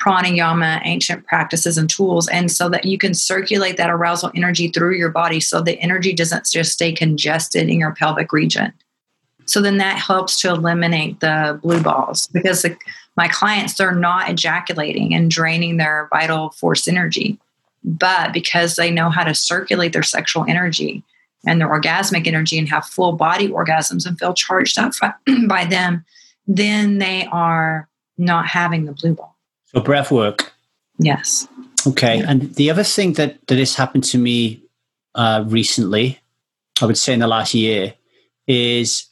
pranayama, 0.00 0.80
ancient 0.84 1.26
practices 1.26 1.76
and 1.76 1.90
tools, 1.90 2.28
and 2.28 2.50
so 2.50 2.68
that 2.68 2.84
you 2.84 2.98
can 2.98 3.14
circulate 3.14 3.76
that 3.76 3.90
arousal 3.90 4.30
energy 4.34 4.68
through 4.68 4.94
your 4.94 5.10
body 5.10 5.40
so 5.40 5.60
the 5.60 5.78
energy 5.80 6.12
doesn't 6.12 6.46
just 6.46 6.72
stay 6.72 6.92
congested 6.92 7.68
in 7.68 7.80
your 7.80 7.94
pelvic 7.94 8.32
region. 8.32 8.72
So 9.46 9.62
then 9.62 9.78
that 9.78 9.98
helps 9.98 10.40
to 10.42 10.50
eliminate 10.50 11.20
the 11.20 11.58
blue 11.62 11.82
balls 11.82 12.28
because 12.28 12.62
the, 12.62 12.76
my 13.16 13.28
clients, 13.28 13.74
they're 13.74 13.94
not 13.94 14.28
ejaculating 14.28 15.14
and 15.14 15.30
draining 15.30 15.78
their 15.78 16.06
vital 16.12 16.50
force 16.50 16.86
energy. 16.86 17.38
But 17.82 18.34
because 18.34 18.76
they 18.76 18.90
know 18.90 19.08
how 19.08 19.24
to 19.24 19.34
circulate 19.34 19.94
their 19.94 20.02
sexual 20.02 20.44
energy 20.46 21.02
and 21.46 21.60
their 21.60 21.68
orgasmic 21.68 22.26
energy 22.26 22.58
and 22.58 22.68
have 22.68 22.84
full 22.84 23.12
body 23.12 23.48
orgasms 23.48 24.04
and 24.04 24.18
feel 24.18 24.34
charged 24.34 24.78
up 24.78 24.92
by 25.48 25.64
them, 25.64 26.04
then 26.48 26.98
they 26.98 27.28
are 27.30 27.88
not 28.16 28.46
having 28.46 28.86
the 28.86 28.92
blue 28.92 29.14
ball. 29.14 29.36
So 29.66 29.80
breath 29.80 30.10
work. 30.10 30.52
Yes. 30.98 31.46
Okay. 31.86 32.20
And 32.26 32.54
the 32.54 32.70
other 32.70 32.82
thing 32.82 33.12
that 33.12 33.46
that 33.46 33.58
has 33.58 33.76
happened 33.76 34.04
to 34.04 34.18
me 34.18 34.62
uh, 35.14 35.44
recently, 35.46 36.18
I 36.82 36.86
would 36.86 36.98
say 36.98 37.12
in 37.12 37.20
the 37.20 37.28
last 37.28 37.54
year, 37.54 37.94
is 38.46 39.06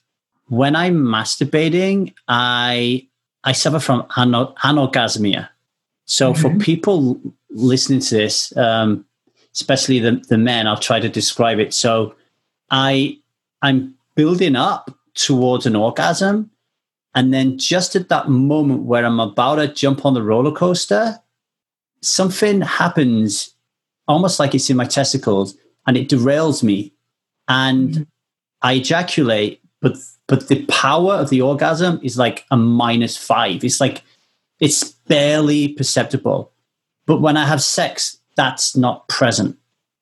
when 0.48 0.74
I'm 0.74 0.96
masturbating, 0.96 2.14
I 2.26 3.06
I 3.44 3.52
suffer 3.52 3.78
from 3.78 4.02
anorgasmia. 4.04 5.48
So 6.06 6.32
mm-hmm. 6.32 6.40
for 6.40 6.64
people 6.64 7.20
listening 7.50 8.00
to 8.00 8.14
this, 8.14 8.56
um, 8.56 9.04
especially 9.52 9.98
the, 9.98 10.22
the 10.28 10.38
men, 10.38 10.66
I'll 10.66 10.76
try 10.78 11.00
to 11.00 11.08
describe 11.08 11.58
it. 11.58 11.74
So 11.74 12.14
I 12.70 13.18
I'm 13.62 13.94
building 14.14 14.56
up 14.56 14.90
towards 15.14 15.66
an 15.66 15.76
orgasm, 15.76 16.50
and 17.16 17.32
then 17.32 17.56
just 17.56 17.96
at 17.96 18.10
that 18.10 18.28
moment 18.28 18.82
where 18.82 19.04
I'm 19.04 19.18
about 19.18 19.56
to 19.56 19.68
jump 19.68 20.04
on 20.04 20.12
the 20.12 20.22
roller 20.22 20.52
coaster, 20.52 21.18
something 22.02 22.60
happens 22.60 23.54
almost 24.06 24.38
like 24.38 24.54
it's 24.54 24.68
in 24.68 24.76
my 24.76 24.84
testicles 24.84 25.56
and 25.86 25.96
it 25.96 26.10
derails 26.10 26.62
me. 26.62 26.92
And 27.48 27.90
mm-hmm. 27.90 28.02
I 28.60 28.74
ejaculate, 28.74 29.62
but 29.80 29.96
but 30.28 30.48
the 30.48 30.66
power 30.66 31.14
of 31.14 31.30
the 31.30 31.40
orgasm 31.40 32.00
is 32.02 32.18
like 32.18 32.44
a 32.50 32.56
minus 32.56 33.16
five. 33.16 33.64
It's 33.64 33.80
like 33.80 34.02
it's 34.60 34.84
barely 35.08 35.68
perceptible. 35.68 36.52
But 37.06 37.22
when 37.22 37.38
I 37.38 37.46
have 37.46 37.62
sex, 37.62 38.18
that's 38.36 38.76
not 38.76 39.08
present. 39.08 39.56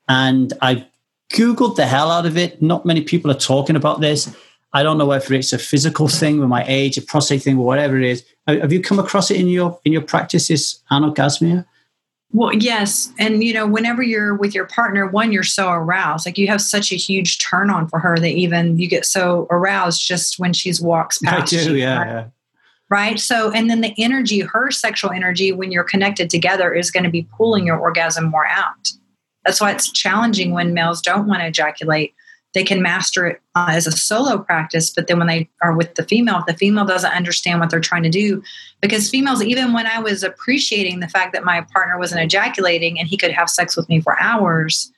And 0.09 0.53
I 0.63 0.87
Googled 1.33 1.77
the 1.77 1.87
hell 1.87 2.11
out 2.11 2.27
of 2.27 2.37
it. 2.37 2.61
Not 2.61 2.87
many 2.87 3.03
people 3.03 3.31
are 3.31 3.39
talking 3.39 3.77
about 3.77 4.01
this. 4.01 4.35
I 4.75 4.83
don't 4.83 4.99
know 4.99 5.07
whether 5.07 5.33
it's 5.35 5.53
a 5.53 5.59
physical 5.59 6.09
thing 6.09 6.41
with 6.41 6.49
my 6.49 6.65
age, 6.67 6.99
a 6.99 7.03
prostate 7.03 7.43
thing, 7.43 7.57
or 7.57 7.65
whatever 7.65 7.97
it 7.97 8.05
is. 8.05 8.25
Have 8.49 8.73
you 8.73 8.83
come 8.83 8.99
across 8.99 9.31
it 9.31 9.39
in 9.41 9.47
your 9.47 9.79
in 9.85 9.93
your 9.93 10.03
practices, 10.03 10.83
anorgasmia? 10.91 11.65
Well, 12.33 12.53
yes, 12.53 13.13
and 13.17 13.45
you 13.45 13.55
know, 13.55 13.65
whenever 13.65 14.03
you're 14.03 14.35
with 14.35 14.57
your 14.57 14.67
partner, 14.67 15.07
one, 15.07 15.31
you're 15.31 15.45
so 15.45 15.71
aroused, 15.71 16.27
like 16.27 16.37
you 16.37 16.49
have 16.49 16.61
such 16.61 16.91
a 16.91 16.97
huge 16.97 17.39
turn 17.39 17.71
on 17.71 17.87
for 17.89 18.01
her 18.01 18.17
that 18.19 18.33
even 18.33 18.77
you 18.77 18.89
get 18.89 19.07
so 19.07 19.47
aroused 19.51 20.05
just 20.05 20.41
when 20.41 20.53
she's 20.53 20.81
walks 20.81 21.19
past. 21.19 21.55
I 21.55 21.65
do, 21.65 21.77
yeah, 21.77 21.99
right? 21.99 22.07
yeah. 22.09 22.27
Right. 22.91 23.21
So, 23.21 23.53
and 23.53 23.71
then 23.71 23.81
the 23.81 23.95
energy, 23.97 24.41
her 24.41 24.73
sexual 24.73 25.13
energy, 25.13 25.53
when 25.53 25.71
you're 25.71 25.85
connected 25.85 26.29
together, 26.29 26.75
is 26.75 26.91
going 26.91 27.05
to 27.05 27.11
be 27.11 27.27
pulling 27.37 27.67
your 27.67 27.79
orgasm 27.79 28.25
more 28.25 28.47
out. 28.47 28.91
That's 29.45 29.61
why 29.61 29.71
it's 29.71 29.91
challenging 29.93 30.51
when 30.51 30.75
males 30.75 31.01
don't 31.01 31.29
want 31.29 31.41
to 31.41 31.47
ejaculate 31.47 32.15
they 32.55 32.65
can 32.65 32.81
master 32.81 33.27
it 33.27 33.43
uh, 33.55 33.67
as 33.71 33.87
a 33.87 33.93
solo 33.93 34.39
practice 34.39 34.91
but 34.91 35.07
then 35.07 35.19
when 35.19 35.27
they 35.27 35.49
are 35.63 35.77
with 35.77 35.95
the 35.97 36.05
female 36.05 36.39
if 36.39 36.47
the 36.47 36.55
female 36.55 36.85
doesn't 36.85 37.13
understand 37.13 37.61
what 37.61 37.69
they're 37.69 37.81
trying 37.81 38.03
to 38.03 38.09
do 38.09 38.43
because 38.81 39.11
females 39.11 39.43
even 39.43 39.73
when 39.73 39.87
i 39.87 39.99
was 39.99 40.23
appreciating 40.23 41.01
the 41.01 41.09
fact 41.09 41.33
that 41.33 41.45
my 41.45 41.61
partner 41.73 41.99
wasn't 41.99 42.21
ejaculating 42.21 42.99
and 42.99 43.09
he 43.09 43.17
could 43.17 43.33
have 43.33 43.51
sex 43.51 43.77
with 43.77 43.89
me 43.89 44.01
for 44.01 44.19
hours 44.21 44.91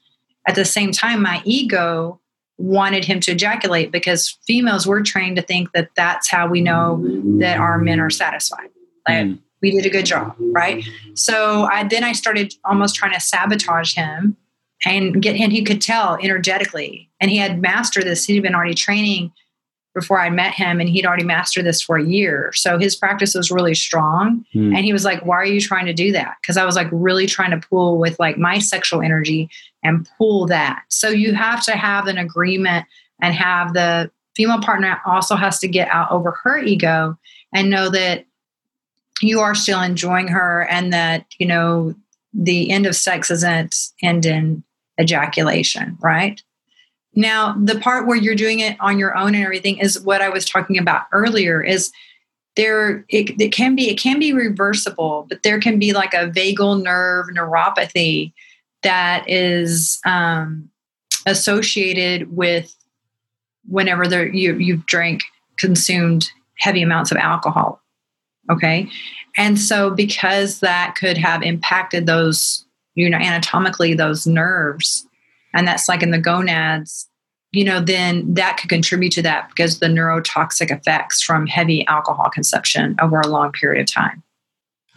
at 0.46 0.54
the 0.54 0.64
same 0.64 0.92
time 0.92 1.20
my 1.20 1.42
ego 1.44 2.20
wanted 2.58 3.04
him 3.04 3.20
to 3.20 3.32
ejaculate 3.32 3.90
because 3.90 4.38
females 4.46 4.86
were 4.86 5.02
trained 5.02 5.36
to 5.36 5.42
think 5.42 5.72
that 5.72 5.90
that's 5.94 6.30
how 6.30 6.46
we 6.46 6.62
know 6.62 7.02
that 7.38 7.58
our 7.58 7.78
men 7.78 8.00
are 8.00 8.10
satisfied 8.10 8.70
like 9.08 9.26
mm. 9.26 9.38
we 9.60 9.70
did 9.70 9.84
a 9.84 9.90
good 9.90 10.06
job 10.06 10.34
right 10.52 10.84
so 11.14 11.64
i 11.64 11.82
then 11.84 12.04
i 12.04 12.12
started 12.12 12.54
almost 12.64 12.94
trying 12.94 13.12
to 13.12 13.20
sabotage 13.20 13.94
him 13.94 14.36
and 14.86 15.20
get 15.20 15.38
and 15.38 15.52
he 15.52 15.62
could 15.62 15.82
tell 15.82 16.16
energetically. 16.22 17.10
And 17.20 17.30
he 17.30 17.36
had 17.36 17.60
mastered 17.60 18.04
this. 18.04 18.24
He'd 18.24 18.42
been 18.42 18.54
already 18.54 18.74
training 18.74 19.32
before 19.94 20.20
i 20.20 20.28
met 20.28 20.52
him 20.52 20.78
and 20.78 20.90
he'd 20.90 21.06
already 21.06 21.24
mastered 21.24 21.64
this 21.64 21.80
for 21.80 21.96
a 21.96 22.04
year. 22.04 22.52
So 22.54 22.78
his 22.78 22.94
practice 22.94 23.34
was 23.34 23.50
really 23.50 23.74
strong. 23.74 24.44
Mm. 24.54 24.76
and 24.76 24.84
he 24.84 24.92
was 24.92 25.04
like 25.04 25.24
why 25.24 25.36
are 25.36 25.46
you 25.46 25.60
trying 25.60 25.86
to 25.86 25.94
do 25.94 26.12
that? 26.12 26.36
Because 26.40 26.56
i 26.56 26.64
was 26.64 26.76
like 26.76 26.88
really 26.92 27.26
trying 27.26 27.50
to 27.50 27.66
pull 27.68 27.98
with 27.98 28.18
like 28.18 28.38
my 28.38 28.58
sexual 28.58 29.02
energy 29.02 29.50
and 29.82 30.08
pull 30.16 30.46
that. 30.46 30.82
So 30.88 31.08
you 31.08 31.34
have 31.34 31.62
to 31.64 31.72
have 31.72 32.06
an 32.06 32.18
agreement 32.18 32.86
and 33.20 33.34
have 33.34 33.72
the 33.72 34.10
female 34.36 34.60
partner 34.60 35.00
also 35.06 35.34
has 35.34 35.58
to 35.60 35.68
get 35.68 35.88
out 35.88 36.10
over 36.12 36.32
her 36.44 36.58
ego 36.58 37.18
and 37.54 37.70
know 37.70 37.88
that 37.88 38.26
you 39.22 39.40
are 39.40 39.54
still 39.54 39.80
enjoying 39.80 40.28
her 40.28 40.68
and 40.70 40.92
that 40.92 41.24
you 41.38 41.46
know 41.46 41.94
the 42.34 42.70
end 42.70 42.84
of 42.84 42.94
sex 42.94 43.30
isn't 43.30 43.74
end 44.02 44.26
in 44.26 44.62
ejaculation, 45.00 45.96
right? 46.00 46.42
Now, 47.14 47.56
the 47.58 47.78
part 47.78 48.06
where 48.06 48.16
you're 48.16 48.34
doing 48.34 48.60
it 48.60 48.76
on 48.78 48.98
your 48.98 49.16
own 49.16 49.34
and 49.34 49.44
everything 49.44 49.78
is 49.78 50.00
what 50.00 50.20
I 50.20 50.28
was 50.28 50.44
talking 50.44 50.78
about 50.78 51.04
earlier 51.12 51.62
is 51.62 51.90
there 52.56 53.04
it, 53.08 53.40
it 53.40 53.52
can 53.52 53.74
be 53.74 53.90
it 53.90 53.98
can 53.98 54.18
be 54.18 54.32
reversible, 54.32 55.26
but 55.28 55.42
there 55.42 55.60
can 55.60 55.78
be 55.78 55.92
like 55.92 56.14
a 56.14 56.28
vagal 56.28 56.82
nerve 56.82 57.26
neuropathy 57.28 58.32
that 58.82 59.28
is 59.28 59.98
um, 60.06 60.70
associated 61.26 62.34
with 62.34 62.74
whenever 63.66 64.06
there 64.06 64.26
you 64.26 64.56
you've 64.58 64.86
drank 64.86 65.22
consumed 65.58 66.30
heavy 66.58 66.82
amounts 66.82 67.10
of 67.10 67.16
alcohol 67.18 67.82
okay 68.50 68.88
and 69.36 69.58
so 69.58 69.90
because 69.90 70.60
that 70.60 70.94
could 70.96 71.18
have 71.18 71.42
impacted 71.42 72.06
those 72.06 72.65
you 72.96 73.08
know, 73.08 73.18
anatomically 73.18 73.94
those 73.94 74.26
nerves, 74.26 75.06
and 75.54 75.68
that's 75.68 75.88
like 75.88 76.02
in 76.02 76.10
the 76.10 76.18
gonads, 76.18 77.08
you 77.52 77.64
know, 77.64 77.80
then 77.80 78.34
that 78.34 78.58
could 78.58 78.68
contribute 78.68 79.12
to 79.12 79.22
that 79.22 79.48
because 79.48 79.78
the 79.78 79.86
neurotoxic 79.86 80.70
effects 80.70 81.22
from 81.22 81.46
heavy 81.46 81.86
alcohol 81.86 82.28
consumption 82.30 82.96
over 83.00 83.20
a 83.20 83.28
long 83.28 83.52
period 83.52 83.80
of 83.80 83.86
time. 83.86 84.22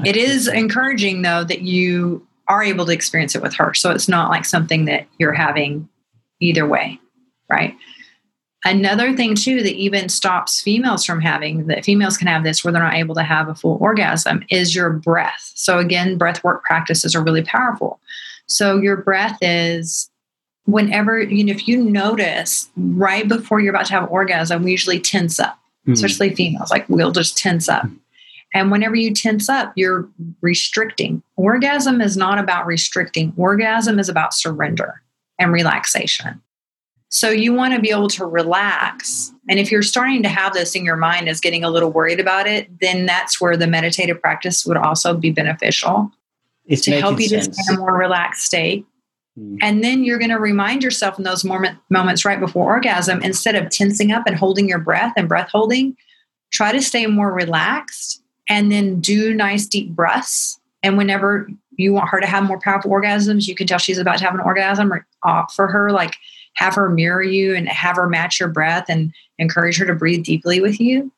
It 0.06 0.18
is 0.18 0.48
encouraging 0.48 1.22
though 1.22 1.44
that 1.44 1.62
you 1.62 2.26
are 2.48 2.64
able 2.64 2.86
to 2.86 2.92
experience 2.92 3.36
it 3.36 3.42
with 3.42 3.54
her. 3.56 3.74
So 3.74 3.92
it's 3.92 4.10
not 4.10 4.30
like 4.30 4.44
something 4.44 4.86
that 4.86 5.08
you're 5.20 5.34
having 5.34 5.88
either 6.40 6.68
way, 6.68 7.00
right? 7.50 7.76
Another 8.66 9.16
thing 9.16 9.36
too 9.36 9.64
that 9.64 9.76
even 9.76 10.10
stops 10.10 10.62
females 10.62 11.06
from 11.06 11.22
having 11.22 11.68
that 11.68 11.86
females 11.86 12.18
can 12.18 12.28
have 12.28 12.44
this 12.44 12.64
where 12.64 12.74
they're 12.74 12.84
not 12.84 12.96
able 12.96 13.16
to 13.16 13.24
have 13.24 13.48
a 13.48 13.56
full 13.56 13.78
orgasm 13.80 14.44
is 14.50 14.76
your 14.76 14.90
breath. 14.90 15.52
So 15.56 15.80
again, 15.80 16.18
breath 16.18 16.44
work 16.44 16.64
practices 16.64 17.16
are 17.16 17.24
really 17.24 17.44
powerful. 17.44 18.02
So 18.48 18.78
your 18.78 18.98
breath 18.98 19.38
is 19.42 20.10
whenever 20.66 21.22
you 21.22 21.44
know 21.44 21.52
if 21.52 21.68
you 21.68 21.84
notice 21.84 22.70
right 22.76 23.28
before 23.28 23.62
you're 23.62 23.74
about 23.74 23.86
to 23.88 23.94
have 23.94 24.12
orgasm, 24.12 24.64
we 24.64 24.72
usually 24.72 25.00
tense 25.00 25.40
up, 25.40 25.58
mm. 25.88 25.94
especially 25.94 26.36
females. 26.36 26.70
Like 26.70 26.88
we'll 26.90 27.12
just 27.12 27.38
tense 27.38 27.70
up. 27.70 27.86
And 28.54 28.72
whenever 28.72 28.96
you 28.96 29.14
tense 29.14 29.48
up, 29.48 29.72
you're 29.76 30.10
restricting. 30.42 31.22
Orgasm 31.36 32.02
is 32.02 32.18
not 32.18 32.40
about 32.40 32.66
restricting, 32.66 33.32
orgasm 33.38 34.00
is 34.00 34.10
about 34.10 34.34
surrender 34.34 35.02
and 35.38 35.54
relaxation. 35.54 36.42
So 37.10 37.32
you 37.32 37.54
want 37.54 37.74
to 37.74 37.82
be 37.82 37.90
able 37.90 38.08
to 38.10 38.26
relax. 38.26 39.32
And 39.50 39.60
if 39.60 39.72
you're 39.72 39.82
starting 39.82 40.22
to 40.24 40.30
have 40.30 40.54
this 40.54 40.76
in 40.76 40.86
your 40.86 40.96
mind 40.96 41.28
as 41.28 41.40
getting 41.40 41.64
a 41.64 41.70
little 41.70 41.92
worried 41.92 42.20
about 42.20 42.48
it, 42.48 42.80
then 42.80 43.08
that's 43.08 43.42
where 43.42 43.58
the 43.58 43.66
meditative 43.66 44.22
practice 44.22 44.64
would 44.66 44.78
also 44.78 45.16
be 45.16 45.32
beneficial 45.32 46.12
It's 46.68 46.84
to 46.84 47.00
help 47.00 47.20
you 47.20 47.30
making 47.30 47.52
to 47.52 47.54
stay 47.54 47.74
in 47.74 47.76
a 47.76 47.80
more 47.80 47.98
relaxed 47.98 48.46
state. 48.46 48.86
Mm. 49.40 49.58
And 49.60 49.84
then 49.84 50.04
you're 50.04 50.20
going 50.20 50.30
to 50.30 50.40
remind 50.40 50.84
yourself 50.84 51.18
in 51.18 51.24
those 51.24 51.44
moment, 51.44 51.80
moments 51.90 52.26
right 52.26 52.40
before 52.40 52.66
orgasm, 52.66 53.24
instead 53.24 53.56
of 53.56 53.72
tensing 53.72 54.12
up 54.12 54.24
and 54.28 54.36
holding 54.36 54.70
your 54.70 54.80
breath 54.80 55.14
and 55.18 55.28
breath 55.28 55.50
holding, 55.52 55.98
try 56.52 56.72
to 56.72 56.82
stay 56.82 57.08
more 57.08 57.34
relaxed 57.34 58.22
and 58.48 58.72
then 58.72 59.00
do 59.00 59.34
nice 59.34 59.66
deep 59.66 59.90
breaths. 59.90 60.60
And 60.84 60.96
whenever 60.96 61.50
you 61.72 61.94
want 61.94 62.10
her 62.10 62.20
to 62.20 62.28
have 62.28 62.44
more 62.44 62.60
powerful 62.60 62.92
orgasms, 62.92 63.48
you 63.48 63.56
can 63.56 63.66
tell 63.66 63.80
she's 63.80 63.98
about 63.98 64.20
to 64.20 64.26
have 64.26 64.36
an 64.36 64.42
orgasm 64.42 64.94
or 64.94 65.08
offer 65.24 65.68
her, 65.68 65.92
like 65.92 66.16
have 66.60 66.76
her 66.76 66.90
mirror 66.90 67.24
you 67.24 67.56
and 67.56 67.70
have 67.70 67.96
her 67.96 68.10
match 68.10 68.40
your 68.40 68.50
breath 68.50 68.86
and 68.90 69.14
encourage 69.38 69.78
her 69.78 69.86
to 69.86 69.96
breathe 69.96 70.24
deeply 70.24 70.60
with 70.60 70.80
you 70.80 71.10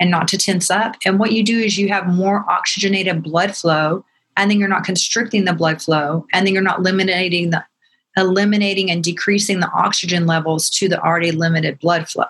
and 0.00 0.10
not 0.10 0.26
to 0.28 0.38
tense 0.38 0.70
up. 0.70 0.96
And 1.04 1.18
what 1.18 1.32
you 1.32 1.44
do 1.44 1.58
is 1.58 1.76
you 1.76 1.88
have 1.88 2.06
more 2.06 2.44
oxygenated 2.48 3.22
blood 3.22 3.54
flow 3.54 4.04
and 4.36 4.50
then 4.50 4.58
you're 4.58 4.68
not 4.68 4.84
constricting 4.84 5.44
the 5.44 5.52
blood 5.52 5.82
flow 5.82 6.26
and 6.32 6.46
then 6.46 6.54
you're 6.54 6.62
not 6.62 6.78
eliminating 6.78 7.50
the 7.50 7.62
eliminating 8.16 8.90
and 8.90 9.04
decreasing 9.04 9.60
the 9.60 9.70
oxygen 9.72 10.26
levels 10.26 10.70
to 10.70 10.88
the 10.88 11.00
already 11.00 11.30
limited 11.30 11.78
blood 11.78 12.08
flow 12.08 12.24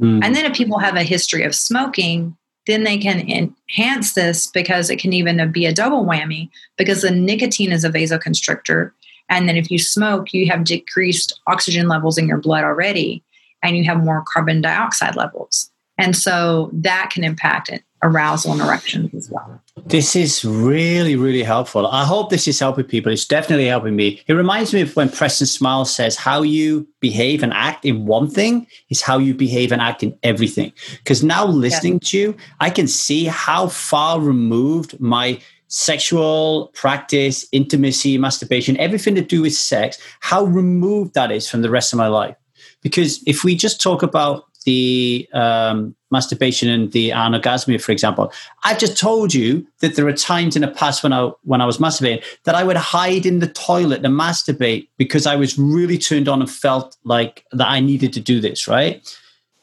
Mm. 0.00 0.24
and 0.24 0.34
then 0.34 0.44
if 0.44 0.56
people 0.56 0.80
have 0.80 0.96
a 0.96 1.04
history 1.04 1.44
of 1.44 1.54
smoking 1.54 2.36
then 2.66 2.82
they 2.82 2.98
can 2.98 3.20
enhance 3.30 4.14
this 4.14 4.48
because 4.48 4.90
it 4.90 4.98
can 4.98 5.12
even 5.12 5.52
be 5.52 5.66
a 5.66 5.72
double 5.72 6.04
whammy 6.04 6.50
because 6.76 7.02
the 7.02 7.12
nicotine 7.12 7.70
is 7.70 7.84
a 7.84 7.90
vasoconstrictor 7.90 8.90
and 9.28 9.48
then 9.48 9.56
if 9.56 9.70
you 9.70 9.78
smoke 9.78 10.32
you 10.32 10.46
have 10.48 10.64
decreased 10.64 11.40
oxygen 11.46 11.88
levels 11.88 12.18
in 12.18 12.26
your 12.26 12.38
blood 12.38 12.64
already 12.64 13.22
and 13.62 13.76
you 13.76 13.84
have 13.84 14.04
more 14.04 14.24
carbon 14.32 14.60
dioxide 14.60 15.16
levels 15.16 15.70
and 15.96 16.16
so 16.16 16.70
that 16.72 17.10
can 17.12 17.22
impact 17.22 17.68
it, 17.68 17.82
arousal 18.02 18.52
and 18.52 18.60
erections 18.60 19.14
as 19.14 19.30
well 19.30 19.62
This 19.86 20.16
is 20.16 20.44
really, 20.44 21.14
really 21.16 21.42
helpful. 21.42 21.86
I 21.86 22.04
hope 22.04 22.30
this 22.30 22.48
is 22.48 22.58
helping 22.58 22.84
people. 22.84 23.12
It's 23.12 23.26
definitely 23.26 23.66
helping 23.66 23.96
me. 23.96 24.22
It 24.26 24.34
reminds 24.34 24.72
me 24.72 24.80
of 24.80 24.94
when 24.96 25.08
Preston 25.08 25.46
Smiles 25.46 25.94
says 25.94 26.16
how 26.16 26.42
you 26.42 26.86
behave 27.00 27.42
and 27.42 27.52
act 27.52 27.84
in 27.84 28.06
one 28.06 28.30
thing 28.30 28.66
is 28.88 29.02
how 29.02 29.18
you 29.18 29.34
behave 29.34 29.72
and 29.72 29.82
act 29.82 30.02
in 30.02 30.16
everything. 30.22 30.72
Because 30.98 31.22
now 31.22 31.46
listening 31.46 32.00
to 32.00 32.18
you, 32.18 32.36
I 32.60 32.70
can 32.70 32.86
see 32.86 33.24
how 33.24 33.68
far 33.68 34.20
removed 34.20 34.98
my 35.00 35.40
sexual 35.68 36.70
practice, 36.74 37.46
intimacy, 37.52 38.18
masturbation, 38.18 38.76
everything 38.78 39.14
to 39.14 39.22
do 39.22 39.42
with 39.42 39.54
sex, 39.54 39.98
how 40.20 40.44
removed 40.44 41.14
that 41.14 41.30
is 41.30 41.48
from 41.48 41.62
the 41.62 41.70
rest 41.70 41.92
of 41.92 41.96
my 41.96 42.06
life. 42.06 42.36
Because 42.82 43.22
if 43.26 43.44
we 43.44 43.56
just 43.56 43.80
talk 43.80 44.02
about 44.02 44.44
the 44.64 45.28
um, 45.32 45.94
masturbation 46.10 46.68
and 46.68 46.92
the 46.92 47.10
anorgasmia, 47.10 47.80
for 47.80 47.92
example, 47.92 48.32
I've 48.64 48.78
just 48.78 48.98
told 48.98 49.34
you 49.34 49.66
that 49.80 49.96
there 49.96 50.06
are 50.06 50.12
times 50.12 50.56
in 50.56 50.62
the 50.62 50.68
past 50.68 51.02
when 51.02 51.12
I 51.12 51.30
when 51.42 51.60
I 51.60 51.66
was 51.66 51.78
masturbating 51.78 52.22
that 52.44 52.54
I 52.54 52.64
would 52.64 52.76
hide 52.76 53.26
in 53.26 53.40
the 53.40 53.48
toilet 53.48 54.02
to 54.02 54.08
masturbate 54.08 54.88
because 54.96 55.26
I 55.26 55.36
was 55.36 55.58
really 55.58 55.98
turned 55.98 56.28
on 56.28 56.40
and 56.40 56.50
felt 56.50 56.96
like 57.04 57.44
that 57.52 57.68
I 57.68 57.80
needed 57.80 58.12
to 58.14 58.20
do 58.20 58.40
this, 58.40 58.66
right? 58.66 59.02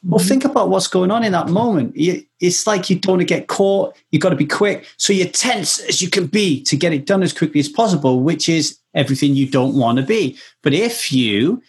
Well, 0.04 0.18
think 0.18 0.44
about 0.44 0.68
what's 0.68 0.88
going 0.88 1.10
on 1.12 1.22
in 1.22 1.32
that 1.32 1.48
moment. 1.48 1.96
You- 1.96 2.24
It's 2.40 2.66
like 2.66 2.90
you 2.90 2.96
don't 2.98 3.12
want 3.12 3.20
to 3.20 3.24
get 3.24 3.46
caught. 3.46 3.94
You've 4.10 4.22
got 4.22 4.30
to 4.30 4.36
be 4.36 4.46
quick. 4.46 4.84
So 4.96 5.12
you're 5.12 5.28
tense 5.28 5.78
as 5.78 6.02
you 6.02 6.10
can 6.10 6.26
be 6.26 6.60
to 6.64 6.76
get 6.76 6.92
it 6.92 7.06
done 7.06 7.22
as 7.22 7.32
quickly 7.32 7.60
as 7.60 7.68
possible, 7.68 8.20
which 8.20 8.48
is 8.48 8.78
everything 8.94 9.36
you 9.36 9.46
don't 9.48 9.76
want 9.76 9.98
to 9.98 10.04
be. 10.04 10.36
But 10.64 10.74
if 10.74 11.12
you, 11.12 11.62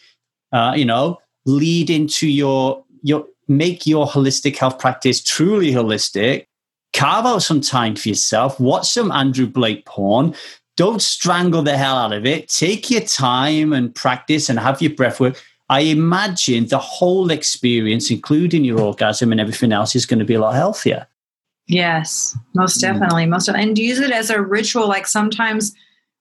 uh, 0.51 0.73
you 0.75 0.86
know, 0.86 1.19
lead 1.45 1.91
into 1.91 2.27
your 2.27 2.84
your 3.03 3.25
make 3.47 3.86
your 3.86 4.07
holistic 4.07 4.57
health 4.57 4.79
practice 4.79 5.21
truly 5.21 5.71
holistic, 5.71 6.47
carve 6.93 7.25
out 7.27 7.43
some 7.43 7.61
time 7.61 7.95
for 7.95 8.09
yourself, 8.09 8.59
watch 8.59 8.89
some 8.89 9.11
Andrew 9.11 9.45
Blake 9.45 9.86
porn. 9.86 10.34
Don't 10.75 11.03
strangle 11.03 11.61
the 11.61 11.77
hell 11.77 11.97
out 11.97 12.13
of 12.13 12.25
it. 12.25 12.47
Take 12.47 12.89
your 12.89 13.01
time 13.01 13.73
and 13.73 13.93
practice 13.93 14.49
and 14.49 14.57
have 14.57 14.81
your 14.81 14.95
breath 14.95 15.19
work. 15.19 15.39
I 15.70 15.82
imagine 15.82 16.68
the 16.68 16.78
whole 16.78 17.32
experience, 17.32 18.11
including 18.11 18.64
your 18.66 18.80
orgasm 18.80 19.32
and 19.32 19.39
everything 19.41 19.72
else, 19.72 19.95
is 19.95 20.05
going 20.05 20.20
to 20.20 20.26
be 20.26 20.34
a 20.34 20.39
lot 20.41 20.55
healthier. 20.55 21.07
Yes, 21.68 22.38
most 22.53 22.78
Mm. 22.78 22.82
definitely. 22.82 23.26
Most 23.26 23.47
and 23.47 23.78
use 23.78 23.99
it 23.99 24.11
as 24.11 24.30
a 24.30 24.41
ritual. 24.41 24.88
Like 24.88 25.07
sometimes 25.07 25.74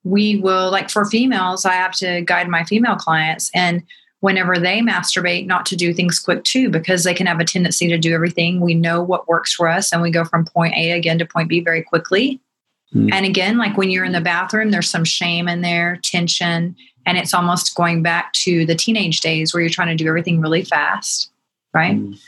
we 0.05 0.37
will, 0.37 0.71
like 0.71 0.91
for 0.91 1.05
females, 1.05 1.65
I 1.65 1.73
have 1.73 1.93
to 1.97 2.23
guide 2.23 2.49
my 2.49 2.65
female 2.65 2.97
clients, 2.97 3.51
and 3.55 3.83
whenever 4.21 4.57
they 4.57 4.81
masturbate, 4.81 5.47
not 5.47 5.67
to 5.67 5.77
do 5.77 5.93
things 5.93 6.21
quick 6.21 6.45
too, 6.45 6.71
because 6.71 7.03
they 7.03 7.13
can 7.13 7.27
have 7.27 7.41
a 7.41 7.45
tendency 7.45 7.89
to 7.89 7.99
do 7.99 8.15
everything. 8.15 8.61
We 8.61 8.75
know 8.75 9.03
what 9.03 9.27
works 9.29 9.53
for 9.53 9.69
us, 9.69 9.93
and 9.93 10.01
we 10.01 10.13
go 10.13 10.25
from 10.25 10.45
point 10.45 10.75
A 10.77 10.93
again 10.93 11.19
to 11.19 11.27
point 11.27 11.49
B 11.49 11.59
very 11.61 11.83
quickly. 11.83 12.41
Mm. 12.95 13.13
And 13.13 13.27
again, 13.27 13.59
like 13.59 13.77
when 13.77 13.91
you're 13.91 14.05
in 14.05 14.13
the 14.13 14.21
bathroom, 14.21 14.71
there's 14.71 14.89
some 14.91 15.05
shame 15.05 15.49
in 15.49 15.63
there, 15.63 15.99
tension, 16.05 16.77
and 17.07 17.19
it's 17.19 17.35
almost 17.35 17.75
going 17.75 18.03
back 18.03 18.33
to 18.35 18.65
the 18.67 18.75
teenage 18.75 19.21
days 19.21 19.53
where 19.53 19.61
you're 19.61 19.71
trying 19.71 19.97
to 19.97 20.03
do 20.03 20.09
everything 20.09 20.41
really 20.41 20.63
fast, 20.63 21.31
right? 21.75 21.97
Mm. 21.97 22.19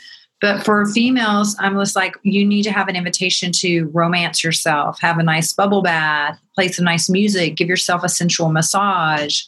But 0.41 0.63
for 0.63 0.85
females, 0.87 1.55
I'm 1.59 1.75
just 1.79 1.95
like, 1.95 2.17
you 2.23 2.45
need 2.45 2.63
to 2.63 2.71
have 2.71 2.87
an 2.87 2.95
invitation 2.95 3.51
to 3.53 3.85
romance 3.93 4.43
yourself, 4.43 4.99
have 5.01 5.17
a 5.17 5.23
nice 5.23 5.53
bubble 5.53 5.81
bath, 5.81 6.39
play 6.53 6.67
some 6.67 6.85
nice 6.85 7.09
music, 7.09 7.55
give 7.55 7.69
yourself 7.69 8.03
a 8.03 8.09
sensual 8.09 8.51
massage, 8.51 9.41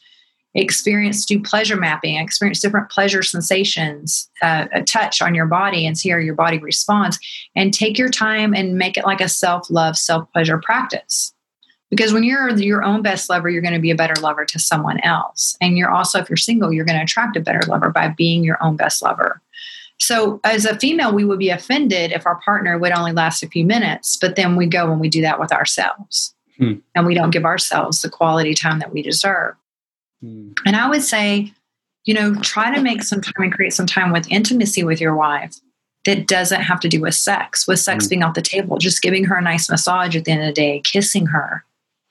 experience, 0.55 1.25
do 1.25 1.41
pleasure 1.41 1.75
mapping, 1.75 2.15
experience 2.15 2.59
different 2.59 2.89
pleasure 2.89 3.21
sensations, 3.21 4.29
uh, 4.41 4.65
a 4.73 4.81
touch 4.81 5.21
on 5.21 5.35
your 5.35 5.45
body 5.45 5.85
and 5.85 5.97
see 5.97 6.09
how 6.09 6.17
your 6.17 6.35
body 6.35 6.57
responds. 6.57 7.19
And 7.55 7.73
take 7.73 7.97
your 7.97 8.09
time 8.09 8.53
and 8.53 8.77
make 8.77 8.97
it 8.97 9.05
like 9.05 9.21
a 9.21 9.29
self 9.29 9.69
love, 9.69 9.97
self 9.97 10.31
pleasure 10.31 10.57
practice. 10.57 11.33
Because 11.89 12.11
when 12.11 12.23
you're 12.23 12.49
your 12.57 12.83
own 12.83 13.01
best 13.01 13.29
lover, 13.29 13.49
you're 13.49 13.61
going 13.61 13.73
to 13.73 13.79
be 13.79 13.91
a 13.91 13.95
better 13.95 14.19
lover 14.21 14.45
to 14.45 14.59
someone 14.59 14.99
else. 15.01 15.55
And 15.61 15.77
you're 15.77 15.89
also, 15.89 16.19
if 16.19 16.29
you're 16.29 16.35
single, 16.35 16.73
you're 16.73 16.85
going 16.85 16.97
to 16.97 17.03
attract 17.03 17.37
a 17.37 17.41
better 17.41 17.61
lover 17.67 17.89
by 17.89 18.09
being 18.09 18.43
your 18.43 18.61
own 18.61 18.75
best 18.75 19.01
lover. 19.01 19.41
So, 19.99 20.39
as 20.43 20.65
a 20.65 20.77
female, 20.77 21.13
we 21.13 21.25
would 21.25 21.39
be 21.39 21.49
offended 21.49 22.11
if 22.11 22.27
our 22.27 22.39
partner 22.41 22.77
would 22.77 22.91
only 22.91 23.13
last 23.13 23.41
a 23.41 23.47
few 23.47 23.65
minutes, 23.65 24.15
but 24.15 24.35
then 24.35 24.55
we 24.55 24.67
go 24.67 24.91
and 24.91 24.99
we 24.99 25.09
do 25.09 25.21
that 25.21 25.39
with 25.39 25.51
ourselves. 25.51 26.35
Hmm. 26.57 26.73
And 26.93 27.05
we 27.05 27.15
don't 27.15 27.31
give 27.31 27.45
ourselves 27.45 28.01
the 28.01 28.09
quality 28.09 28.53
time 28.53 28.79
that 28.79 28.93
we 28.93 29.01
deserve. 29.01 29.55
Mm. 30.23 30.57
And 30.65 30.75
I 30.75 30.89
would 30.89 31.03
say, 31.03 31.53
you 32.05 32.13
know, 32.13 32.35
try 32.35 32.73
to 32.73 32.81
make 32.81 33.03
some 33.03 33.21
time 33.21 33.43
and 33.43 33.53
create 33.53 33.73
some 33.73 33.85
time 33.85 34.11
with 34.11 34.29
intimacy 34.31 34.83
with 34.83 34.99
your 34.99 35.15
wife 35.15 35.55
that 36.05 36.27
doesn't 36.27 36.61
have 36.61 36.79
to 36.79 36.89
do 36.89 37.01
with 37.01 37.15
sex, 37.15 37.67
with 37.67 37.79
sex 37.79 38.05
Mm. 38.05 38.09
being 38.09 38.23
off 38.23 38.33
the 38.33 38.41
table, 38.41 38.77
just 38.77 39.01
giving 39.01 39.25
her 39.25 39.35
a 39.35 39.41
nice 39.41 39.69
massage 39.69 40.15
at 40.15 40.25
the 40.25 40.31
end 40.31 40.41
of 40.41 40.47
the 40.47 40.53
day, 40.53 40.81
kissing 40.83 41.27
her, 41.27 41.63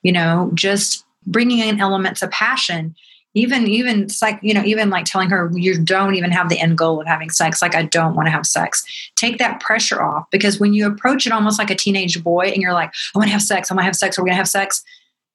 you 0.07 0.13
know, 0.13 0.53
just 0.55 1.05
bringing 1.27 1.59
in 1.59 1.81
elements 1.81 2.23
of 2.23 2.31
passion. 2.31 2.95
Even, 3.35 3.67
even 3.67 4.07
like, 4.23 4.39
you 4.41 4.55
know, 4.55 4.63
even 4.65 4.89
like 4.89 5.05
telling 5.05 5.29
her 5.31 5.51
you 5.53 5.83
don't 5.83 6.15
even 6.15 6.31
have 6.31 6.49
the 6.49 6.61
end 6.61 6.79
goal 6.79 7.01
of 7.01 7.09
having 7.09 7.29
sex. 7.29 7.61
Like, 7.61 7.75
I 7.75 7.83
don't 7.83 8.15
want 8.15 8.29
to 8.29 8.31
have 8.31 8.47
sex. 8.47 8.85
Take 9.17 9.39
that 9.39 9.59
pressure 9.59 10.01
off 10.01 10.27
because 10.31 10.61
when 10.61 10.73
you 10.75 10.87
approach 10.87 11.27
it 11.27 11.33
almost 11.33 11.59
like 11.59 11.71
a 11.71 11.75
teenage 11.75 12.23
boy 12.23 12.47
and 12.47 12.63
you're 12.63 12.73
like, 12.73 12.93
I 13.15 13.19
want 13.19 13.29
to 13.29 13.33
have 13.33 13.43
sex, 13.43 13.69
I 13.69 13.75
want 13.75 13.83
to 13.83 13.87
have 13.87 13.97
sex, 13.97 14.17
we're 14.17 14.25
going 14.25 14.33
to 14.33 14.37
have 14.37 14.49
sex, 14.49 14.85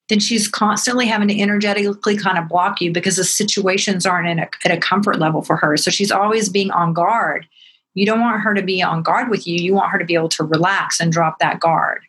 then 0.07 0.19
she's 0.19 0.47
constantly 0.47 1.05
having 1.05 1.27
to 1.27 1.39
energetically 1.39 2.17
kind 2.17 2.37
of 2.37 2.47
block 2.47 2.79
you 2.79 2.93
because 2.93 3.17
the 3.17 3.25
situations 3.25 4.05
aren't 4.05 4.29
in 4.29 4.39
a, 4.39 4.49
at 4.65 4.71
a 4.71 4.77
comfort 4.77 5.19
level 5.19 5.41
for 5.41 5.57
her. 5.57 5.75
So 5.75 5.91
she's 5.91 6.11
always 6.11 6.47
being 6.47 6.71
on 6.71 6.93
guard. 6.93 7.45
You 7.93 8.05
don't 8.05 8.21
want 8.21 8.41
her 8.41 8.53
to 8.53 8.63
be 8.63 8.81
on 8.81 9.03
guard 9.03 9.29
with 9.29 9.45
you. 9.45 9.57
You 9.57 9.75
want 9.75 9.91
her 9.91 9.99
to 9.99 10.05
be 10.05 10.15
able 10.15 10.29
to 10.29 10.45
relax 10.45 11.01
and 11.01 11.11
drop 11.11 11.39
that 11.39 11.59
guard. 11.59 12.03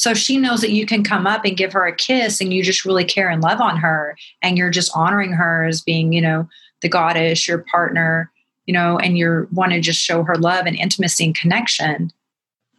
So 0.00 0.14
she 0.14 0.38
knows 0.38 0.62
that 0.62 0.70
you 0.70 0.86
can 0.86 1.04
come 1.04 1.26
up 1.26 1.44
and 1.44 1.56
give 1.56 1.74
her 1.74 1.84
a 1.86 1.94
kiss 1.94 2.40
and 2.40 2.54
you 2.54 2.62
just 2.62 2.86
really 2.86 3.04
care 3.04 3.28
and 3.28 3.42
love 3.42 3.60
on 3.60 3.76
her 3.76 4.16
and 4.40 4.56
you're 4.56 4.70
just 4.70 4.90
honoring 4.94 5.32
her 5.32 5.64
as 5.64 5.82
being, 5.82 6.12
you 6.14 6.22
know, 6.22 6.48
the 6.80 6.88
goddess, 6.88 7.46
your 7.46 7.58
partner, 7.70 8.30
you 8.64 8.72
know, 8.72 8.98
and 8.98 9.18
you 9.18 9.46
want 9.52 9.72
to 9.72 9.80
just 9.80 10.00
show 10.00 10.22
her 10.22 10.36
love 10.36 10.64
and 10.64 10.76
intimacy 10.76 11.26
and 11.26 11.34
connection 11.34 12.10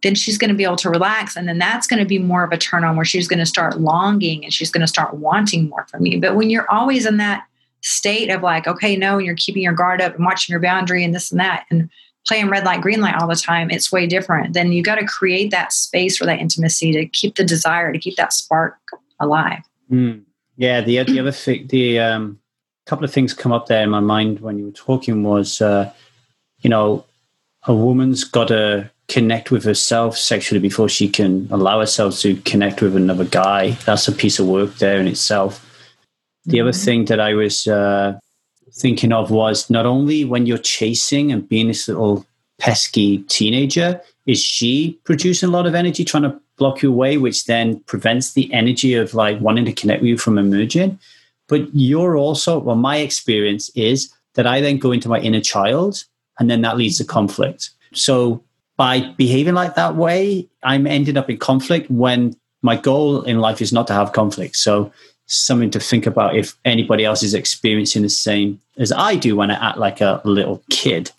then 0.02 0.16
she's 0.16 0.36
going 0.36 0.50
to 0.50 0.56
be 0.56 0.64
able 0.64 0.74
to 0.76 0.90
relax. 0.90 1.36
And 1.36 1.48
then 1.48 1.58
that's 1.58 1.86
going 1.86 2.00
to 2.00 2.04
be 2.04 2.18
more 2.18 2.42
of 2.42 2.50
a 2.50 2.58
turn 2.58 2.82
on 2.84 2.96
where 2.96 3.04
she's 3.04 3.28
going 3.28 3.38
to 3.38 3.46
start 3.46 3.80
longing 3.80 4.44
and 4.44 4.52
she's 4.52 4.70
going 4.70 4.80
to 4.80 4.88
start 4.88 5.14
wanting 5.14 5.68
more 5.68 5.86
from 5.88 6.06
you. 6.06 6.20
But 6.20 6.34
when 6.34 6.50
you're 6.50 6.68
always 6.70 7.06
in 7.06 7.18
that 7.18 7.46
state 7.82 8.28
of 8.28 8.42
like, 8.42 8.66
okay, 8.66 8.96
no, 8.96 9.18
and 9.18 9.26
you're 9.26 9.36
keeping 9.36 9.62
your 9.62 9.72
guard 9.72 10.00
up 10.00 10.16
and 10.16 10.24
watching 10.24 10.52
your 10.52 10.60
boundary 10.60 11.04
and 11.04 11.14
this 11.14 11.30
and 11.30 11.40
that 11.40 11.66
and 11.70 11.88
playing 12.26 12.48
red 12.48 12.64
light, 12.64 12.80
green 12.80 13.00
light 13.00 13.16
all 13.16 13.28
the 13.28 13.36
time, 13.36 13.70
it's 13.70 13.90
way 13.90 14.06
different. 14.06 14.54
Then 14.54 14.72
you 14.72 14.82
got 14.82 14.96
to 14.96 15.06
create 15.06 15.50
that 15.50 15.72
space 15.72 16.16
for 16.16 16.26
that 16.26 16.38
intimacy 16.38 16.92
to 16.92 17.06
keep 17.06 17.36
the 17.36 17.44
desire, 17.44 17.92
to 17.92 17.98
keep 17.98 18.16
that 18.16 18.32
spark 18.32 18.76
alive. 19.20 19.62
Mm. 19.90 20.22
Yeah, 20.56 20.80
the 20.80 21.02
the 21.02 21.18
other 21.18 21.32
thing, 21.32 21.66
the 21.68 21.98
um, 21.98 22.38
couple 22.86 23.04
of 23.04 23.12
things 23.12 23.34
come 23.34 23.52
up 23.52 23.66
there 23.66 23.82
in 23.82 23.90
my 23.90 24.00
mind 24.00 24.40
when 24.40 24.58
you 24.58 24.66
were 24.66 24.72
talking 24.72 25.22
was, 25.22 25.60
uh, 25.60 25.92
you 26.60 26.70
know, 26.70 27.04
a 27.66 27.74
woman's 27.74 28.24
got 28.24 28.48
to 28.48 28.90
connect 29.08 29.50
with 29.50 29.64
herself 29.64 30.16
sexually 30.16 30.60
before 30.60 30.88
she 30.88 31.08
can 31.08 31.48
allow 31.50 31.80
herself 31.80 32.18
to 32.18 32.36
connect 32.42 32.80
with 32.80 32.96
another 32.96 33.24
guy. 33.24 33.72
That's 33.84 34.08
a 34.08 34.12
piece 34.12 34.38
of 34.38 34.46
work 34.46 34.76
there 34.76 34.98
in 34.98 35.06
itself. 35.06 35.68
The 36.44 36.58
mm-hmm. 36.58 36.68
other 36.68 36.72
thing 36.72 37.04
that 37.06 37.20
I 37.20 37.34
was 37.34 37.66
uh, 37.66 38.18
thinking 38.74 39.12
of 39.12 39.30
was 39.30 39.68
not 39.70 39.86
only 39.86 40.24
when 40.24 40.46
you're 40.46 40.58
chasing 40.58 41.30
and 41.30 41.48
being 41.48 41.68
this 41.68 41.88
little 41.88 42.26
pesky 42.58 43.18
teenager, 43.24 44.00
is 44.26 44.42
she 44.42 44.98
producing 45.04 45.48
a 45.48 45.52
lot 45.52 45.66
of 45.66 45.74
energy 45.74 46.04
trying 46.04 46.22
to 46.22 46.40
block 46.56 46.82
you 46.82 46.90
away, 46.90 47.16
which 47.16 47.46
then 47.46 47.80
prevents 47.80 48.32
the 48.32 48.52
energy 48.52 48.94
of 48.94 49.14
like 49.14 49.40
wanting 49.40 49.64
to 49.64 49.72
connect 49.72 50.02
with 50.02 50.08
you 50.08 50.18
from 50.18 50.38
emerging. 50.38 50.98
But 51.48 51.74
you're 51.74 52.16
also, 52.16 52.58
well, 52.58 52.76
my 52.76 52.98
experience 52.98 53.68
is 53.74 54.12
that 54.34 54.46
I 54.46 54.60
then 54.60 54.78
go 54.78 54.92
into 54.92 55.08
my 55.08 55.18
inner 55.18 55.40
child 55.40 56.04
and 56.38 56.48
then 56.48 56.62
that 56.62 56.76
leads 56.76 56.98
to 56.98 57.04
conflict. 57.04 57.70
So 57.94 58.42
by 58.76 59.00
behaving 59.18 59.54
like 59.54 59.74
that 59.74 59.96
way, 59.96 60.48
I'm 60.62 60.86
ending 60.86 61.16
up 61.16 61.28
in 61.28 61.38
conflict 61.38 61.90
when 61.90 62.36
my 62.62 62.76
goal 62.76 63.22
in 63.22 63.40
life 63.40 63.60
is 63.60 63.72
not 63.72 63.86
to 63.88 63.92
have 63.92 64.12
conflict. 64.12 64.56
So 64.56 64.92
something 65.32 65.70
to 65.70 65.80
think 65.80 66.06
about 66.06 66.36
if 66.36 66.56
anybody 66.64 67.04
else 67.04 67.22
is 67.22 67.34
experiencing 67.34 68.02
the 68.02 68.08
same 68.08 68.60
as 68.78 68.92
I 68.92 69.16
do 69.16 69.36
when 69.36 69.50
I 69.50 69.54
act 69.54 69.78
like 69.78 70.00
a 70.00 70.20
little 70.24 70.62
kid. 70.70 71.10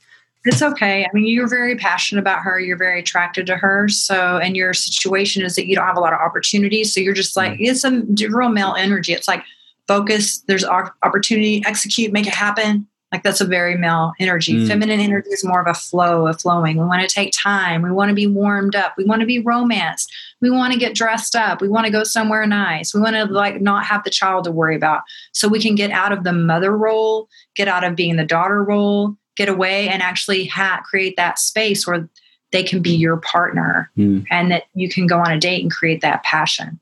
It's 0.46 0.62
okay. 0.62 1.06
I 1.06 1.10
mean, 1.14 1.26
you're 1.26 1.48
very 1.48 1.78
passionate 1.78 2.20
about 2.20 2.40
her. 2.40 2.60
You're 2.60 2.78
very 2.78 3.00
attracted 3.00 3.46
to 3.48 3.56
her. 3.56 3.88
So, 3.88 4.38
and 4.38 4.58
your 4.58 4.74
situation 4.74 5.44
is 5.44 5.56
that 5.56 5.68
you 5.68 5.76
don't 5.76 5.86
have 5.88 5.96
a 5.96 6.02
lot 6.02 6.12
of 6.12 6.20
opportunities. 6.20 6.94
So 6.94 7.00
you're 7.00 7.14
just 7.14 7.38
like, 7.38 7.54
mm. 7.54 7.58
it's 7.62 7.86
a 7.86 7.92
real 8.30 8.50
male 8.50 8.76
energy. 8.78 9.14
It's 9.14 9.28
like 9.28 9.44
focus, 9.88 10.40
there's 10.48 10.66
opportunity, 10.66 11.64
execute, 11.66 12.12
make 12.12 12.28
it 12.28 12.34
happen. 12.34 12.88
Like 13.14 13.22
that's 13.22 13.42
a 13.42 13.46
very 13.46 13.78
male 13.78 14.14
energy. 14.20 14.54
Mm. 14.54 14.68
Feminine 14.68 15.00
energy 15.00 15.30
is 15.30 15.46
more 15.46 15.62
of 15.62 15.68
a 15.68 15.76
flow 15.76 16.26
of 16.26 16.42
flowing. 16.42 16.78
We 16.78 16.86
want 16.86 17.08
to 17.08 17.14
take 17.14 17.32
time. 17.32 17.84
We 17.84 17.92
want 17.92 18.10
to 18.10 18.16
be 18.16 18.26
warmed 18.26 18.76
up. 18.76 18.96
We 18.98 19.06
want 19.06 19.20
to 19.20 19.28
be 19.28 19.38
romanced. 19.38 20.12
We 20.42 20.50
want 20.50 20.74
to 20.74 20.80
get 20.80 20.96
dressed 20.96 21.36
up. 21.36 21.62
We 21.62 21.70
want 21.70 21.86
to 21.86 21.92
go 21.92 22.04
somewhere 22.04 22.48
nice. 22.48 22.92
We 22.92 23.02
want 23.02 23.16
to 23.16 23.26
like 23.26 23.62
not 23.62 23.86
have 23.86 24.04
the 24.04 24.10
child 24.10 24.46
to 24.46 24.52
worry 24.52 24.76
about. 24.76 25.04
So 25.32 25.48
we 25.48 25.62
can 25.62 25.76
get 25.76 25.92
out 25.92 26.12
of 26.12 26.24
the 26.24 26.34
mother 26.34 26.76
role, 26.76 27.30
get 27.56 27.68
out 27.68 27.84
of 27.84 27.96
being 27.96 28.16
the 28.16 28.26
daughter 28.26 28.64
role, 28.64 29.16
get 29.38 29.48
away 29.48 29.90
and 29.90 30.02
actually 30.02 30.48
ha- 30.48 30.82
create 30.84 31.16
that 31.16 31.38
space 31.38 31.86
where 31.86 32.10
they 32.52 32.64
can 32.64 32.82
be 32.82 32.96
your 32.96 33.18
partner 33.18 33.92
mm. 33.96 34.26
and 34.32 34.50
that 34.50 34.64
you 34.74 34.90
can 34.90 35.06
go 35.06 35.20
on 35.20 35.32
a 35.32 35.40
date 35.40 35.62
and 35.62 35.72
create 35.72 36.02
that 36.02 36.24
passion. 36.24 36.80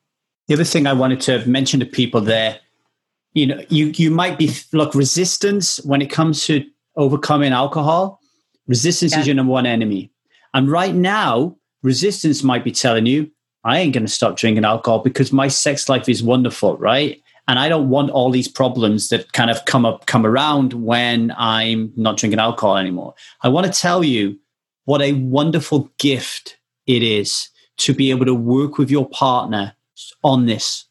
The 0.47 0.53
other 0.53 0.63
thing 0.63 0.87
I 0.87 0.93
wanted 0.93 1.19
to 1.21 1.45
mention 1.45 1.81
to 1.81 1.85
people 1.85 2.21
there, 2.21 2.59
you 3.33 3.47
know, 3.47 3.63
you 3.69 3.87
you 3.87 4.11
might 4.11 4.37
be 4.37 4.51
look 4.73 4.95
resistance 4.95 5.77
when 5.83 6.01
it 6.01 6.07
comes 6.09 6.45
to 6.45 6.65
overcoming 6.95 7.53
alcohol. 7.53 8.19
Resistance 8.67 9.13
yeah. 9.13 9.19
is 9.19 9.27
your 9.27 9.35
number 9.35 9.51
one 9.51 9.65
enemy, 9.65 10.11
and 10.53 10.69
right 10.69 10.95
now, 10.95 11.55
resistance 11.83 12.43
might 12.43 12.63
be 12.63 12.71
telling 12.71 13.05
you, 13.05 13.31
"I 13.63 13.79
ain't 13.79 13.93
going 13.93 14.05
to 14.05 14.11
stop 14.11 14.37
drinking 14.37 14.65
alcohol 14.65 14.99
because 14.99 15.31
my 15.31 15.47
sex 15.47 15.89
life 15.89 16.07
is 16.09 16.23
wonderful." 16.23 16.77
Right? 16.77 17.21
and 17.47 17.59
I 17.59 17.69
don't 17.69 17.89
want 17.89 18.11
all 18.11 18.31
these 18.31 18.47
problems 18.47 19.09
that 19.09 19.33
kind 19.33 19.49
of 19.49 19.65
come 19.65 19.85
up 19.85 20.05
come 20.05 20.25
around 20.25 20.73
when 20.73 21.33
I'm 21.37 21.91
not 21.95 22.17
drinking 22.17 22.39
alcohol 22.39 22.77
anymore. 22.77 23.13
I 23.41 23.49
want 23.49 23.65
to 23.67 23.77
tell 23.77 24.03
you 24.03 24.39
what 24.85 25.01
a 25.01 25.13
wonderful 25.13 25.91
gift 25.97 26.57
it 26.87 27.03
is 27.03 27.49
to 27.77 27.93
be 27.93 28.09
able 28.09 28.25
to 28.25 28.33
work 28.33 28.77
with 28.77 28.89
your 28.89 29.09
partner 29.09 29.75
on 30.23 30.45
this. 30.45 30.85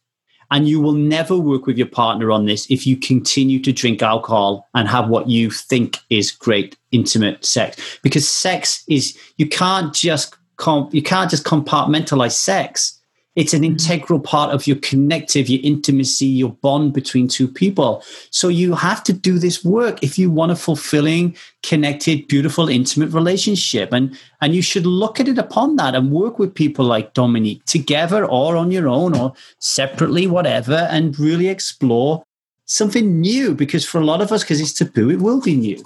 And 0.51 0.68
you 0.68 0.80
will 0.80 0.92
never 0.92 1.36
work 1.36 1.66
with 1.66 1.78
your 1.78 1.86
partner 1.86 2.32
on 2.32 2.46
this 2.46 2.68
if 2.70 2.86
you 2.86 2.96
continue 2.96 3.61
to 3.61 3.72
drink 3.72 4.03
alcohol 4.03 4.68
and 4.74 4.88
have 4.88 5.09
what 5.09 5.28
you 5.28 5.51
think 5.51 5.98
is 6.11 6.32
great 6.32 6.76
intimate 6.90 7.44
sex. 7.44 7.98
Because 8.03 8.28
sex 8.28 8.84
is 8.88 9.16
you 9.36 9.48
can't 9.48 9.94
just 9.94 10.34
you 10.92 11.03
can't 11.03 11.30
just 11.30 11.44
compartmentalize 11.44 12.32
sex 12.32 12.99
it's 13.37 13.55
an 13.55 13.62
integral 13.62 14.18
part 14.18 14.53
of 14.53 14.66
your 14.66 14.76
connective, 14.78 15.49
your 15.49 15.61
intimacy, 15.62 16.26
your 16.26 16.51
bond 16.51 16.93
between 16.93 17.28
two 17.28 17.47
people. 17.47 18.03
So 18.31 18.49
you 18.49 18.74
have 18.74 19.05
to 19.05 19.12
do 19.12 19.39
this 19.39 19.64
work 19.64 20.03
if 20.03 20.18
you 20.18 20.31
want 20.31 20.51
a 20.51 20.57
fulfilling, 20.57 21.37
connected, 21.62 22.26
beautiful, 22.26 22.68
intimate 22.68 23.12
relationship. 23.12 23.93
And, 23.93 24.18
and 24.41 24.53
you 24.53 24.62
should 24.62 24.85
look 24.85 25.20
at 25.20 25.28
it 25.28 25.39
upon 25.39 25.76
that 25.76 25.95
and 25.95 26.11
work 26.11 26.41
with 26.41 26.55
people 26.55 26.85
like 26.85 27.14
Dominique 27.14 27.64
together 27.66 28.24
or 28.24 28.57
on 28.57 28.72
your 28.72 28.89
own 28.89 29.16
or 29.16 29.33
separately, 29.61 30.26
whatever, 30.26 30.89
and 30.91 31.18
really 31.18 31.49
explore 31.49 32.24
something 32.64 33.20
new. 33.20 33.55
Because 33.55 33.85
for 33.87 34.01
a 34.01 34.05
lot 34.05 34.20
of 34.20 34.33
us, 34.33 34.43
because 34.43 34.61
it's 34.61 34.72
taboo, 34.72 35.09
it 35.09 35.20
will 35.20 35.41
be 35.41 35.55
new. 35.55 35.85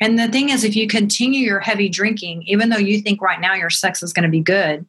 And 0.00 0.18
the 0.18 0.28
thing 0.28 0.50
is, 0.50 0.62
if 0.62 0.76
you 0.76 0.86
continue 0.86 1.40
your 1.40 1.60
heavy 1.60 1.88
drinking, 1.88 2.44
even 2.46 2.68
though 2.68 2.76
you 2.76 3.00
think 3.00 3.20
right 3.20 3.40
now 3.40 3.54
your 3.54 3.70
sex 3.70 4.02
is 4.02 4.12
going 4.12 4.24
to 4.24 4.30
be 4.30 4.40
good, 4.40 4.86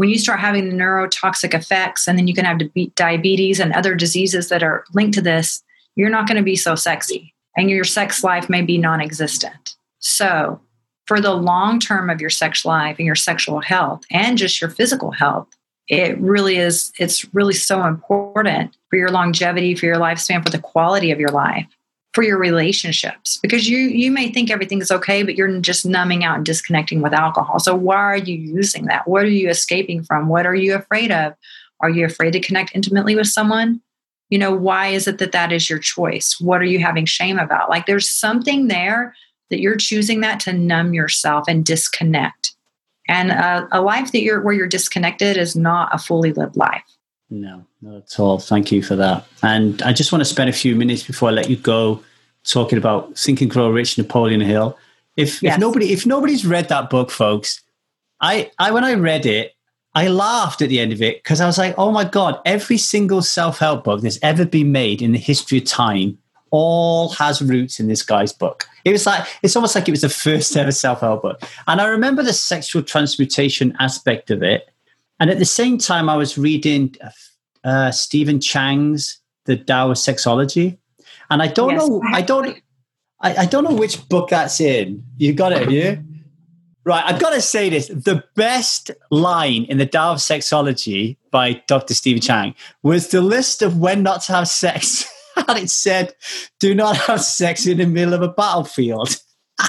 when 0.00 0.08
you 0.08 0.18
start 0.18 0.40
having 0.40 0.70
the 0.70 0.74
neurotoxic 0.74 1.52
effects 1.52 2.08
and 2.08 2.16
then 2.16 2.26
you 2.26 2.32
can 2.32 2.46
have 2.46 2.58
diabetes 2.94 3.60
and 3.60 3.70
other 3.74 3.94
diseases 3.94 4.48
that 4.48 4.62
are 4.62 4.82
linked 4.94 5.12
to 5.12 5.20
this, 5.20 5.62
you're 5.94 6.08
not 6.08 6.26
going 6.26 6.38
to 6.38 6.42
be 6.42 6.56
so 6.56 6.74
sexy 6.74 7.34
and 7.54 7.68
your 7.68 7.84
sex 7.84 8.24
life 8.24 8.48
may 8.48 8.62
be 8.62 8.78
non 8.78 9.02
existent. 9.02 9.76
So, 9.98 10.58
for 11.04 11.20
the 11.20 11.34
long 11.34 11.80
term 11.80 12.08
of 12.08 12.18
your 12.18 12.30
sex 12.30 12.64
life 12.64 12.96
and 12.98 13.04
your 13.04 13.14
sexual 13.14 13.60
health 13.60 14.00
and 14.10 14.38
just 14.38 14.58
your 14.58 14.70
physical 14.70 15.10
health, 15.10 15.48
it 15.86 16.18
really 16.18 16.56
is, 16.56 16.92
it's 16.98 17.26
really 17.34 17.52
so 17.52 17.84
important 17.84 18.74
for 18.88 18.96
your 18.96 19.10
longevity, 19.10 19.74
for 19.74 19.84
your 19.84 19.96
lifespan, 19.96 20.42
for 20.42 20.48
the 20.48 20.58
quality 20.58 21.10
of 21.10 21.20
your 21.20 21.28
life 21.28 21.66
for 22.20 22.24
your 22.24 22.36
relationships 22.36 23.38
because 23.40 23.66
you 23.66 23.78
you 23.78 24.10
may 24.10 24.30
think 24.30 24.50
everything 24.50 24.82
is 24.82 24.90
okay 24.90 25.22
but 25.22 25.36
you're 25.36 25.58
just 25.60 25.86
numbing 25.86 26.22
out 26.22 26.36
and 26.36 26.44
disconnecting 26.44 27.00
with 27.00 27.14
alcohol. 27.14 27.58
So 27.58 27.74
why 27.74 27.96
are 27.96 28.18
you 28.18 28.36
using 28.36 28.84
that? 28.86 29.08
What 29.08 29.22
are 29.22 29.30
you 29.30 29.48
escaping 29.48 30.02
from? 30.02 30.28
What 30.28 30.44
are 30.44 30.54
you 30.54 30.74
afraid 30.74 31.10
of? 31.10 31.32
Are 31.80 31.88
you 31.88 32.04
afraid 32.04 32.32
to 32.34 32.40
connect 32.40 32.74
intimately 32.74 33.16
with 33.16 33.28
someone? 33.28 33.80
You 34.28 34.38
know 34.38 34.54
why 34.54 34.88
is 34.88 35.08
it 35.08 35.16
that 35.16 35.32
that 35.32 35.50
is 35.50 35.70
your 35.70 35.78
choice? 35.78 36.36
What 36.38 36.60
are 36.60 36.66
you 36.66 36.78
having 36.78 37.06
shame 37.06 37.38
about? 37.38 37.70
Like 37.70 37.86
there's 37.86 38.10
something 38.10 38.68
there 38.68 39.14
that 39.48 39.60
you're 39.60 39.76
choosing 39.76 40.20
that 40.20 40.40
to 40.40 40.52
numb 40.52 40.92
yourself 40.92 41.44
and 41.48 41.64
disconnect. 41.64 42.54
And 43.08 43.30
a, 43.30 43.66
a 43.72 43.80
life 43.80 44.12
that 44.12 44.20
you're 44.20 44.42
where 44.42 44.52
you're 44.52 44.66
disconnected 44.66 45.38
is 45.38 45.56
not 45.56 45.88
a 45.94 45.96
fully 45.96 46.34
lived 46.34 46.56
life. 46.56 46.84
No, 47.30 47.64
not 47.80 47.96
at 47.96 48.20
all. 48.20 48.38
Thank 48.38 48.70
you 48.72 48.82
for 48.82 48.96
that. 48.96 49.26
And 49.42 49.80
I 49.80 49.94
just 49.94 50.12
want 50.12 50.20
to 50.20 50.26
spend 50.26 50.50
a 50.50 50.52
few 50.52 50.76
minutes 50.76 51.02
before 51.02 51.30
I 51.30 51.32
let 51.32 51.48
you 51.48 51.56
go 51.56 52.02
talking 52.50 52.78
about 52.78 53.16
Think 53.18 53.40
and 53.40 53.50
Grow 53.50 53.70
Rich, 53.70 53.98
Napoleon 53.98 54.40
Hill. 54.40 54.78
If 55.16 55.42
yes. 55.42 55.54
if 55.54 55.60
nobody 55.60 55.92
if 55.92 56.06
nobody's 56.06 56.46
read 56.46 56.68
that 56.68 56.90
book, 56.90 57.10
folks, 57.10 57.62
I 58.20 58.50
I 58.58 58.70
when 58.70 58.84
I 58.84 58.94
read 58.94 59.26
it, 59.26 59.54
I 59.94 60.08
laughed 60.08 60.62
at 60.62 60.68
the 60.68 60.80
end 60.80 60.92
of 60.92 61.02
it 61.02 61.22
because 61.22 61.40
I 61.40 61.46
was 61.46 61.58
like, 61.58 61.74
oh 61.78 61.90
my 61.90 62.04
god, 62.04 62.40
every 62.44 62.78
single 62.78 63.22
self 63.22 63.58
help 63.58 63.84
book 63.84 64.02
that's 64.02 64.18
ever 64.22 64.44
been 64.44 64.72
made 64.72 65.02
in 65.02 65.12
the 65.12 65.18
history 65.18 65.58
of 65.58 65.64
time 65.64 66.18
all 66.52 67.10
has 67.10 67.40
roots 67.40 67.78
in 67.78 67.86
this 67.86 68.02
guy's 68.02 68.32
book. 68.32 68.66
It 68.84 68.90
was 68.90 69.06
like 69.06 69.26
it's 69.42 69.54
almost 69.56 69.74
like 69.74 69.88
it 69.88 69.92
was 69.92 70.00
the 70.00 70.08
first 70.08 70.56
ever 70.56 70.72
self 70.72 71.00
help 71.00 71.22
book. 71.22 71.40
And 71.66 71.80
I 71.80 71.86
remember 71.86 72.22
the 72.22 72.32
sexual 72.32 72.82
transmutation 72.82 73.76
aspect 73.78 74.30
of 74.30 74.42
it 74.42 74.70
and 75.20 75.30
at 75.30 75.38
the 75.38 75.44
same 75.44 75.76
time, 75.76 76.08
I 76.08 76.16
was 76.16 76.38
reading 76.38 76.96
uh, 77.62 77.90
Stephen 77.90 78.40
Chang's 78.40 79.20
The 79.44 79.58
Tao 79.58 79.90
of 79.90 79.98
Sexology, 79.98 80.78
and 81.30 81.42
I 81.42 81.46
don't 81.46 81.70
yes, 81.70 81.88
know, 81.88 82.02
I 82.12 82.22
don't, 82.22 82.60
I, 83.20 83.36
I, 83.36 83.46
don't 83.46 83.64
know 83.64 83.74
which 83.74 84.08
book 84.08 84.30
that's 84.30 84.60
in. 84.60 85.04
You 85.16 85.32
got 85.32 85.52
it, 85.52 85.70
you? 85.70 86.02
Right, 86.84 87.04
I've 87.04 87.20
got 87.20 87.30
to 87.30 87.40
say 87.40 87.68
this: 87.70 87.88
the 87.88 88.24
best 88.34 88.90
line 89.10 89.64
in 89.64 89.78
the 89.78 89.86
Tao 89.86 90.12
of 90.12 90.18
Sexology 90.18 91.16
by 91.30 91.62
Dr. 91.66 91.94
Stephen 91.94 92.20
Chang 92.20 92.54
was 92.82 93.08
the 93.08 93.20
list 93.20 93.62
of 93.62 93.78
when 93.78 94.02
not 94.02 94.22
to 94.22 94.32
have 94.32 94.48
sex, 94.48 95.08
and 95.48 95.58
it 95.58 95.70
said, 95.70 96.14
"Do 96.58 96.74
not 96.74 96.96
have 96.96 97.20
sex 97.20 97.66
in 97.66 97.78
the 97.78 97.86
middle 97.86 98.14
of 98.14 98.22
a 98.22 98.28
battlefield." 98.28 99.16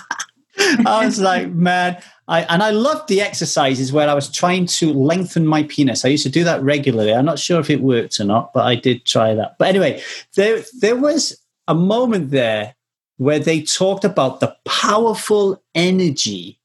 I 0.85 1.05
was 1.05 1.19
like, 1.19 1.49
man, 1.49 2.01
I, 2.27 2.41
and 2.43 2.61
I 2.61 2.71
loved 2.71 3.07
the 3.07 3.21
exercises 3.21 3.91
where 3.91 4.07
I 4.07 4.13
was 4.13 4.31
trying 4.31 4.65
to 4.67 4.93
lengthen 4.93 5.45
my 5.45 5.63
penis. 5.63 6.05
I 6.05 6.09
used 6.09 6.23
to 6.23 6.29
do 6.29 6.43
that 6.43 6.63
regularly. 6.63 7.13
I'm 7.13 7.25
not 7.25 7.39
sure 7.39 7.59
if 7.59 7.69
it 7.69 7.81
worked 7.81 8.19
or 8.19 8.25
not, 8.25 8.53
but 8.53 8.65
I 8.65 8.75
did 8.75 9.05
try 9.05 9.33
that. 9.35 9.57
But 9.57 9.69
anyway, 9.69 10.01
there 10.35 10.63
there 10.79 10.95
was 10.95 11.40
a 11.71 11.73
moment 11.73 12.31
there 12.31 12.75
where 13.15 13.39
they 13.39 13.61
talked 13.61 14.03
about 14.03 14.41
the 14.41 14.53
powerful 14.65 15.63
energy 15.73 16.59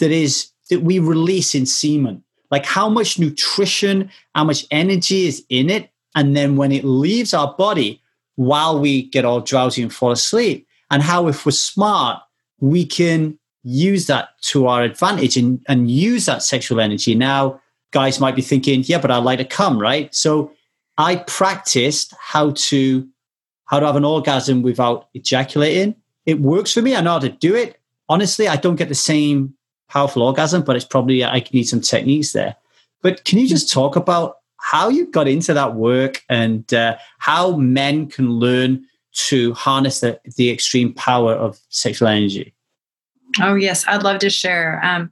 that 0.00 0.10
is 0.10 0.50
that 0.68 0.82
we 0.82 0.98
release 0.98 1.54
in 1.54 1.64
semen, 1.64 2.24
like 2.50 2.66
how 2.66 2.88
much 2.88 3.20
nutrition, 3.20 4.10
how 4.34 4.42
much 4.42 4.66
energy 4.72 5.28
is 5.28 5.44
in 5.48 5.70
it, 5.70 5.90
and 6.16 6.36
then 6.36 6.56
when 6.56 6.72
it 6.72 6.82
leaves 6.84 7.32
our 7.32 7.54
body, 7.54 8.02
while 8.34 8.80
we 8.80 9.02
get 9.02 9.24
all 9.24 9.40
drowsy 9.40 9.80
and 9.80 9.94
fall 9.94 10.10
asleep, 10.10 10.66
and 10.90 11.02
how 11.02 11.28
if 11.28 11.46
we're 11.46 11.52
smart, 11.52 12.20
we 12.58 12.84
can 12.84 13.38
use 13.62 14.08
that 14.08 14.30
to 14.40 14.66
our 14.66 14.82
advantage 14.82 15.36
and, 15.36 15.64
and 15.68 15.88
use 15.88 16.26
that 16.26 16.42
sexual 16.42 16.80
energy. 16.80 17.14
Now, 17.14 17.60
guys 17.92 18.18
might 18.18 18.34
be 18.34 18.42
thinking, 18.42 18.82
yeah, 18.86 18.98
but 18.98 19.12
I'd 19.12 19.22
like 19.22 19.38
to 19.38 19.44
come, 19.44 19.78
right? 19.78 20.12
So 20.12 20.50
I 20.96 21.16
practiced 21.16 22.12
how 22.18 22.54
to 22.56 23.08
how 23.68 23.80
to 23.80 23.86
have 23.86 23.96
an 23.96 24.04
orgasm 24.04 24.62
without 24.62 25.08
ejaculating. 25.14 25.94
It 26.26 26.40
works 26.40 26.72
for 26.72 26.82
me. 26.82 26.96
I 26.96 27.00
know 27.00 27.12
how 27.12 27.18
to 27.20 27.28
do 27.28 27.54
it. 27.54 27.78
Honestly, 28.08 28.48
I 28.48 28.56
don't 28.56 28.76
get 28.76 28.88
the 28.88 28.94
same 28.94 29.54
powerful 29.88 30.22
orgasm, 30.22 30.62
but 30.62 30.76
it's 30.76 30.84
probably 30.84 31.24
I 31.24 31.44
need 31.52 31.64
some 31.64 31.80
techniques 31.80 32.32
there. 32.32 32.56
But 33.02 33.24
can 33.24 33.38
you 33.38 33.48
just 33.48 33.72
talk 33.72 33.96
about 33.96 34.38
how 34.56 34.88
you 34.88 35.06
got 35.06 35.28
into 35.28 35.54
that 35.54 35.74
work 35.74 36.22
and 36.28 36.72
uh, 36.74 36.96
how 37.18 37.56
men 37.56 38.08
can 38.08 38.30
learn 38.30 38.84
to 39.28 39.52
harness 39.54 40.00
the, 40.00 40.20
the 40.36 40.50
extreme 40.50 40.92
power 40.92 41.34
of 41.34 41.58
sexual 41.68 42.08
energy? 42.08 42.54
Oh 43.40 43.54
yes, 43.54 43.84
I'd 43.86 44.02
love 44.02 44.18
to 44.20 44.30
share. 44.30 44.80
Um, 44.82 45.10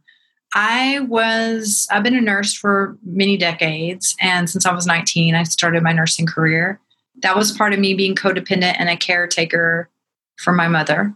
I 0.54 1.00
was 1.00 1.86
I've 1.90 2.02
been 2.02 2.16
a 2.16 2.20
nurse 2.20 2.54
for 2.54 2.96
many 3.04 3.36
decades, 3.36 4.16
and 4.20 4.48
since 4.48 4.64
I 4.64 4.72
was 4.72 4.86
19, 4.86 5.34
I 5.34 5.42
started 5.42 5.82
my 5.82 5.92
nursing 5.92 6.26
career. 6.26 6.80
That 7.22 7.36
was 7.36 7.52
part 7.52 7.72
of 7.72 7.78
me 7.78 7.94
being 7.94 8.14
codependent 8.14 8.76
and 8.78 8.88
a 8.88 8.96
caretaker 8.96 9.88
for 10.36 10.52
my 10.52 10.68
mother. 10.68 11.14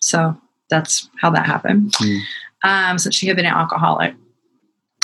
So 0.00 0.36
that's 0.68 1.08
how 1.20 1.30
that 1.30 1.46
happened. 1.46 1.92
Mm. 1.92 2.20
Um, 2.62 2.98
since 2.98 3.14
she 3.14 3.26
had 3.26 3.36
been 3.36 3.46
an 3.46 3.54
alcoholic. 3.54 4.14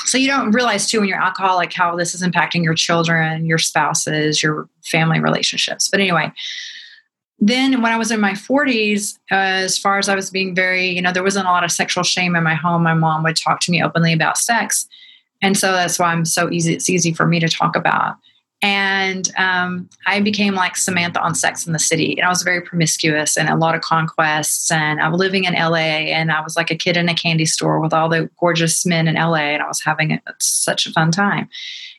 So 0.04 0.18
you 0.18 0.28
don't 0.28 0.52
realize 0.52 0.88
too 0.88 1.00
when 1.00 1.08
you're 1.08 1.20
alcoholic 1.20 1.72
how 1.72 1.96
this 1.96 2.14
is 2.14 2.22
impacting 2.22 2.62
your 2.62 2.74
children, 2.74 3.46
your 3.46 3.58
spouses, 3.58 4.42
your 4.42 4.68
family 4.84 5.18
relationships. 5.20 5.88
But 5.88 6.00
anyway, 6.00 6.32
then 7.38 7.82
when 7.82 7.92
I 7.92 7.96
was 7.96 8.10
in 8.10 8.20
my 8.20 8.32
40s, 8.32 9.18
uh, 9.32 9.34
as 9.34 9.76
far 9.76 9.98
as 9.98 10.08
I 10.08 10.14
was 10.14 10.30
being 10.30 10.54
very, 10.54 10.88
you 10.88 11.02
know, 11.02 11.12
there 11.12 11.22
wasn't 11.22 11.46
a 11.46 11.50
lot 11.50 11.64
of 11.64 11.72
sexual 11.72 12.04
shame 12.04 12.36
in 12.36 12.44
my 12.44 12.54
home. 12.54 12.82
My 12.82 12.94
mom 12.94 13.24
would 13.24 13.36
talk 13.36 13.60
to 13.60 13.70
me 13.70 13.82
openly 13.82 14.12
about 14.12 14.38
sex. 14.38 14.86
And 15.42 15.56
so 15.56 15.72
that's 15.72 15.98
why 15.98 16.12
I'm 16.12 16.24
so 16.24 16.50
easy, 16.50 16.72
it's 16.72 16.88
easy 16.88 17.12
for 17.12 17.26
me 17.26 17.40
to 17.40 17.48
talk 17.48 17.76
about. 17.76 18.16
And 18.62 19.30
um, 19.36 19.88
I 20.06 20.20
became 20.20 20.54
like 20.54 20.76
Samantha 20.76 21.20
on 21.20 21.34
Sex 21.34 21.66
in 21.66 21.72
the 21.72 21.78
City. 21.78 22.16
And 22.18 22.26
I 22.26 22.30
was 22.30 22.42
very 22.42 22.62
promiscuous 22.62 23.36
and 23.36 23.48
a 23.48 23.56
lot 23.56 23.74
of 23.74 23.82
conquests. 23.82 24.70
And 24.70 25.00
I 25.00 25.08
was 25.08 25.18
living 25.18 25.44
in 25.44 25.52
LA 25.54 26.08
and 26.08 26.32
I 26.32 26.40
was 26.40 26.56
like 26.56 26.70
a 26.70 26.76
kid 26.76 26.96
in 26.96 27.08
a 27.08 27.14
candy 27.14 27.44
store 27.44 27.80
with 27.80 27.92
all 27.92 28.08
the 28.08 28.30
gorgeous 28.40 28.86
men 28.86 29.08
in 29.08 29.16
LA. 29.16 29.52
And 29.52 29.62
I 29.62 29.66
was 29.66 29.82
having 29.84 30.12
a, 30.12 30.20
such 30.40 30.86
a 30.86 30.92
fun 30.92 31.10
time. 31.10 31.48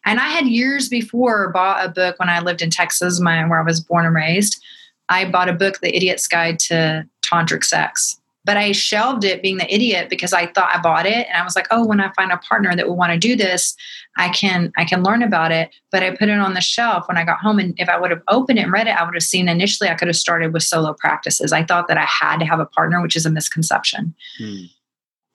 And 0.05 0.19
I 0.19 0.27
had 0.27 0.47
years 0.47 0.89
before 0.89 1.51
bought 1.51 1.85
a 1.85 1.89
book 1.89 2.17
when 2.17 2.29
I 2.29 2.39
lived 2.39 2.61
in 2.61 2.71
Texas, 2.71 3.19
my, 3.19 3.47
where 3.47 3.59
I 3.59 3.63
was 3.63 3.79
born 3.79 4.05
and 4.05 4.15
raised 4.15 4.61
I 5.09 5.29
bought 5.29 5.49
a 5.49 5.53
book, 5.53 5.79
The 5.79 5.95
Idiot's 5.95 6.27
Guide 6.27 6.59
to 6.59 7.07
Tantric 7.21 7.63
Sex. 7.63 8.19
But 8.47 8.57
I 8.57 8.71
shelved 8.71 9.23
it 9.23 9.43
being 9.43 9.57
the 9.57 9.71
idiot 9.71 10.09
because 10.09 10.33
I 10.33 10.47
thought 10.47 10.73
I 10.73 10.81
bought 10.81 11.05
it 11.05 11.27
and 11.27 11.37
I 11.37 11.43
was 11.43 11.55
like, 11.55 11.67
oh, 11.69 11.85
when 11.85 11.99
I 11.99 12.11
find 12.13 12.31
a 12.31 12.37
partner 12.37 12.75
that 12.75 12.87
will 12.87 12.95
want 12.95 13.11
to 13.11 13.19
do 13.19 13.35
this, 13.35 13.75
I 14.17 14.29
can 14.29 14.71
I 14.75 14.85
can 14.85 15.03
learn 15.03 15.21
about 15.21 15.51
it. 15.51 15.69
But 15.91 16.01
I 16.01 16.15
put 16.15 16.29
it 16.29 16.39
on 16.39 16.55
the 16.55 16.61
shelf 16.61 17.07
when 17.07 17.17
I 17.17 17.25
got 17.25 17.39
home. 17.39 17.59
And 17.59 17.75
if 17.77 17.89
I 17.89 17.99
would 17.99 18.09
have 18.09 18.23
opened 18.27 18.57
it 18.57 18.63
and 18.63 18.71
read 18.71 18.87
it, 18.87 18.97
I 18.97 19.03
would 19.03 19.13
have 19.13 19.21
seen 19.21 19.47
initially 19.47 19.89
I 19.89 19.93
could 19.93 20.07
have 20.07 20.15
started 20.15 20.53
with 20.53 20.63
solo 20.63 20.93
practices. 20.93 21.51
I 21.53 21.63
thought 21.63 21.87
that 21.89 21.97
I 21.97 22.05
had 22.05 22.37
to 22.37 22.45
have 22.45 22.59
a 22.59 22.65
partner, 22.65 23.01
which 23.01 23.15
is 23.15 23.25
a 23.25 23.29
misconception. 23.29 24.15
Hmm. 24.39 24.63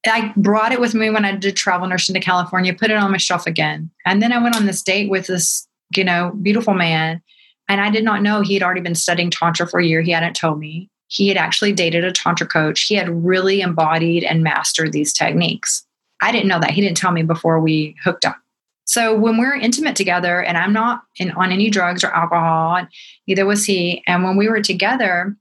I 0.05 0.33
brought 0.37 0.73
it 0.73 0.81
with 0.81 0.95
me 0.95 1.11
when 1.11 1.25
I 1.25 1.37
did 1.37 1.55
travel 1.55 1.87
nursing 1.87 2.15
to 2.15 2.21
California, 2.21 2.75
put 2.75 2.91
it 2.91 2.97
on 2.97 3.13
my 3.13 3.19
shelf 3.19 3.47
again. 3.47 3.89
And 4.05 4.21
then 4.21 4.33
I 4.33 4.43
went 4.43 4.57
on 4.57 4.67
this 4.67 4.83
date 4.83 5.09
with 5.09 5.29
this, 5.29 5.69
you 5.95 6.03
know, 6.03 6.33
beautiful 6.43 6.75
man 6.75 7.23
and 7.69 7.81
I 7.81 7.91
did 7.91 8.05
not 8.05 8.23
know 8.23 8.43
he 8.43 8.55
had 8.55 8.63
already 8.63 8.81
been 8.81 8.95
studying 8.95 9.31
Tantra 9.31 9.67
for 9.67 9.81
a 9.81 9.87
year. 9.87 10.03
He 10.03 10.11
hadn't 10.11 10.35
told 10.35 10.59
me. 10.59 10.91
He 11.13 11.29
had 11.29 11.37
actually 11.37 11.73
dated 11.73 12.05
a 12.05 12.11
Tantra 12.11 12.47
coach. 12.47 12.85
He 12.85 12.95
had 12.95 13.25
really 13.25 13.61
embodied 13.61 14.25
and 14.25 14.43
mastered 14.43 14.93
these 14.93 15.13
techniques. 15.13 15.85
I 16.23 16.33
didn't 16.33 16.49
know 16.49 16.59
that. 16.59 16.71
He 16.71 16.81
didn't 16.81 16.97
tell 16.97 17.13
me 17.13 17.23
before 17.23 17.61
we 17.61 17.95
hooked 18.03 18.25
up. 18.25 18.39
So 18.87 19.15
when 19.15 19.37
we're 19.37 19.55
intimate 19.55 19.95
together, 19.95 20.43
and 20.43 20.57
I'm 20.57 20.73
not 20.73 21.03
in, 21.19 21.31
on 21.33 21.53
any 21.53 21.69
drugs 21.69 22.03
or 22.03 22.09
alcohol, 22.09 22.87
neither 23.27 23.45
was 23.45 23.67
he. 23.67 24.03
And 24.07 24.25
when 24.25 24.39
we 24.39 24.49
were 24.49 24.63
together, 24.63 25.37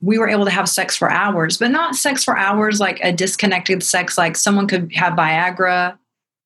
we 0.00 0.18
were 0.18 0.28
able 0.28 0.44
to 0.44 0.50
have 0.50 0.68
sex 0.68 0.96
for 0.96 1.10
hours, 1.10 1.56
but 1.56 1.70
not 1.70 1.94
sex 1.94 2.24
for 2.24 2.36
hours 2.36 2.80
like 2.80 2.98
a 3.00 3.12
disconnected 3.12 3.84
sex, 3.84 4.18
like 4.18 4.36
someone 4.36 4.66
could 4.66 4.92
have 4.94 5.14
Viagra 5.14 5.96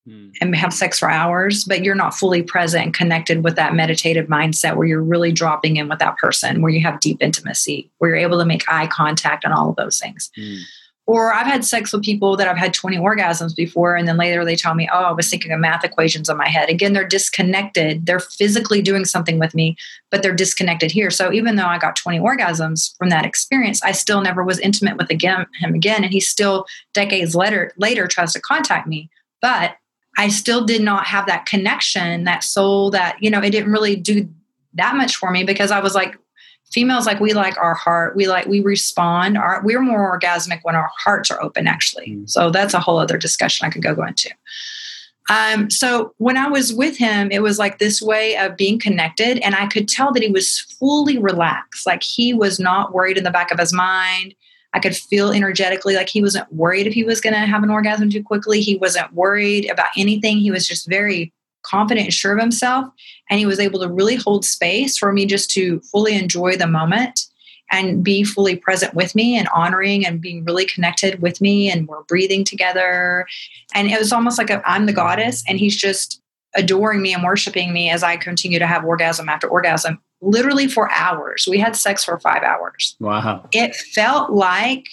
mm. 0.09 0.33
and 0.41 0.55
have 0.57 0.73
sex 0.73 0.99
for 0.99 1.11
hours, 1.11 1.65
but 1.65 1.83
you're 1.83 1.95
not 1.95 2.15
fully 2.15 2.43
present 2.43 2.85
and 2.85 2.95
connected 2.95 3.45
with 3.45 3.57
that 3.57 3.75
meditative 3.75 4.27
mindset 4.27 4.77
where 4.77 4.87
you're 4.87 5.03
really 5.03 5.33
dropping 5.33 5.77
in 5.77 5.89
with 5.89 5.99
that 5.99 6.17
person, 6.19 6.63
where 6.63 6.73
you 6.73 6.81
have 6.81 7.01
deep 7.01 7.19
intimacy, 7.21 7.91
where 7.99 8.11
you're 8.11 8.19
able 8.19 8.39
to 8.39 8.45
make 8.45 8.65
eye 8.69 8.87
contact 8.87 9.45
and 9.45 9.53
all 9.53 9.71
of 9.71 9.77
those 9.77 9.99
things. 9.99 10.31
Mm. 10.39 10.61
Or 11.11 11.35
I've 11.35 11.47
had 11.47 11.65
sex 11.65 11.93
with 11.93 12.05
people 12.05 12.37
that 12.37 12.47
I've 12.47 12.57
had 12.57 12.73
20 12.73 12.99
orgasms 12.99 13.57
before, 13.57 13.97
and 13.97 14.07
then 14.07 14.17
later 14.17 14.45
they 14.45 14.55
tell 14.55 14.77
me, 14.77 14.89
Oh, 14.93 15.07
I 15.07 15.11
was 15.11 15.29
thinking 15.29 15.51
of 15.51 15.59
math 15.59 15.83
equations 15.83 16.29
in 16.29 16.37
my 16.37 16.47
head. 16.47 16.69
Again, 16.69 16.93
they're 16.93 17.05
disconnected. 17.05 18.07
They're 18.07 18.21
physically 18.21 18.81
doing 18.81 19.05
something 19.05 19.41
with 19.41 19.53
me, 19.53 19.77
but 20.13 20.23
they're 20.23 20.33
disconnected 20.33 20.93
here. 20.93 21.11
So 21.11 21.33
even 21.33 21.57
though 21.57 21.67
I 21.67 21.79
got 21.79 21.97
20 21.97 22.21
orgasms 22.21 22.97
from 22.97 23.09
that 23.09 23.27
experience, 23.27 23.83
I 23.83 23.91
still 23.91 24.21
never 24.21 24.45
was 24.45 24.61
intimate 24.61 24.99
with 24.99 25.11
again, 25.11 25.47
him 25.59 25.75
again. 25.75 26.05
And 26.05 26.13
he 26.13 26.21
still, 26.21 26.67
decades 26.95 27.35
later, 27.35 27.73
later 27.77 28.07
tries 28.07 28.33
to 28.35 28.41
contact 28.41 28.87
me. 28.87 29.11
But 29.43 29.77
I 30.21 30.29
still 30.29 30.67
did 30.67 30.83
not 30.83 31.07
have 31.07 31.25
that 31.29 31.47
connection, 31.47 32.25
that 32.25 32.45
soul, 32.45 32.91
that, 32.91 33.17
you 33.23 33.31
know, 33.31 33.41
it 33.41 33.53
didn't 33.53 33.73
really 33.73 33.97
do 33.97 34.29
that 34.75 34.95
much 34.95 35.17
for 35.17 35.31
me 35.31 35.45
because 35.45 35.71
I 35.71 35.81
was 35.81 35.95
like, 35.95 36.15
females 36.71 37.07
like 37.07 37.21
we 37.21 37.33
like 37.33 37.57
our 37.57 37.73
heart. 37.73 38.15
We 38.15 38.29
like 38.29 38.47
we 38.47 38.61
respond. 38.61 39.39
Our 39.39 39.63
we're 39.65 39.81
more 39.81 40.19
orgasmic 40.19 40.61
when 40.63 40.77
our 40.77 40.91
hearts 40.95 41.31
are 41.31 41.43
open 41.43 41.67
actually. 41.67 42.11
Mm. 42.11 42.29
so 42.29 42.51
that's 42.51 42.75
a 42.75 42.81
whole 42.81 42.99
other 42.99 43.17
discussion 43.19 43.67
i 43.67 43.71
could 43.71 43.83
go 43.83 43.95
go 43.95 44.05
into. 44.05 44.31
Um, 45.31 45.71
so 45.71 46.15
when 46.19 46.37
i 46.37 46.49
was 46.49 46.73
with 46.73 46.97
him 46.97 47.33
it 47.33 47.43
was 47.43 47.59
like 47.59 47.79
this 47.79 48.01
way 48.01 48.37
of 48.37 48.57
being 48.57 48.79
connected 48.79 49.39
and 49.39 49.57
i 49.57 49.67
could 49.67 49.89
tell 49.89 50.13
that 50.13 50.23
he 50.23 50.31
was 50.31 50.61
fully 50.79 51.19
relaxed. 51.19 51.87
Like 51.87 52.03
he 52.05 52.33
was 52.35 52.61
not 52.61 52.93
worried 52.93 53.19
in 53.19 53.25
the 53.25 53.31
back 53.33 53.51
of 53.51 53.59
his 53.59 53.73
mind 53.73 54.35
I 54.73 54.81
could 54.81 54.97
feel 54.97 55.33
energetically 55.33 55.97
like 55.97 56.09
he 56.09 56.23
wasn't 56.23 56.53
worried 56.53 56.87
if 56.87 56.95
he 56.95 57.05
was 57.05 57.21
going 57.21 57.35
to 57.35 57.41
have 57.41 57.63
an 57.63 57.71
orgasm 57.71 58.11
too 58.11 58.23
quickly. 58.23 58.61
He 58.61 58.77
wasn't 58.77 59.13
worried 59.13 59.69
about 59.71 59.89
anything. 59.97 60.39
He 60.39 60.51
was 60.51 60.67
just 60.67 60.89
very 60.89 61.33
confident 61.63 62.07
and 62.07 62.15
sure 62.15 62.35
of 62.35 62.41
himself. 62.41 62.87
And 63.29 63.39
he 63.39 63.47
was 63.47 63.61
able 63.61 63.81
to 63.81 63.89
really 63.89 64.17
hold 64.17 64.45
space 64.45 64.97
for 64.97 65.13
me 65.13 65.27
just 65.27 65.51
to 65.53 65.81
fully 65.81 66.15
enjoy 66.15 66.57
the 66.57 66.67
moment 66.67 67.27
and 67.73 68.03
be 68.03 68.25
fully 68.25 68.57
present 68.57 68.95
with 68.95 69.15
me 69.15 69.37
and 69.37 69.49
honoring 69.55 70.05
and 70.05 70.21
being 70.21 70.45
really 70.45 70.67
connected 70.67 71.21
with 71.23 71.41
me. 71.41 71.71
And 71.71 71.87
we're 71.87 72.03
breathing 72.05 72.45
together. 72.45 73.27
And 73.75 73.91
it 73.91 73.99
was 73.99 74.13
almost 74.13 74.39
like 74.39 74.51
i 74.51 74.61
am 74.67 74.87
the 74.87 74.93
goddess 74.93 75.45
and 75.49 75.59
he's 75.59 75.77
just 75.77 76.21
adoring 76.55 77.01
me 77.01 77.15
and 77.15 77.23
worshiping 77.23 77.73
me 77.73 77.91
as 77.91 78.03
I 78.03 78.17
continue 78.17 78.59
to 78.59 78.67
have 78.67 78.85
orgasm 78.85 79.29
after 79.29 79.47
orgasm 79.49 80.01
literally 80.21 80.69
for 80.69 80.91
hours. 80.93 81.47
We 81.49 81.59
had 81.59 81.77
sex 81.77 82.05
for 82.05 82.19
five 82.19 82.43
hours. 82.43 82.97
Wow. 83.01 83.49
It 83.53 83.75
felt 83.75 84.33
like 84.33 84.87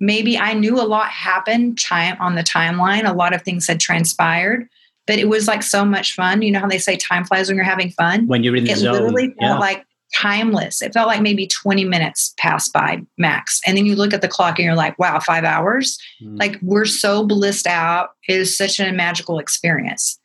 maybe 0.00 0.38
I 0.38 0.52
knew 0.52 0.80
a 0.80 0.84
lot 0.84 1.08
happened 1.08 1.78
time 1.80 2.16
on 2.20 2.34
the 2.34 2.42
timeline. 2.42 3.08
A 3.08 3.14
lot 3.14 3.34
of 3.34 3.42
things 3.42 3.66
had 3.66 3.80
transpired, 3.80 4.68
but 5.06 5.18
it 5.18 5.28
was 5.28 5.48
like 5.48 5.62
so 5.62 5.84
much 5.84 6.14
fun. 6.14 6.42
You 6.42 6.52
know 6.52 6.60
how 6.60 6.68
they 6.68 6.78
say 6.78 6.96
time 6.96 7.24
flies 7.24 7.48
when 7.48 7.56
you're 7.56 7.64
having 7.64 7.90
fun? 7.90 8.26
When 8.26 8.42
you're 8.42 8.56
in 8.56 8.64
the 8.64 8.72
it 8.72 8.78
zone. 8.78 8.94
It 8.94 8.98
literally 8.98 9.26
felt 9.28 9.36
yeah. 9.40 9.58
like 9.58 9.84
timeless. 10.14 10.82
It 10.82 10.92
felt 10.92 11.08
like 11.08 11.22
maybe 11.22 11.46
20 11.46 11.84
minutes 11.84 12.34
passed 12.38 12.72
by 12.72 13.02
max. 13.18 13.60
And 13.66 13.76
then 13.76 13.86
you 13.86 13.96
look 13.96 14.12
at 14.12 14.22
the 14.22 14.28
clock 14.28 14.58
and 14.58 14.64
you're 14.64 14.76
like, 14.76 14.98
wow, 14.98 15.18
five 15.20 15.44
hours? 15.44 15.98
Mm. 16.22 16.38
Like 16.38 16.58
we're 16.62 16.84
so 16.84 17.26
blissed 17.26 17.66
out. 17.66 18.10
It 18.28 18.36
is 18.36 18.56
such 18.56 18.78
a 18.78 18.92
magical 18.92 19.38
experience. 19.38 20.18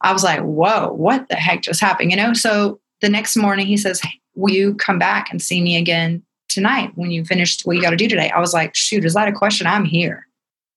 I 0.00 0.12
was 0.12 0.22
like, 0.22 0.40
whoa, 0.40 0.92
what 0.92 1.28
the 1.28 1.36
heck 1.36 1.62
just 1.62 1.80
happened? 1.80 2.10
You 2.10 2.16
know, 2.16 2.32
so 2.32 2.80
the 3.00 3.08
next 3.08 3.36
morning 3.36 3.66
he 3.66 3.76
says, 3.76 4.00
hey, 4.00 4.20
Will 4.34 4.54
you 4.54 4.74
come 4.76 5.00
back 5.00 5.32
and 5.32 5.42
see 5.42 5.60
me 5.60 5.76
again 5.76 6.22
tonight 6.48 6.92
when 6.94 7.10
you 7.10 7.24
finished 7.24 7.62
what 7.66 7.74
you 7.74 7.82
got 7.82 7.90
to 7.90 7.96
do 7.96 8.06
today? 8.06 8.30
I 8.30 8.38
was 8.38 8.54
like, 8.54 8.76
Shoot, 8.76 9.04
is 9.04 9.14
that 9.14 9.26
a 9.26 9.32
question? 9.32 9.66
I'm 9.66 9.84
here. 9.84 10.28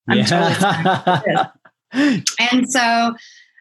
I'm 0.10 0.18
yeah. 0.18 1.44
totally 1.94 2.22
And 2.40 2.68
so 2.72 3.14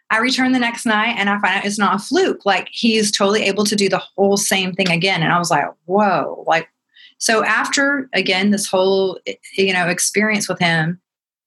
I 0.09 0.19
return 0.19 0.53
the 0.53 0.59
next 0.59 0.87
night 0.87 1.17
and 1.19 1.29
I 1.29 1.39
find 1.39 1.59
out 1.59 1.67
it's 1.67 1.79
not 1.79 1.97
a 1.97 1.99
fluke. 1.99 2.47
Like 2.47 2.69
he's 2.73 3.11
totally 3.11 3.43
able 3.43 3.65
to 3.65 3.77
do 3.77 3.91
the 3.91 4.03
whole 4.17 4.39
same 4.39 4.73
thing 4.73 4.91
again. 4.91 5.23
And 5.23 5.33
I 5.33 5.39
was 5.39 5.51
like, 5.51 5.67
Whoa, 5.85 6.43
like, 6.47 6.69
so 7.19 7.45
after 7.45 8.09
again 8.15 8.51
this 8.51 8.67
whole 8.67 9.21
eh, 9.27 9.35
you 9.59 9.75
know 9.75 9.87
experience 9.87 10.49
with 10.49 10.59
him 10.59 10.99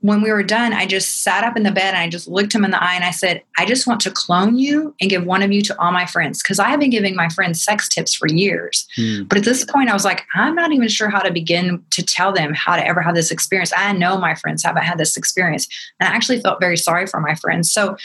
when 0.03 0.21
we 0.21 0.33
were 0.33 0.43
done, 0.43 0.73
I 0.73 0.85
just 0.85 1.23
sat 1.23 1.45
up 1.45 1.55
in 1.55 1.63
the 1.63 1.71
bed 1.71 1.93
and 1.93 1.97
I 1.97 2.09
just 2.09 2.27
looked 2.27 2.53
him 2.53 2.65
in 2.65 2.71
the 2.71 2.83
eye 2.83 2.93
and 2.93 3.05
I 3.05 3.11
said, 3.11 3.41
I 3.57 3.65
just 3.65 3.87
want 3.87 4.01
to 4.01 4.11
clone 4.11 4.57
you 4.57 4.93
and 4.99 5.09
give 5.09 5.23
one 5.23 5.41
of 5.41 5.49
you 5.53 5.61
to 5.61 5.79
all 5.79 5.93
my 5.93 6.05
friends. 6.05 6.43
Cause 6.43 6.59
I 6.59 6.67
have 6.67 6.81
been 6.81 6.89
giving 6.89 7.15
my 7.15 7.29
friends 7.29 7.63
sex 7.63 7.87
tips 7.87 8.13
for 8.13 8.27
years. 8.27 8.85
Hmm. 8.97 9.23
But 9.23 9.37
at 9.37 9.45
this 9.45 9.63
point, 9.63 9.89
I 9.89 9.93
was 9.93 10.03
like, 10.03 10.25
I'm 10.35 10.55
not 10.55 10.73
even 10.73 10.89
sure 10.89 11.09
how 11.09 11.21
to 11.21 11.31
begin 11.31 11.81
to 11.91 12.03
tell 12.03 12.33
them 12.33 12.53
how 12.53 12.75
to 12.75 12.85
ever 12.85 13.01
have 13.01 13.15
this 13.15 13.31
experience. 13.31 13.71
I 13.73 13.93
know 13.93 14.17
my 14.17 14.35
friends 14.35 14.61
haven't 14.61 14.83
had 14.83 14.97
this 14.97 15.15
experience. 15.15 15.69
And 16.01 16.09
I 16.09 16.13
actually 16.13 16.41
felt 16.41 16.59
very 16.59 16.75
sorry 16.75 17.07
for 17.07 17.21
my 17.21 17.35
friends. 17.35 17.71
So 17.71 17.95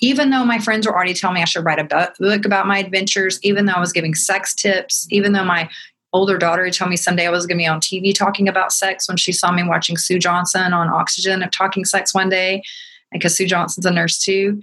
even 0.00 0.30
though 0.30 0.44
my 0.44 0.60
friends 0.60 0.86
were 0.86 0.94
already 0.94 1.14
telling 1.14 1.34
me 1.34 1.42
I 1.42 1.46
should 1.46 1.64
write 1.64 1.80
a 1.80 1.84
book 2.20 2.44
about 2.44 2.68
my 2.68 2.78
adventures, 2.78 3.40
even 3.42 3.66
though 3.66 3.74
I 3.74 3.80
was 3.80 3.92
giving 3.92 4.14
sex 4.14 4.54
tips, 4.54 5.08
even 5.10 5.32
though 5.32 5.44
my 5.44 5.68
older 6.12 6.38
daughter 6.38 6.64
who 6.64 6.70
told 6.70 6.90
me 6.90 6.96
someday 6.96 7.26
I 7.26 7.30
was 7.30 7.46
going 7.46 7.58
to 7.58 7.62
be 7.62 7.66
on 7.66 7.80
TV 7.80 8.14
talking 8.14 8.48
about 8.48 8.72
sex 8.72 9.08
when 9.08 9.16
she 9.16 9.32
saw 9.32 9.52
me 9.52 9.62
watching 9.62 9.96
Sue 9.96 10.18
Johanson 10.18 10.72
on 10.72 10.88
Oxygen 10.88 11.42
of 11.42 11.50
talking 11.50 11.84
sex 11.84 12.12
one 12.12 12.28
day, 12.28 12.62
because 13.12 13.36
Sue 13.36 13.46
Johanson's 13.46 13.86
a 13.86 13.90
nurse 13.90 14.18
too. 14.18 14.60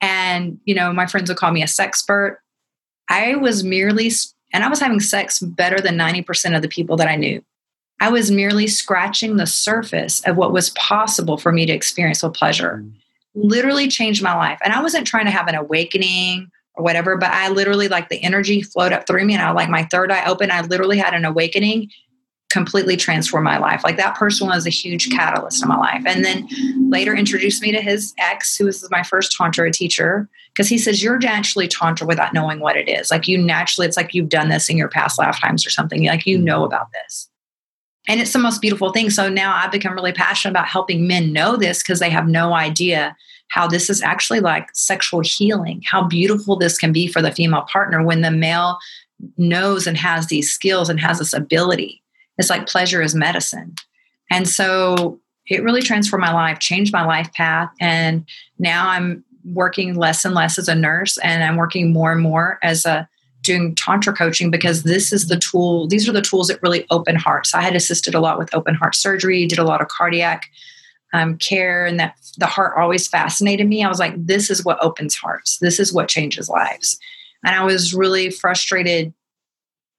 And, 0.00 0.58
you 0.64 0.74
know, 0.74 0.92
my 0.92 1.06
friends 1.06 1.28
would 1.28 1.38
call 1.38 1.52
me 1.52 1.62
a 1.62 1.66
sexpert. 1.66 2.36
I 3.08 3.36
was 3.36 3.64
merely, 3.64 4.10
and 4.52 4.64
I 4.64 4.68
was 4.68 4.80
having 4.80 5.00
sex 5.00 5.40
better 5.40 5.80
than 5.80 5.98
90% 5.98 6.56
of 6.56 6.62
the 6.62 6.68
people 6.68 6.96
that 6.96 7.08
I 7.08 7.16
knew. 7.16 7.42
I 8.00 8.10
was 8.10 8.30
merely 8.30 8.66
scratching 8.66 9.36
the 9.36 9.46
surface 9.46 10.20
of 10.26 10.36
what 10.36 10.52
was 10.52 10.70
possible 10.70 11.36
for 11.36 11.52
me 11.52 11.66
to 11.66 11.72
experience 11.72 12.22
with 12.22 12.32
pleasure. 12.32 12.82
Mm. 12.82 12.92
Literally 13.34 13.88
changed 13.88 14.22
my 14.22 14.34
life. 14.34 14.58
And 14.64 14.72
I 14.72 14.82
wasn't 14.82 15.06
trying 15.06 15.26
to 15.26 15.30
have 15.30 15.48
an 15.48 15.54
awakening 15.54 16.50
or 16.74 16.84
whatever, 16.84 17.16
but 17.16 17.30
I 17.30 17.48
literally 17.48 17.88
like 17.88 18.08
the 18.08 18.22
energy 18.22 18.62
flowed 18.62 18.92
up 18.92 19.06
through 19.06 19.24
me 19.24 19.34
and 19.34 19.42
I 19.42 19.50
like 19.50 19.68
my 19.68 19.84
third 19.84 20.10
eye 20.10 20.24
open. 20.26 20.50
I 20.50 20.62
literally 20.62 20.98
had 20.98 21.14
an 21.14 21.24
awakening 21.24 21.90
completely 22.50 22.96
transformed 22.96 23.44
my 23.44 23.58
life. 23.58 23.82
Like 23.84 23.96
that 23.96 24.16
person 24.16 24.48
was 24.48 24.66
a 24.66 24.70
huge 24.70 25.08
catalyst 25.10 25.62
in 25.62 25.68
my 25.68 25.76
life. 25.76 26.02
And 26.04 26.24
then 26.24 26.48
later 26.90 27.14
introduced 27.14 27.62
me 27.62 27.70
to 27.72 27.80
his 27.80 28.12
ex, 28.18 28.56
who 28.56 28.66
was 28.66 28.86
my 28.90 29.04
first 29.04 29.32
Tantra 29.32 29.72
teacher, 29.72 30.28
because 30.52 30.68
he 30.68 30.76
says, 30.76 31.02
You're 31.02 31.18
naturally 31.18 31.68
Tantra 31.68 32.06
without 32.06 32.34
knowing 32.34 32.58
what 32.58 32.76
it 32.76 32.88
is. 32.88 33.10
Like 33.10 33.28
you 33.28 33.38
naturally, 33.38 33.86
it's 33.86 33.96
like 33.96 34.14
you've 34.14 34.28
done 34.28 34.48
this 34.48 34.68
in 34.68 34.76
your 34.76 34.88
past 34.88 35.18
lifetimes 35.18 35.64
or 35.64 35.70
something. 35.70 36.04
Like 36.04 36.26
you 36.26 36.36
know 36.36 36.64
about 36.64 36.88
this. 36.92 37.30
And 38.08 38.20
it's 38.20 38.32
the 38.32 38.40
most 38.40 38.60
beautiful 38.60 38.92
thing. 38.92 39.10
So 39.10 39.28
now 39.28 39.54
I've 39.54 39.70
become 39.70 39.94
really 39.94 40.12
passionate 40.12 40.52
about 40.52 40.66
helping 40.66 41.06
men 41.06 41.32
know 41.32 41.56
this 41.56 41.82
because 41.82 42.00
they 42.00 42.10
have 42.10 42.26
no 42.26 42.54
idea 42.54 43.16
how 43.50 43.66
this 43.68 43.90
is 43.90 44.02
actually 44.02 44.40
like 44.40 44.68
sexual 44.74 45.20
healing, 45.20 45.82
how 45.84 46.02
beautiful 46.02 46.56
this 46.56 46.78
can 46.78 46.92
be 46.92 47.06
for 47.06 47.22
the 47.22 47.32
female 47.32 47.62
partner 47.62 48.02
when 48.02 48.22
the 48.22 48.30
male 48.30 48.78
knows 49.36 49.86
and 49.86 49.96
has 49.96 50.26
these 50.26 50.50
skills 50.50 50.88
and 50.88 50.98
has 50.98 51.18
this 51.18 51.34
ability 51.34 52.00
it's 52.40 52.50
like 52.50 52.66
pleasure 52.66 53.02
is 53.02 53.14
medicine. 53.14 53.74
And 54.30 54.48
so 54.48 55.20
it 55.46 55.62
really 55.62 55.82
transformed 55.82 56.24
my 56.24 56.32
life, 56.32 56.58
changed 56.58 56.92
my 56.92 57.04
life 57.04 57.30
path. 57.34 57.70
And 57.80 58.24
now 58.58 58.88
I'm 58.88 59.22
working 59.44 59.94
less 59.94 60.24
and 60.24 60.34
less 60.34 60.58
as 60.58 60.66
a 60.66 60.74
nurse 60.74 61.18
and 61.18 61.44
I'm 61.44 61.56
working 61.56 61.92
more 61.92 62.12
and 62.12 62.20
more 62.22 62.58
as 62.62 62.86
a 62.86 63.08
doing 63.42 63.74
tantra 63.74 64.14
coaching 64.14 64.50
because 64.50 64.82
this 64.82 65.12
is 65.14 65.28
the 65.28 65.38
tool 65.38 65.86
these 65.88 66.06
are 66.06 66.12
the 66.12 66.20
tools 66.20 66.48
that 66.48 66.62
really 66.62 66.86
open 66.90 67.16
hearts 67.16 67.54
i 67.54 67.62
had 67.62 67.74
assisted 67.74 68.14
a 68.14 68.20
lot 68.20 68.38
with 68.38 68.54
open 68.54 68.74
heart 68.74 68.94
surgery 68.94 69.46
did 69.46 69.58
a 69.58 69.64
lot 69.64 69.80
of 69.80 69.88
cardiac 69.88 70.44
um, 71.12 71.36
care 71.38 71.84
and 71.86 71.98
that 71.98 72.16
the 72.38 72.46
heart 72.46 72.76
always 72.76 73.08
fascinated 73.08 73.66
me 73.68 73.84
i 73.84 73.88
was 73.88 73.98
like 73.98 74.14
this 74.16 74.50
is 74.50 74.64
what 74.64 74.82
opens 74.82 75.14
hearts 75.14 75.58
this 75.58 75.80
is 75.80 75.92
what 75.92 76.08
changes 76.08 76.48
lives 76.48 76.98
and 77.44 77.54
i 77.54 77.64
was 77.64 77.94
really 77.94 78.30
frustrated 78.30 79.12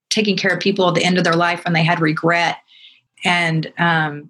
taking 0.09 0.38
care 0.38 0.53
of 0.53 0.59
people 0.59 0.88
at 0.88 0.95
the 0.95 1.03
end 1.03 1.18
of 1.18 1.24
their 1.24 1.36
life 1.36 1.64
when 1.66 1.74
they 1.74 1.84
had 1.84 1.99
regret 1.99 2.57
and 3.24 3.72
um, 3.78 4.30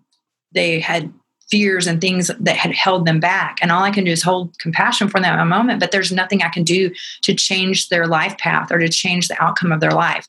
they 0.54 0.80
had 0.80 1.12
fears 1.50 1.86
and 1.86 2.00
things 2.00 2.32
that 2.40 2.56
had 2.56 2.74
held 2.74 3.06
them 3.06 3.20
back. 3.20 3.60
And 3.62 3.72
all 3.72 3.84
I 3.84 3.92
can 3.92 4.06
do 4.06 4.12
is 4.12 4.24
hold 4.24 4.58
compassion 4.58 5.10
for 5.10 5.20
them 5.20 5.34
at 5.34 5.42
a 5.42 5.46
moment, 5.46 5.82
but 5.82 5.92
there's 5.92 6.12
nothing 6.12 6.42
I 6.42 6.50
can 6.50 6.64
do 6.64 6.92
to 7.24 7.34
change 7.34 7.90
their 7.90 8.08
life 8.08 8.38
path 8.38 8.72
or 8.72 8.80
to 8.80 8.88
change 8.88 9.28
the 9.28 9.42
outcome 9.44 9.72
of 9.72 9.82
their 9.82 9.92
life. 9.92 10.28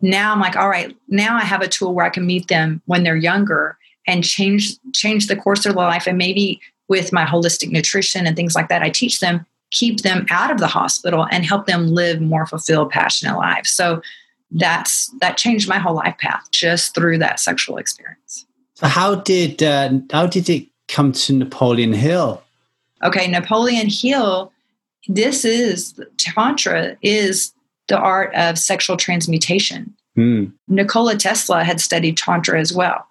Now 0.00 0.32
I'm 0.32 0.40
like, 0.40 0.56
all 0.56 0.68
right, 0.68 0.96
now 1.08 1.36
I 1.36 1.40
have 1.40 1.62
a 1.62 1.68
tool 1.68 1.94
where 1.94 2.06
I 2.06 2.10
can 2.10 2.26
meet 2.26 2.48
them 2.48 2.80
when 2.86 3.02
they're 3.02 3.16
younger 3.16 3.76
and 4.06 4.24
change 4.24 4.72
change 4.92 5.26
the 5.26 5.36
course 5.36 5.66
of 5.66 5.74
their 5.74 5.84
life. 5.84 6.06
And 6.06 6.18
maybe 6.18 6.60
with 6.88 7.12
my 7.12 7.24
holistic 7.24 7.70
nutrition 7.70 8.26
and 8.26 8.36
things 8.36 8.54
like 8.54 8.68
that, 8.68 8.82
I 8.82 8.90
teach 8.90 9.20
them, 9.20 9.46
keep 9.70 10.00
them 10.02 10.26
out 10.30 10.50
of 10.50 10.58
the 10.58 10.66
hospital 10.66 11.26
and 11.30 11.44
help 11.44 11.66
them 11.66 11.88
live 11.88 12.20
more 12.20 12.46
fulfilled, 12.46 12.90
passionate 12.90 13.36
lives. 13.36 13.70
So 13.70 14.02
that's 14.50 15.08
that 15.20 15.36
changed 15.36 15.68
my 15.68 15.78
whole 15.78 15.94
life 15.94 16.16
path 16.18 16.46
just 16.50 16.94
through 16.94 17.18
that 17.18 17.40
sexual 17.40 17.78
experience. 17.78 18.46
So 18.74 18.86
how 18.86 19.16
did 19.16 19.62
uh, 19.62 19.92
how 20.10 20.26
did 20.26 20.48
it 20.50 20.66
come 20.88 21.12
to 21.12 21.32
Napoleon 21.32 21.92
Hill? 21.92 22.42
Okay, 23.02 23.26
Napoleon 23.28 23.88
Hill. 23.88 24.52
This 25.08 25.44
is 25.44 25.98
tantra 26.16 26.96
is 27.02 27.52
the 27.88 27.98
art 27.98 28.32
of 28.34 28.58
sexual 28.58 28.96
transmutation. 28.96 29.94
Mm. 30.16 30.52
Nikola 30.68 31.16
Tesla 31.16 31.64
had 31.64 31.80
studied 31.80 32.16
tantra 32.16 32.60
as 32.60 32.72
well. 32.72 33.06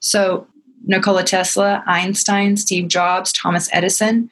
So 0.00 0.46
Nikola 0.84 1.24
Tesla, 1.24 1.82
Einstein, 1.86 2.56
Steve 2.56 2.88
Jobs, 2.88 3.32
Thomas 3.32 3.68
Edison, 3.72 4.30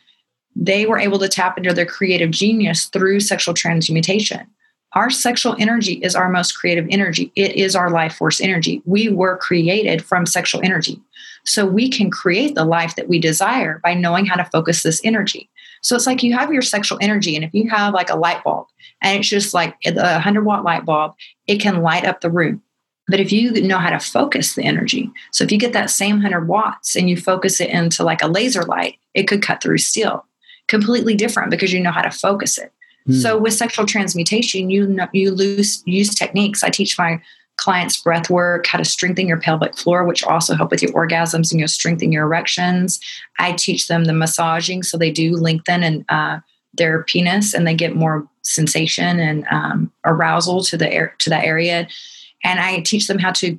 they 0.56 0.86
were 0.86 0.98
able 0.98 1.18
to 1.18 1.28
tap 1.28 1.58
into 1.58 1.72
their 1.72 1.86
creative 1.86 2.30
genius 2.30 2.86
through 2.86 3.20
sexual 3.20 3.54
transmutation. 3.54 4.46
Our 4.92 5.10
sexual 5.10 5.56
energy 5.58 5.94
is 5.94 6.14
our 6.14 6.28
most 6.28 6.52
creative 6.52 6.86
energy. 6.88 7.32
It 7.34 7.56
is 7.56 7.74
our 7.74 7.90
life 7.90 8.14
force 8.14 8.40
energy. 8.40 8.80
We 8.84 9.08
were 9.08 9.36
created 9.38 10.04
from 10.04 10.24
sexual 10.24 10.60
energy. 10.62 11.00
So 11.44 11.66
we 11.66 11.90
can 11.90 12.10
create 12.10 12.54
the 12.54 12.64
life 12.64 12.94
that 12.94 13.08
we 13.08 13.18
desire 13.18 13.80
by 13.82 13.94
knowing 13.94 14.26
how 14.26 14.36
to 14.36 14.44
focus 14.44 14.84
this 14.84 15.00
energy. 15.02 15.50
So 15.82 15.96
it's 15.96 16.06
like 16.06 16.22
you 16.22 16.32
have 16.32 16.52
your 16.52 16.62
sexual 16.62 16.98
energy, 17.02 17.36
and 17.36 17.44
if 17.44 17.52
you 17.52 17.68
have 17.68 17.92
like 17.92 18.08
a 18.08 18.16
light 18.16 18.42
bulb 18.42 18.68
and 19.02 19.18
it's 19.18 19.28
just 19.28 19.52
like 19.52 19.76
a 19.84 19.92
100 19.92 20.44
watt 20.44 20.64
light 20.64 20.86
bulb, 20.86 21.12
it 21.46 21.60
can 21.60 21.82
light 21.82 22.06
up 22.06 22.20
the 22.22 22.30
room. 22.30 22.62
But 23.06 23.20
if 23.20 23.32
you 23.32 23.52
know 23.62 23.78
how 23.78 23.90
to 23.90 23.98
focus 23.98 24.54
the 24.54 24.64
energy, 24.64 25.10
so 25.30 25.44
if 25.44 25.52
you 25.52 25.58
get 25.58 25.72
that 25.74 25.90
same 25.90 26.16
100 26.16 26.48
watts 26.48 26.96
and 26.96 27.08
you 27.08 27.16
focus 27.16 27.60
it 27.60 27.70
into 27.70 28.02
like 28.02 28.22
a 28.22 28.28
laser 28.28 28.62
light, 28.62 28.98
it 29.12 29.24
could 29.24 29.42
cut 29.42 29.62
through 29.62 29.78
steel. 29.78 30.24
Completely 30.68 31.14
different 31.14 31.50
because 31.50 31.72
you 31.72 31.80
know 31.80 31.92
how 31.92 32.00
to 32.00 32.10
focus 32.10 32.56
it. 32.56 32.72
Mm. 33.08 33.20
So 33.20 33.38
with 33.38 33.52
sexual 33.52 33.84
transmutation, 33.84 34.70
you 34.70 34.86
know, 34.86 35.08
you 35.12 35.30
lose, 35.30 35.82
use 35.84 36.14
techniques. 36.14 36.64
I 36.64 36.70
teach 36.70 36.98
my 36.98 37.20
clients 37.56 38.00
breath 38.00 38.30
work, 38.30 38.66
how 38.66 38.78
to 38.78 38.84
strengthen 38.84 39.28
your 39.28 39.40
pelvic 39.40 39.76
floor, 39.76 40.04
which 40.04 40.24
also 40.24 40.54
help 40.54 40.70
with 40.70 40.82
your 40.82 40.92
orgasms 40.92 41.50
and 41.50 41.60
you 41.60 41.68
strengthen 41.68 42.12
your 42.12 42.24
erections. 42.24 42.98
I 43.38 43.52
teach 43.52 43.86
them 43.86 44.04
the 44.04 44.12
massaging, 44.12 44.82
so 44.82 44.96
they 44.96 45.10
do 45.10 45.36
lengthen 45.36 45.82
and 45.82 46.04
uh, 46.08 46.40
their 46.72 47.04
penis, 47.04 47.54
and 47.54 47.66
they 47.66 47.74
get 47.74 47.94
more 47.94 48.26
sensation 48.42 49.20
and 49.20 49.46
um, 49.50 49.92
arousal 50.04 50.64
to 50.64 50.76
the 50.76 50.92
air, 50.92 51.14
to 51.18 51.30
that 51.30 51.44
area. 51.44 51.86
And 52.44 52.60
I 52.60 52.80
teach 52.80 53.08
them 53.08 53.18
how 53.18 53.32
to 53.32 53.58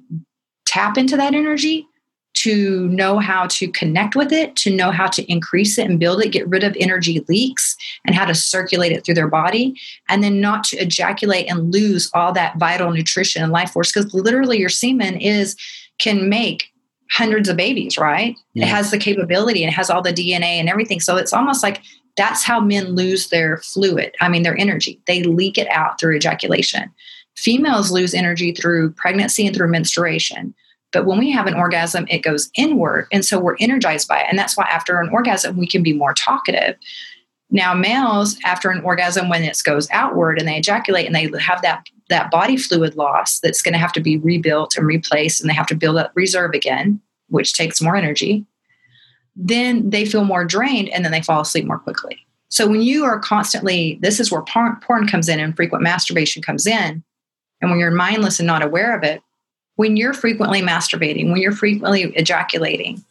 tap 0.65 0.97
into 0.97 1.17
that 1.17 1.33
energy 1.33 1.87
to 2.35 2.89
know 2.89 3.17
how 3.17 3.47
to 3.47 3.67
connect 3.69 4.15
with 4.15 4.31
it, 4.31 4.55
to 4.57 4.75
know 4.75 4.91
how 4.91 5.07
to 5.07 5.23
increase 5.31 5.77
it 5.77 5.89
and 5.89 5.99
build 5.99 6.21
it, 6.21 6.31
get 6.31 6.47
rid 6.47 6.63
of 6.63 6.75
energy 6.79 7.23
leaks 7.29 7.77
and 8.05 8.13
how 8.13 8.25
to 8.25 8.35
circulate 8.35 8.91
it 8.91 9.05
through 9.05 9.15
their 9.15 9.29
body, 9.29 9.73
and 10.09 10.21
then 10.21 10.41
not 10.41 10.63
to 10.65 10.77
ejaculate 10.77 11.49
and 11.49 11.73
lose 11.73 12.11
all 12.13 12.33
that 12.33 12.57
vital 12.57 12.91
nutrition 12.91 13.41
and 13.41 13.51
life 13.51 13.71
force. 13.71 13.91
Because 13.91 14.13
literally, 14.13 14.59
your 14.59 14.69
semen 14.69 15.15
is 15.17 15.55
can 15.97 16.27
make 16.27 16.71
hundreds 17.11 17.47
of 17.47 17.55
babies, 17.55 17.97
right? 17.97 18.35
Yeah. 18.53 18.65
It 18.65 18.69
has 18.69 18.91
the 18.91 18.97
capability 18.97 19.63
and 19.63 19.71
it 19.71 19.75
has 19.75 19.89
all 19.89 20.01
the 20.01 20.11
DNA 20.11 20.59
and 20.59 20.67
everything. 20.67 20.99
So 20.99 21.15
it's 21.15 21.33
almost 21.33 21.63
like 21.63 21.81
that's 22.17 22.43
how 22.43 22.59
men 22.59 22.95
lose 22.95 23.29
their 23.29 23.57
fluid. 23.57 24.13
I 24.19 24.29
mean, 24.29 24.43
their 24.43 24.57
energy. 24.57 25.01
They 25.07 25.23
leak 25.23 25.57
it 25.57 25.69
out 25.69 25.99
through 25.99 26.15
ejaculation. 26.15 26.91
Females 27.35 27.91
lose 27.91 28.13
energy 28.13 28.51
through 28.51 28.91
pregnancy 28.91 29.45
and 29.45 29.55
through 29.55 29.69
menstruation. 29.69 30.53
But 30.91 31.05
when 31.05 31.19
we 31.19 31.31
have 31.31 31.47
an 31.47 31.55
orgasm, 31.55 32.07
it 32.09 32.19
goes 32.19 32.49
inward. 32.55 33.07
And 33.11 33.25
so 33.25 33.39
we're 33.39 33.57
energized 33.59 34.07
by 34.07 34.21
it. 34.21 34.27
And 34.29 34.39
that's 34.39 34.55
why 34.55 34.65
after 34.65 34.99
an 34.99 35.09
orgasm, 35.09 35.57
we 35.57 35.67
can 35.67 35.83
be 35.83 35.93
more 35.93 36.13
talkative. 36.13 36.77
Now, 37.51 37.73
males, 37.73 38.37
after 38.45 38.69
an 38.69 38.81
orgasm, 38.81 39.29
when 39.29 39.43
it 39.43 39.61
goes 39.63 39.89
outward 39.91 40.39
and 40.39 40.47
they 40.47 40.57
ejaculate 40.57 41.05
and 41.05 41.15
they 41.15 41.29
have 41.39 41.61
that, 41.61 41.85
that 42.09 42.31
body 42.31 42.57
fluid 42.57 42.95
loss 42.95 43.39
that's 43.39 43.61
going 43.61 43.73
to 43.73 43.79
have 43.79 43.93
to 43.93 43.99
be 43.99 44.17
rebuilt 44.17 44.77
and 44.77 44.87
replaced, 44.87 45.41
and 45.41 45.49
they 45.49 45.53
have 45.53 45.67
to 45.67 45.75
build 45.75 45.97
up 45.97 46.11
reserve 46.15 46.51
again, 46.53 47.01
which 47.29 47.53
takes 47.53 47.81
more 47.81 47.95
energy, 47.95 48.45
then 49.35 49.89
they 49.89 50.05
feel 50.05 50.23
more 50.23 50.45
drained 50.45 50.89
and 50.89 51.03
then 51.03 51.11
they 51.11 51.21
fall 51.21 51.41
asleep 51.41 51.65
more 51.65 51.79
quickly. 51.79 52.17
So 52.49 52.67
when 52.67 52.81
you 52.81 53.03
are 53.03 53.19
constantly, 53.19 53.99
this 54.01 54.19
is 54.19 54.31
where 54.31 54.43
porn, 54.43 54.77
porn 54.81 55.07
comes 55.07 55.27
in 55.27 55.39
and 55.39 55.55
frequent 55.55 55.83
masturbation 55.83 56.41
comes 56.41 56.65
in. 56.65 57.03
And 57.65 57.71
when 57.71 57.79
you're 57.79 57.89
mindless 57.89 58.39
and 58.39 58.45
not 58.45 58.61
aware 58.61 58.95
of 58.95 59.03
it, 59.03 59.23
when 59.75 59.97
you're 59.97 60.13
frequently 60.13 60.61
masturbating, 60.61 61.31
when 61.31 61.41
you're 61.41 61.51
frequently 61.51 62.03
ejaculating, 62.15 63.03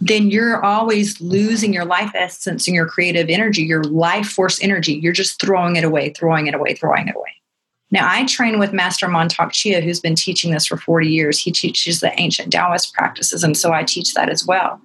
then 0.00 0.28
you're 0.28 0.62
always 0.64 1.20
losing 1.20 1.72
your 1.72 1.84
life 1.84 2.10
essence 2.16 2.66
and 2.66 2.74
your 2.74 2.86
creative 2.86 3.28
energy, 3.28 3.62
your 3.62 3.84
life 3.84 4.26
force 4.26 4.60
energy. 4.60 4.94
You're 4.94 5.12
just 5.12 5.40
throwing 5.40 5.76
it 5.76 5.84
away, 5.84 6.10
throwing 6.10 6.48
it 6.48 6.54
away, 6.54 6.74
throwing 6.74 7.06
it 7.06 7.14
away. 7.14 7.30
Now, 7.92 8.10
I 8.10 8.24
train 8.24 8.58
with 8.58 8.72
Master 8.72 9.06
Mantak 9.06 9.52
Chia, 9.52 9.80
who's 9.80 10.00
been 10.00 10.16
teaching 10.16 10.50
this 10.50 10.66
for 10.66 10.76
40 10.76 11.08
years. 11.08 11.38
He 11.38 11.52
teaches 11.52 12.00
the 12.00 12.18
ancient 12.18 12.52
Taoist 12.52 12.92
practices, 12.92 13.44
and 13.44 13.56
so 13.56 13.72
I 13.72 13.84
teach 13.84 14.14
that 14.14 14.28
as 14.28 14.44
well. 14.44 14.80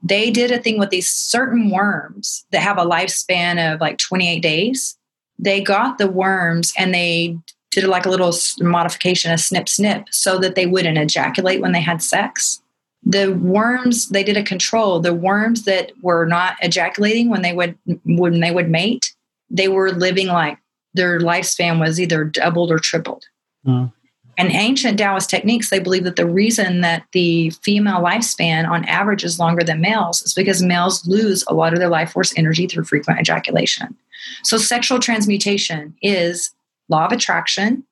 They 0.00 0.30
did 0.30 0.52
a 0.52 0.58
thing 0.58 0.78
with 0.78 0.90
these 0.90 1.10
certain 1.10 1.70
worms 1.70 2.44
that 2.52 2.62
have 2.62 2.78
a 2.78 2.84
lifespan 2.84 3.74
of 3.74 3.80
like 3.80 3.98
28 3.98 4.38
days. 4.38 4.96
They 5.40 5.60
got 5.60 5.98
the 5.98 6.08
worms 6.08 6.72
and 6.78 6.94
they 6.94 7.38
did 7.70 7.84
like 7.84 8.06
a 8.06 8.10
little 8.10 8.32
modification, 8.60 9.30
a 9.30 9.38
snip 9.38 9.68
snip, 9.68 10.06
so 10.10 10.38
that 10.38 10.54
they 10.54 10.66
wouldn't 10.66 10.98
ejaculate 10.98 11.60
when 11.60 11.72
they 11.72 11.80
had 11.80 12.02
sex. 12.02 12.60
The 13.02 13.32
worms, 13.32 14.08
they 14.08 14.22
did 14.22 14.36
a 14.36 14.42
control. 14.42 15.00
The 15.00 15.14
worms 15.14 15.64
that 15.64 15.92
were 16.02 16.26
not 16.26 16.56
ejaculating 16.62 17.30
when 17.30 17.42
they 17.42 17.52
would 17.52 17.78
when 18.04 18.40
they 18.40 18.50
would 18.50 18.68
mate, 18.68 19.14
they 19.48 19.68
were 19.68 19.92
living 19.92 20.26
like 20.26 20.58
their 20.94 21.20
lifespan 21.20 21.80
was 21.80 22.00
either 22.00 22.24
doubled 22.24 22.70
or 22.70 22.78
tripled. 22.78 23.24
Mm. 23.66 23.92
And 24.36 24.52
ancient 24.52 24.98
Taoist 24.98 25.28
techniques, 25.28 25.68
they 25.68 25.80
believe 25.80 26.04
that 26.04 26.16
the 26.16 26.26
reason 26.26 26.80
that 26.80 27.04
the 27.12 27.50
female 27.62 28.00
lifespan 28.00 28.66
on 28.66 28.86
average 28.86 29.22
is 29.22 29.38
longer 29.38 29.62
than 29.62 29.82
males 29.82 30.22
is 30.22 30.32
because 30.32 30.62
males 30.62 31.06
lose 31.06 31.44
a 31.46 31.54
lot 31.54 31.74
of 31.74 31.78
their 31.78 31.90
life 31.90 32.12
force 32.12 32.32
energy 32.38 32.66
through 32.66 32.84
frequent 32.84 33.20
ejaculation. 33.20 33.94
So, 34.44 34.56
sexual 34.56 34.98
transmutation 34.98 35.94
is 36.00 36.52
law 36.90 37.06
of 37.06 37.12
attraction, 37.12 37.84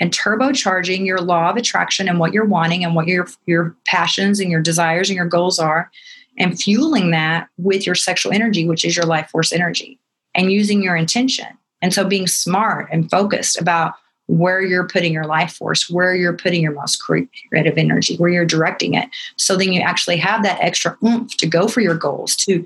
and 0.00 0.12
turbocharging 0.12 1.06
your 1.06 1.20
law 1.20 1.50
of 1.50 1.56
attraction 1.56 2.08
and 2.08 2.18
what 2.18 2.32
you're 2.32 2.44
wanting 2.44 2.84
and 2.84 2.94
what 2.94 3.06
your 3.06 3.26
your 3.46 3.76
passions 3.86 4.40
and 4.40 4.50
your 4.50 4.62
desires 4.62 5.08
and 5.08 5.16
your 5.16 5.26
goals 5.26 5.58
are 5.58 5.90
and 6.38 6.58
fueling 6.58 7.10
that 7.10 7.48
with 7.58 7.86
your 7.86 7.94
sexual 7.94 8.32
energy 8.32 8.66
which 8.66 8.84
is 8.84 8.96
your 8.96 9.06
life 9.06 9.28
force 9.30 9.52
energy 9.52 9.98
and 10.34 10.50
using 10.50 10.82
your 10.82 10.96
intention 10.96 11.46
and 11.82 11.92
so 11.92 12.06
being 12.06 12.26
smart 12.26 12.88
and 12.90 13.10
focused 13.10 13.60
about 13.60 13.94
where 14.28 14.62
you're 14.62 14.86
putting 14.86 15.12
your 15.12 15.26
life 15.26 15.52
force, 15.52 15.90
where 15.90 16.14
you're 16.14 16.36
putting 16.36 16.62
your 16.62 16.72
most 16.72 17.02
creative 17.02 17.76
energy, 17.76 18.16
where 18.16 18.30
you're 18.30 18.46
directing 18.46 18.94
it. 18.94 19.08
So 19.36 19.56
then 19.56 19.72
you 19.72 19.80
actually 19.80 20.16
have 20.18 20.42
that 20.44 20.60
extra 20.60 20.96
oomph 21.04 21.36
to 21.38 21.46
go 21.46 21.68
for 21.68 21.80
your 21.80 21.96
goals, 21.96 22.36
to 22.36 22.64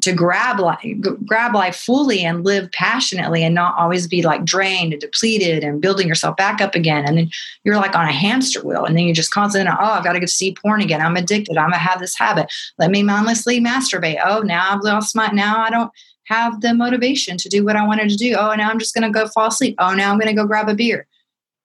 to 0.00 0.12
grab 0.12 0.58
life, 0.58 0.96
grab 1.26 1.54
life 1.54 1.76
fully 1.76 2.24
and 2.24 2.44
live 2.44 2.70
passionately 2.72 3.44
and 3.44 3.54
not 3.54 3.76
always 3.78 4.06
be 4.06 4.22
like 4.22 4.44
drained 4.44 4.92
and 4.92 5.00
depleted 5.00 5.62
and 5.62 5.80
building 5.82 6.08
yourself 6.08 6.36
back 6.36 6.60
up 6.60 6.74
again. 6.74 7.04
And 7.06 7.18
then 7.18 7.30
you're 7.64 7.76
like 7.76 7.94
on 7.94 8.08
a 8.08 8.12
hamster 8.12 8.64
wheel 8.64 8.84
and 8.84 8.96
then 8.96 9.04
you're 9.04 9.14
just 9.14 9.32
constantly, 9.32 9.70
oh, 9.70 9.84
I've 9.84 10.04
got 10.04 10.14
to 10.14 10.20
go 10.20 10.26
see 10.26 10.54
porn 10.54 10.80
again. 10.80 11.00
I'm 11.00 11.16
addicted. 11.16 11.58
I'm 11.58 11.70
gonna 11.70 11.78
have 11.78 12.00
this 12.00 12.18
habit. 12.18 12.52
Let 12.78 12.90
me 12.90 13.02
mindlessly 13.02 13.60
masturbate. 13.60 14.20
Oh, 14.24 14.40
now 14.40 14.70
I've 14.70 14.82
lost 14.82 15.14
my, 15.14 15.28
now 15.28 15.62
I 15.62 15.70
don't 15.70 15.92
have 16.24 16.60
the 16.60 16.74
motivation 16.74 17.36
to 17.36 17.48
do 17.48 17.64
what 17.64 17.76
I 17.76 17.86
wanted 17.86 18.08
to 18.08 18.16
do. 18.16 18.34
Oh, 18.38 18.54
now 18.54 18.70
I'm 18.70 18.78
just 18.78 18.94
going 18.94 19.02
to 19.02 19.10
go 19.10 19.28
fall 19.28 19.48
asleep. 19.48 19.74
Oh, 19.78 19.94
now 19.94 20.10
I'm 20.10 20.18
going 20.18 20.34
to 20.34 20.40
go 20.40 20.46
grab 20.46 20.68
a 20.68 20.74
beer. 20.74 21.06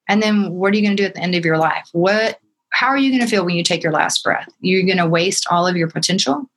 And 0.10 0.22
then 0.22 0.52
what 0.54 0.74
are 0.74 0.78
you 0.78 0.84
going 0.84 0.96
to 0.98 1.02
do 1.02 1.08
at 1.08 1.14
the 1.14 1.22
end 1.22 1.36
of 1.36 1.46
your 1.46 1.58
life? 1.58 1.88
What 1.92 2.40
how 2.70 2.88
are 2.88 2.98
you 2.98 3.10
going 3.10 3.22
to 3.22 3.28
feel 3.28 3.46
when 3.46 3.56
you 3.56 3.64
take 3.64 3.82
your 3.82 3.94
last 3.94 4.24
breath? 4.24 4.50
You're 4.60 4.86
going 4.86 4.98
to 4.98 5.08
waste 5.08 5.48
all 5.50 5.66
of 5.66 5.78
your 5.78 5.90
potential? 5.90 6.50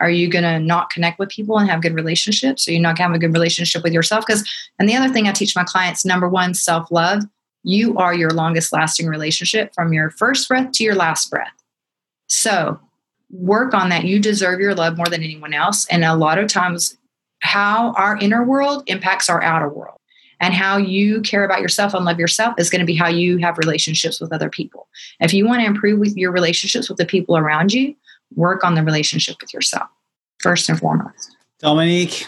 Are 0.00 0.10
you 0.10 0.28
going 0.28 0.44
to 0.44 0.58
not 0.58 0.90
connect 0.90 1.18
with 1.18 1.28
people 1.28 1.58
and 1.58 1.68
have 1.68 1.82
good 1.82 1.94
relationships? 1.94 2.66
Are 2.66 2.72
you're 2.72 2.80
not 2.80 2.96
going 2.96 3.08
to 3.08 3.12
have 3.12 3.14
a 3.14 3.18
good 3.18 3.34
relationship 3.34 3.82
with 3.82 3.92
yourself? 3.92 4.24
Because, 4.26 4.48
and 4.78 4.88
the 4.88 4.96
other 4.96 5.12
thing 5.12 5.28
I 5.28 5.32
teach 5.32 5.54
my 5.54 5.64
clients 5.64 6.04
number 6.04 6.28
one, 6.28 6.54
self 6.54 6.90
love. 6.90 7.22
You 7.62 7.98
are 7.98 8.14
your 8.14 8.30
longest 8.30 8.72
lasting 8.72 9.06
relationship 9.06 9.74
from 9.74 9.92
your 9.92 10.10
first 10.10 10.48
breath 10.48 10.72
to 10.72 10.84
your 10.84 10.94
last 10.94 11.30
breath. 11.30 11.52
So 12.26 12.80
work 13.30 13.74
on 13.74 13.90
that. 13.90 14.04
You 14.04 14.18
deserve 14.18 14.60
your 14.60 14.74
love 14.74 14.96
more 14.96 15.06
than 15.06 15.22
anyone 15.22 15.52
else. 15.52 15.86
And 15.88 16.02
a 16.02 16.16
lot 16.16 16.38
of 16.38 16.48
times, 16.48 16.96
how 17.40 17.92
our 17.92 18.16
inner 18.18 18.44
world 18.44 18.82
impacts 18.86 19.28
our 19.28 19.42
outer 19.42 19.68
world. 19.68 19.96
And 20.42 20.54
how 20.54 20.78
you 20.78 21.20
care 21.20 21.44
about 21.44 21.60
yourself 21.60 21.92
and 21.92 22.06
love 22.06 22.18
yourself 22.18 22.54
is 22.56 22.70
going 22.70 22.80
to 22.80 22.86
be 22.86 22.96
how 22.96 23.08
you 23.08 23.36
have 23.38 23.58
relationships 23.58 24.22
with 24.22 24.32
other 24.32 24.48
people. 24.48 24.88
If 25.20 25.34
you 25.34 25.46
want 25.46 25.60
to 25.60 25.66
improve 25.66 25.98
with 25.98 26.16
your 26.16 26.32
relationships 26.32 26.88
with 26.88 26.96
the 26.96 27.04
people 27.04 27.36
around 27.36 27.74
you, 27.74 27.94
work 28.34 28.64
on 28.64 28.74
the 28.74 28.82
relationship 28.82 29.36
with 29.40 29.52
yourself 29.52 29.88
first 30.38 30.68
and 30.68 30.78
foremost. 30.78 31.36
Dominique, 31.58 32.26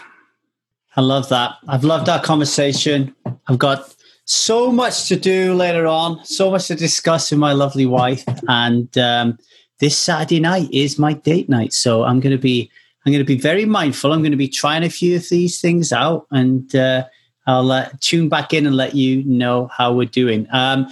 I 0.97 1.01
love 1.01 1.29
that. 1.31 1.57
I've 1.69 1.85
loved 1.85 2.07
that 2.07 2.23
conversation. 2.23 3.15
I've 3.47 3.59
got 3.59 3.95
so 4.25 4.71
much 4.71 5.09
to 5.09 5.17
do 5.17 5.55
later 5.55 5.87
on, 5.87 6.25
so 6.25 6.51
much 6.51 6.69
to 6.69 6.75
discuss 6.75 7.31
with 7.31 7.41
my 7.41 7.53
lovely 7.53 7.87
wife. 7.87 8.25
And 8.49 8.97
um, 8.99 9.39
this 9.81 9.99
Saturday 9.99 10.41
night 10.41 10.69
is 10.73 10.99
my 10.99 11.15
date 11.15 11.49
night. 11.49 11.73
So 11.73 12.05
I'm 12.05 12.21
going 12.21 12.37
to 12.37 12.43
be 12.43 12.71
I'm 13.05 13.13
going 13.13 13.25
to 13.25 13.27
be 13.27 13.39
very 13.39 13.65
mindful. 13.65 14.13
I'm 14.13 14.21
going 14.21 14.31
to 14.31 14.37
be 14.37 14.49
trying 14.49 14.85
a 14.85 14.91
few 14.91 15.17
of 15.17 15.29
these 15.29 15.61
things 15.61 15.93
out, 15.93 16.27
and 16.31 16.73
uh, 16.77 17.05
I'll 17.47 17.73
uh, 17.73 17.89
tune 18.01 18.29
back 18.29 18.53
in 18.55 18.65
and 18.65 18.77
let 18.77 18.95
you 18.95 19.25
know 19.25 19.69
how 19.77 19.93
we're 19.93 20.07
doing. 20.07 20.47
Um, 20.53 20.89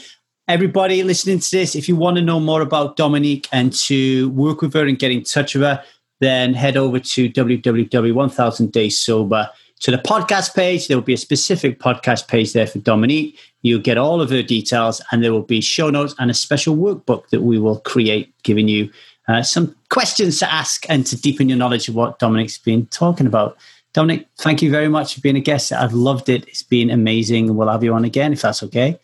everybody 0.50 1.04
listening 1.04 1.38
to 1.38 1.50
this, 1.52 1.76
if 1.76 1.88
you 1.88 1.94
want 1.94 2.16
to 2.16 2.22
know 2.22 2.40
more 2.40 2.60
about 2.60 2.96
Dominique 2.96 3.48
and 3.52 3.72
to 3.72 4.30
work 4.30 4.62
with 4.62 4.74
her 4.74 4.84
and 4.84 4.98
get 4.98 5.12
in 5.12 5.22
touch 5.22 5.54
with 5.54 5.62
her, 5.62 5.82
then 6.18 6.54
head 6.54 6.76
over 6.76 6.98
to 6.98 7.30
www.1000 7.30 8.72
Days 8.72 8.98
Sober 8.98 9.48
to 9.78 9.90
the 9.92 9.98
podcast 9.98 10.54
page. 10.54 10.88
There 10.88 10.96
will 10.96 11.04
be 11.04 11.14
a 11.14 11.18
specific 11.18 11.78
podcast 11.78 12.26
page 12.26 12.52
there 12.52 12.66
for 12.66 12.80
Dominique. 12.80 13.38
You'll 13.62 13.80
get 13.80 13.96
all 13.96 14.20
of 14.20 14.30
her 14.30 14.42
details, 14.42 15.00
and 15.12 15.22
there 15.22 15.32
will 15.32 15.42
be 15.42 15.60
show 15.60 15.88
notes 15.88 16.16
and 16.18 16.32
a 16.32 16.34
special 16.34 16.76
workbook 16.76 17.28
that 17.28 17.42
we 17.42 17.58
will 17.58 17.78
create, 17.80 18.34
giving 18.42 18.66
you 18.66 18.90
uh, 19.28 19.44
some 19.44 19.76
questions 19.88 20.40
to 20.40 20.52
ask 20.52 20.84
and 20.90 21.06
to 21.06 21.20
deepen 21.20 21.48
your 21.48 21.58
knowledge 21.58 21.88
of 21.88 21.94
what 21.94 22.18
Dominique's 22.18 22.58
been 22.58 22.86
talking 22.86 23.28
about. 23.28 23.56
Dominic, 23.92 24.26
thank 24.38 24.62
you 24.62 24.70
very 24.70 24.88
much 24.88 25.14
for 25.14 25.20
being 25.20 25.36
a 25.36 25.40
guest. 25.40 25.72
I've 25.72 25.92
loved 25.92 26.28
it. 26.28 26.48
It's 26.48 26.64
been 26.64 26.90
amazing. 26.90 27.54
We'll 27.54 27.68
have 27.68 27.84
you 27.84 27.94
on 27.94 28.04
again 28.04 28.32
if 28.32 28.42
that's 28.42 28.64
okay. 28.64 28.98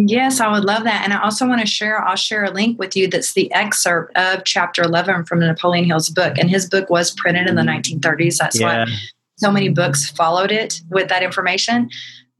Yes, 0.00 0.40
I 0.40 0.50
would 0.50 0.64
love 0.64 0.84
that. 0.84 1.02
And 1.02 1.12
I 1.12 1.20
also 1.20 1.46
want 1.46 1.60
to 1.60 1.66
share, 1.66 2.00
I'll 2.04 2.14
share 2.14 2.44
a 2.44 2.52
link 2.52 2.78
with 2.78 2.96
you 2.96 3.08
that's 3.08 3.34
the 3.34 3.52
excerpt 3.52 4.16
of 4.16 4.44
chapter 4.44 4.82
11 4.82 5.24
from 5.24 5.40
Napoleon 5.40 5.84
Hill's 5.84 6.08
book. 6.08 6.38
And 6.38 6.48
his 6.48 6.68
book 6.68 6.88
was 6.88 7.10
printed 7.10 7.48
in 7.48 7.56
the 7.56 7.62
mm-hmm. 7.62 7.98
1930s. 7.98 8.36
That's 8.36 8.60
yeah. 8.60 8.84
why 8.84 8.92
so 9.36 9.50
many 9.50 9.68
books 9.68 10.08
followed 10.08 10.52
it 10.52 10.80
with 10.88 11.08
that 11.08 11.24
information. 11.24 11.90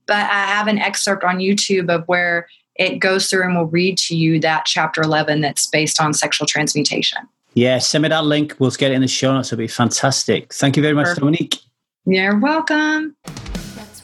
But 0.06 0.30
I 0.30 0.44
have 0.46 0.68
an 0.68 0.78
excerpt 0.78 1.24
on 1.24 1.38
YouTube 1.38 1.92
of 1.92 2.04
where 2.06 2.46
it 2.76 3.00
goes 3.00 3.28
through 3.28 3.42
and 3.42 3.56
will 3.56 3.66
read 3.66 3.98
to 3.98 4.16
you 4.16 4.38
that 4.40 4.64
chapter 4.64 5.02
11 5.02 5.40
that's 5.40 5.66
based 5.66 6.00
on 6.00 6.14
sexual 6.14 6.46
transmutation. 6.46 7.18
Yeah, 7.54 7.78
send 7.78 8.02
me 8.02 8.08
that 8.08 8.24
link. 8.24 8.54
We'll 8.60 8.70
get 8.70 8.92
it 8.92 8.94
in 8.94 9.00
the 9.00 9.08
show 9.08 9.34
notes. 9.34 9.48
It'll 9.48 9.58
be 9.58 9.66
fantastic. 9.66 10.54
Thank 10.54 10.76
you 10.76 10.82
very 10.82 10.94
much, 10.94 11.06
Perfect. 11.06 11.20
Dominique. 11.20 11.56
You're 12.06 12.38
welcome. 12.38 13.16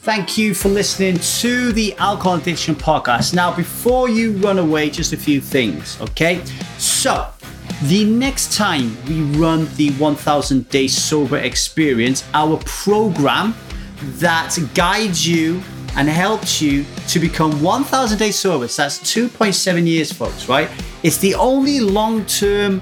Thank 0.05 0.37
you 0.37 0.53
for 0.53 0.69
listening 0.69 1.17
to 1.17 1.71
the 1.71 1.95
Alcohol 1.97 2.35
Addiction 2.35 2.75
Podcast. 2.75 3.33
Now, 3.33 3.51
before 3.51 4.07
you 4.07 4.33
run 4.33 4.59
away, 4.59 4.91
just 4.91 5.13
a 5.13 5.17
few 5.17 5.41
things, 5.41 5.99
okay? 5.99 6.45
So, 6.77 7.27
the 7.85 8.05
next 8.05 8.53
time 8.53 8.95
we 9.07 9.23
run 9.39 9.67
the 9.77 9.89
1000 9.93 10.69
Day 10.69 10.87
Sober 10.87 11.37
Experience, 11.37 12.23
our 12.35 12.57
program 12.65 13.55
that 14.19 14.55
guides 14.75 15.27
you 15.27 15.59
and 15.95 16.07
helps 16.07 16.61
you 16.61 16.85
to 17.07 17.19
become 17.19 17.59
1000 17.63 18.19
days 18.19 18.35
sober. 18.35 18.67
So 18.67 18.83
that's 18.83 18.99
2.7 18.99 19.87
years, 19.87 20.11
folks, 20.11 20.47
right? 20.47 20.69
It's 21.01 21.17
the 21.17 21.33
only 21.33 21.79
long 21.79 22.27
term 22.27 22.79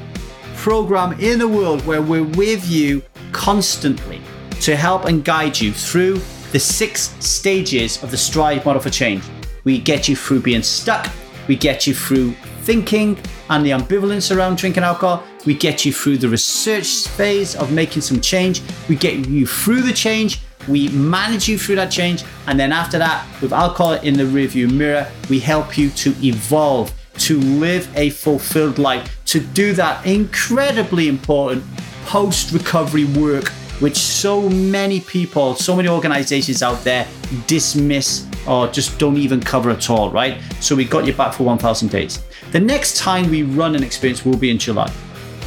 program 0.57 1.17
in 1.21 1.39
the 1.39 1.47
world 1.47 1.85
where 1.85 2.01
we're 2.01 2.25
with 2.25 2.67
you 2.67 3.01
constantly 3.31 4.19
to 4.59 4.75
help 4.75 5.05
and 5.05 5.23
guide 5.23 5.57
you 5.57 5.71
through 5.71 6.21
the 6.53 6.59
six 6.59 7.13
stages 7.19 8.01
of 8.01 8.11
the 8.11 8.17
Strive 8.17 8.65
model 8.65 8.81
for 8.81 8.89
change. 8.89 9.25
We 9.65 9.77
get 9.77 10.07
you 10.07 10.15
through 10.15 10.39
being 10.39 10.63
stuck, 10.63 11.11
we 11.49 11.57
get 11.57 11.85
you 11.85 11.93
through 11.93 12.31
thinking 12.61 13.17
and 13.49 13.65
the 13.65 13.71
ambivalence 13.71 14.33
around 14.33 14.57
drinking 14.57 14.83
alcohol. 14.83 15.25
We 15.45 15.53
get 15.53 15.83
you 15.83 15.91
through 15.91 16.19
the 16.19 16.29
research 16.29 17.09
phase 17.09 17.57
of 17.57 17.73
making 17.73 18.03
some 18.03 18.21
change. 18.21 18.61
We 18.87 18.95
get 18.95 19.27
you 19.27 19.45
through 19.45 19.81
the 19.81 19.91
change 19.91 20.39
we 20.67 20.89
manage 20.89 21.47
you 21.47 21.57
through 21.57 21.75
that 21.75 21.91
change. 21.91 22.23
And 22.47 22.59
then 22.59 22.71
after 22.71 22.97
that, 22.97 23.27
with 23.41 23.53
alcohol 23.53 23.93
in 23.93 24.15
the 24.15 24.23
rearview 24.23 24.71
mirror, 24.71 25.09
we 25.29 25.39
help 25.39 25.77
you 25.77 25.89
to 25.91 26.15
evolve, 26.25 26.93
to 27.19 27.39
live 27.39 27.89
a 27.97 28.09
fulfilled 28.11 28.79
life, 28.79 29.19
to 29.25 29.39
do 29.39 29.73
that 29.73 30.05
incredibly 30.05 31.07
important 31.07 31.63
post 32.05 32.51
recovery 32.51 33.05
work, 33.05 33.51
which 33.83 33.97
so 33.97 34.49
many 34.49 35.01
people, 35.01 35.53
so 35.53 35.75
many 35.75 35.89
organizations 35.89 36.63
out 36.63 36.83
there 36.83 37.07
dismiss 37.45 38.25
or 38.47 38.67
just 38.69 38.97
don't 38.97 39.17
even 39.17 39.39
cover 39.39 39.69
at 39.69 39.89
all, 39.89 40.09
right? 40.09 40.41
So 40.59 40.75
we 40.75 40.85
got 40.85 41.05
you 41.05 41.13
back 41.13 41.33
for 41.33 41.43
1,000 41.43 41.89
days. 41.89 42.23
The 42.51 42.59
next 42.59 42.97
time 42.97 43.29
we 43.29 43.43
run 43.43 43.75
an 43.75 43.83
experience 43.83 44.25
will 44.25 44.37
be 44.37 44.49
in 44.49 44.57
July. 44.57 44.91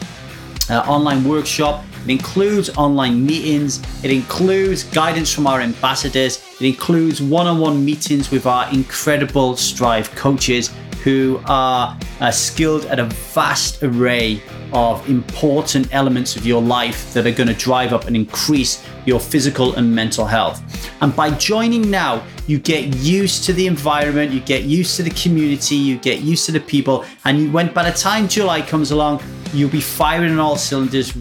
uh, 0.71 0.81
online 0.81 1.23
workshop, 1.25 1.85
it 2.05 2.11
includes 2.11 2.71
online 2.77 3.25
meetings, 3.25 3.81
it 4.03 4.11
includes 4.11 4.85
guidance 4.85 5.33
from 5.33 5.47
our 5.47 5.61
ambassadors, 5.61 6.43
it 6.61 6.67
includes 6.67 7.23
one 7.23 7.47
on 7.47 7.59
one 7.59 7.85
meetings 7.85 8.31
with 8.31 8.47
our 8.47 8.71
incredible 8.73 9.57
Strive 9.57 10.11
coaches 10.15 10.71
who 11.03 11.41
are 11.47 11.99
uh, 12.21 12.31
skilled 12.31 12.87
at 12.87 12.99
a 12.99 13.05
vast 13.05 13.83
array 13.83 14.43
of 14.75 15.09
important 15.09 15.89
elements 15.95 16.37
of 16.37 16.45
your 16.45 16.61
life 16.61 17.15
that 17.15 17.27
are 17.27 17.31
going 17.31 17.49
to 17.49 17.55
drive 17.55 17.93
up 17.93 18.07
and 18.07 18.17
increase 18.17 18.85
your 19.07 19.21
physical 19.21 19.75
and 19.77 19.95
mental 19.95 20.27
health. 20.27 20.63
And 21.01 21.15
by 21.15 21.31
joining 21.31 21.91
now, 21.91 22.25
you 22.47 22.59
get 22.59 22.95
used 22.97 23.45
to 23.45 23.53
the 23.53 23.67
environment, 23.67 24.33
you 24.33 24.41
get 24.41 24.65
used 24.65 24.97
to 24.97 25.03
the 25.03 25.11
community, 25.11 25.77
you 25.77 25.97
get 25.99 26.21
used 26.21 26.45
to 26.47 26.53
the 26.53 26.61
people, 26.61 27.05
and 27.25 27.55
when 27.55 27.73
by 27.73 27.89
the 27.89 27.97
time 27.97 28.29
July 28.29 28.61
comes 28.61 28.91
along, 28.91 29.23
you'll 29.55 29.71
be 29.71 29.81
firing 29.81 30.33
on 30.33 30.41
all 30.41 30.57
cylinders, 30.57 31.17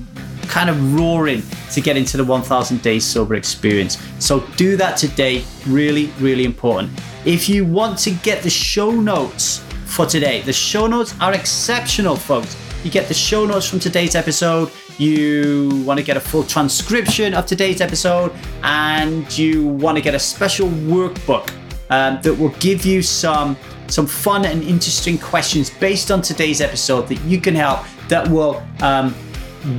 kind 0.47 0.69
of 0.69 0.95
roaring 0.95 1.41
to 1.71 1.81
get 1.81 1.95
into 1.95 2.17
the 2.17 2.23
1000 2.23 2.81
days 2.81 3.05
sober 3.05 3.35
experience. 3.35 4.01
So 4.19 4.41
do 4.57 4.75
that 4.77 4.97
today, 4.97 5.43
really, 5.67 6.07
really 6.19 6.43
important. 6.43 6.91
If 7.25 7.47
you 7.47 7.65
want 7.65 7.97
to 7.99 8.11
get 8.11 8.43
the 8.43 8.49
show 8.49 8.91
notes 8.91 9.63
for 9.85 10.05
today, 10.05 10.41
the 10.41 10.53
show 10.53 10.87
notes 10.87 11.15
are 11.21 11.33
exceptional, 11.33 12.15
folks. 12.15 12.57
You 12.83 12.91
get 12.91 13.07
the 13.07 13.13
show 13.13 13.45
notes 13.45 13.69
from 13.69 13.79
today's 13.79 14.15
episode. 14.15 14.69
you 14.97 15.83
want 15.85 15.99
to 15.99 16.05
get 16.05 16.17
a 16.17 16.19
full 16.19 16.43
transcription 16.43 17.33
of 17.33 17.45
today's 17.45 17.79
episode, 17.81 18.33
and 18.61 19.37
you 19.37 19.65
want 19.65 19.97
to 19.97 20.01
get 20.01 20.13
a 20.13 20.19
special 20.19 20.67
workbook 20.67 21.49
um, 21.89 22.21
that 22.21 22.33
will 22.33 22.53
give 22.59 22.85
you 22.85 23.01
some 23.01 23.55
some 23.87 24.05
fun 24.05 24.45
and 24.45 24.63
interesting 24.63 25.17
questions 25.17 25.69
based 25.69 26.11
on 26.11 26.21
today's 26.21 26.61
episode 26.61 27.07
that 27.07 27.19
you 27.21 27.39
can 27.39 27.55
help 27.55 27.85
that 28.07 28.27
will 28.27 28.61
um, 28.81 29.13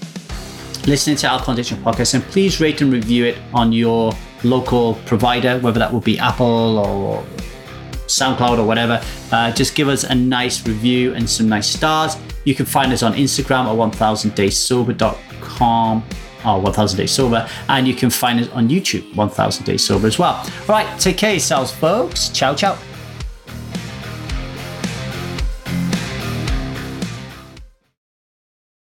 listening 0.86 1.16
to 1.16 1.26
Alcohol 1.26 1.52
Addiction 1.52 1.76
Podcast, 1.82 2.12
then 2.12 2.22
please 2.22 2.60
rate 2.60 2.80
and 2.80 2.92
review 2.92 3.26
it 3.26 3.36
on 3.52 3.72
your 3.72 4.12
local 4.44 4.94
provider, 5.06 5.58
whether 5.58 5.78
that 5.78 5.90
would 5.92 6.04
be 6.04 6.18
Apple 6.18 6.78
or 6.78 7.24
SoundCloud 8.06 8.58
or 8.58 8.64
whatever. 8.64 9.02
Uh, 9.32 9.50
just 9.52 9.74
give 9.74 9.88
us 9.88 10.04
a 10.04 10.14
nice 10.14 10.66
review 10.66 11.14
and 11.14 11.28
some 11.28 11.48
nice 11.48 11.68
stars. 11.68 12.16
You 12.44 12.54
can 12.54 12.66
find 12.66 12.92
us 12.92 13.02
on 13.02 13.14
Instagram 13.14 13.66
at 13.66 13.76
1000daysober.com 13.76 16.04
or 16.46 16.60
1000 16.60 16.96
Days 16.96 17.10
Sober, 17.10 17.48
and 17.68 17.86
you 17.86 17.94
can 17.94 18.10
find 18.10 18.40
us 18.40 18.48
on 18.50 18.68
YouTube, 18.68 19.14
1000 19.16 19.64
Days 19.64 19.84
Sober 19.84 20.06
as 20.06 20.18
well. 20.18 20.34
All 20.34 20.50
right, 20.68 21.00
take 21.00 21.16
care 21.16 21.32
yourselves, 21.32 21.72
folks. 21.72 22.28
Ciao, 22.28 22.54
ciao. 22.54 22.78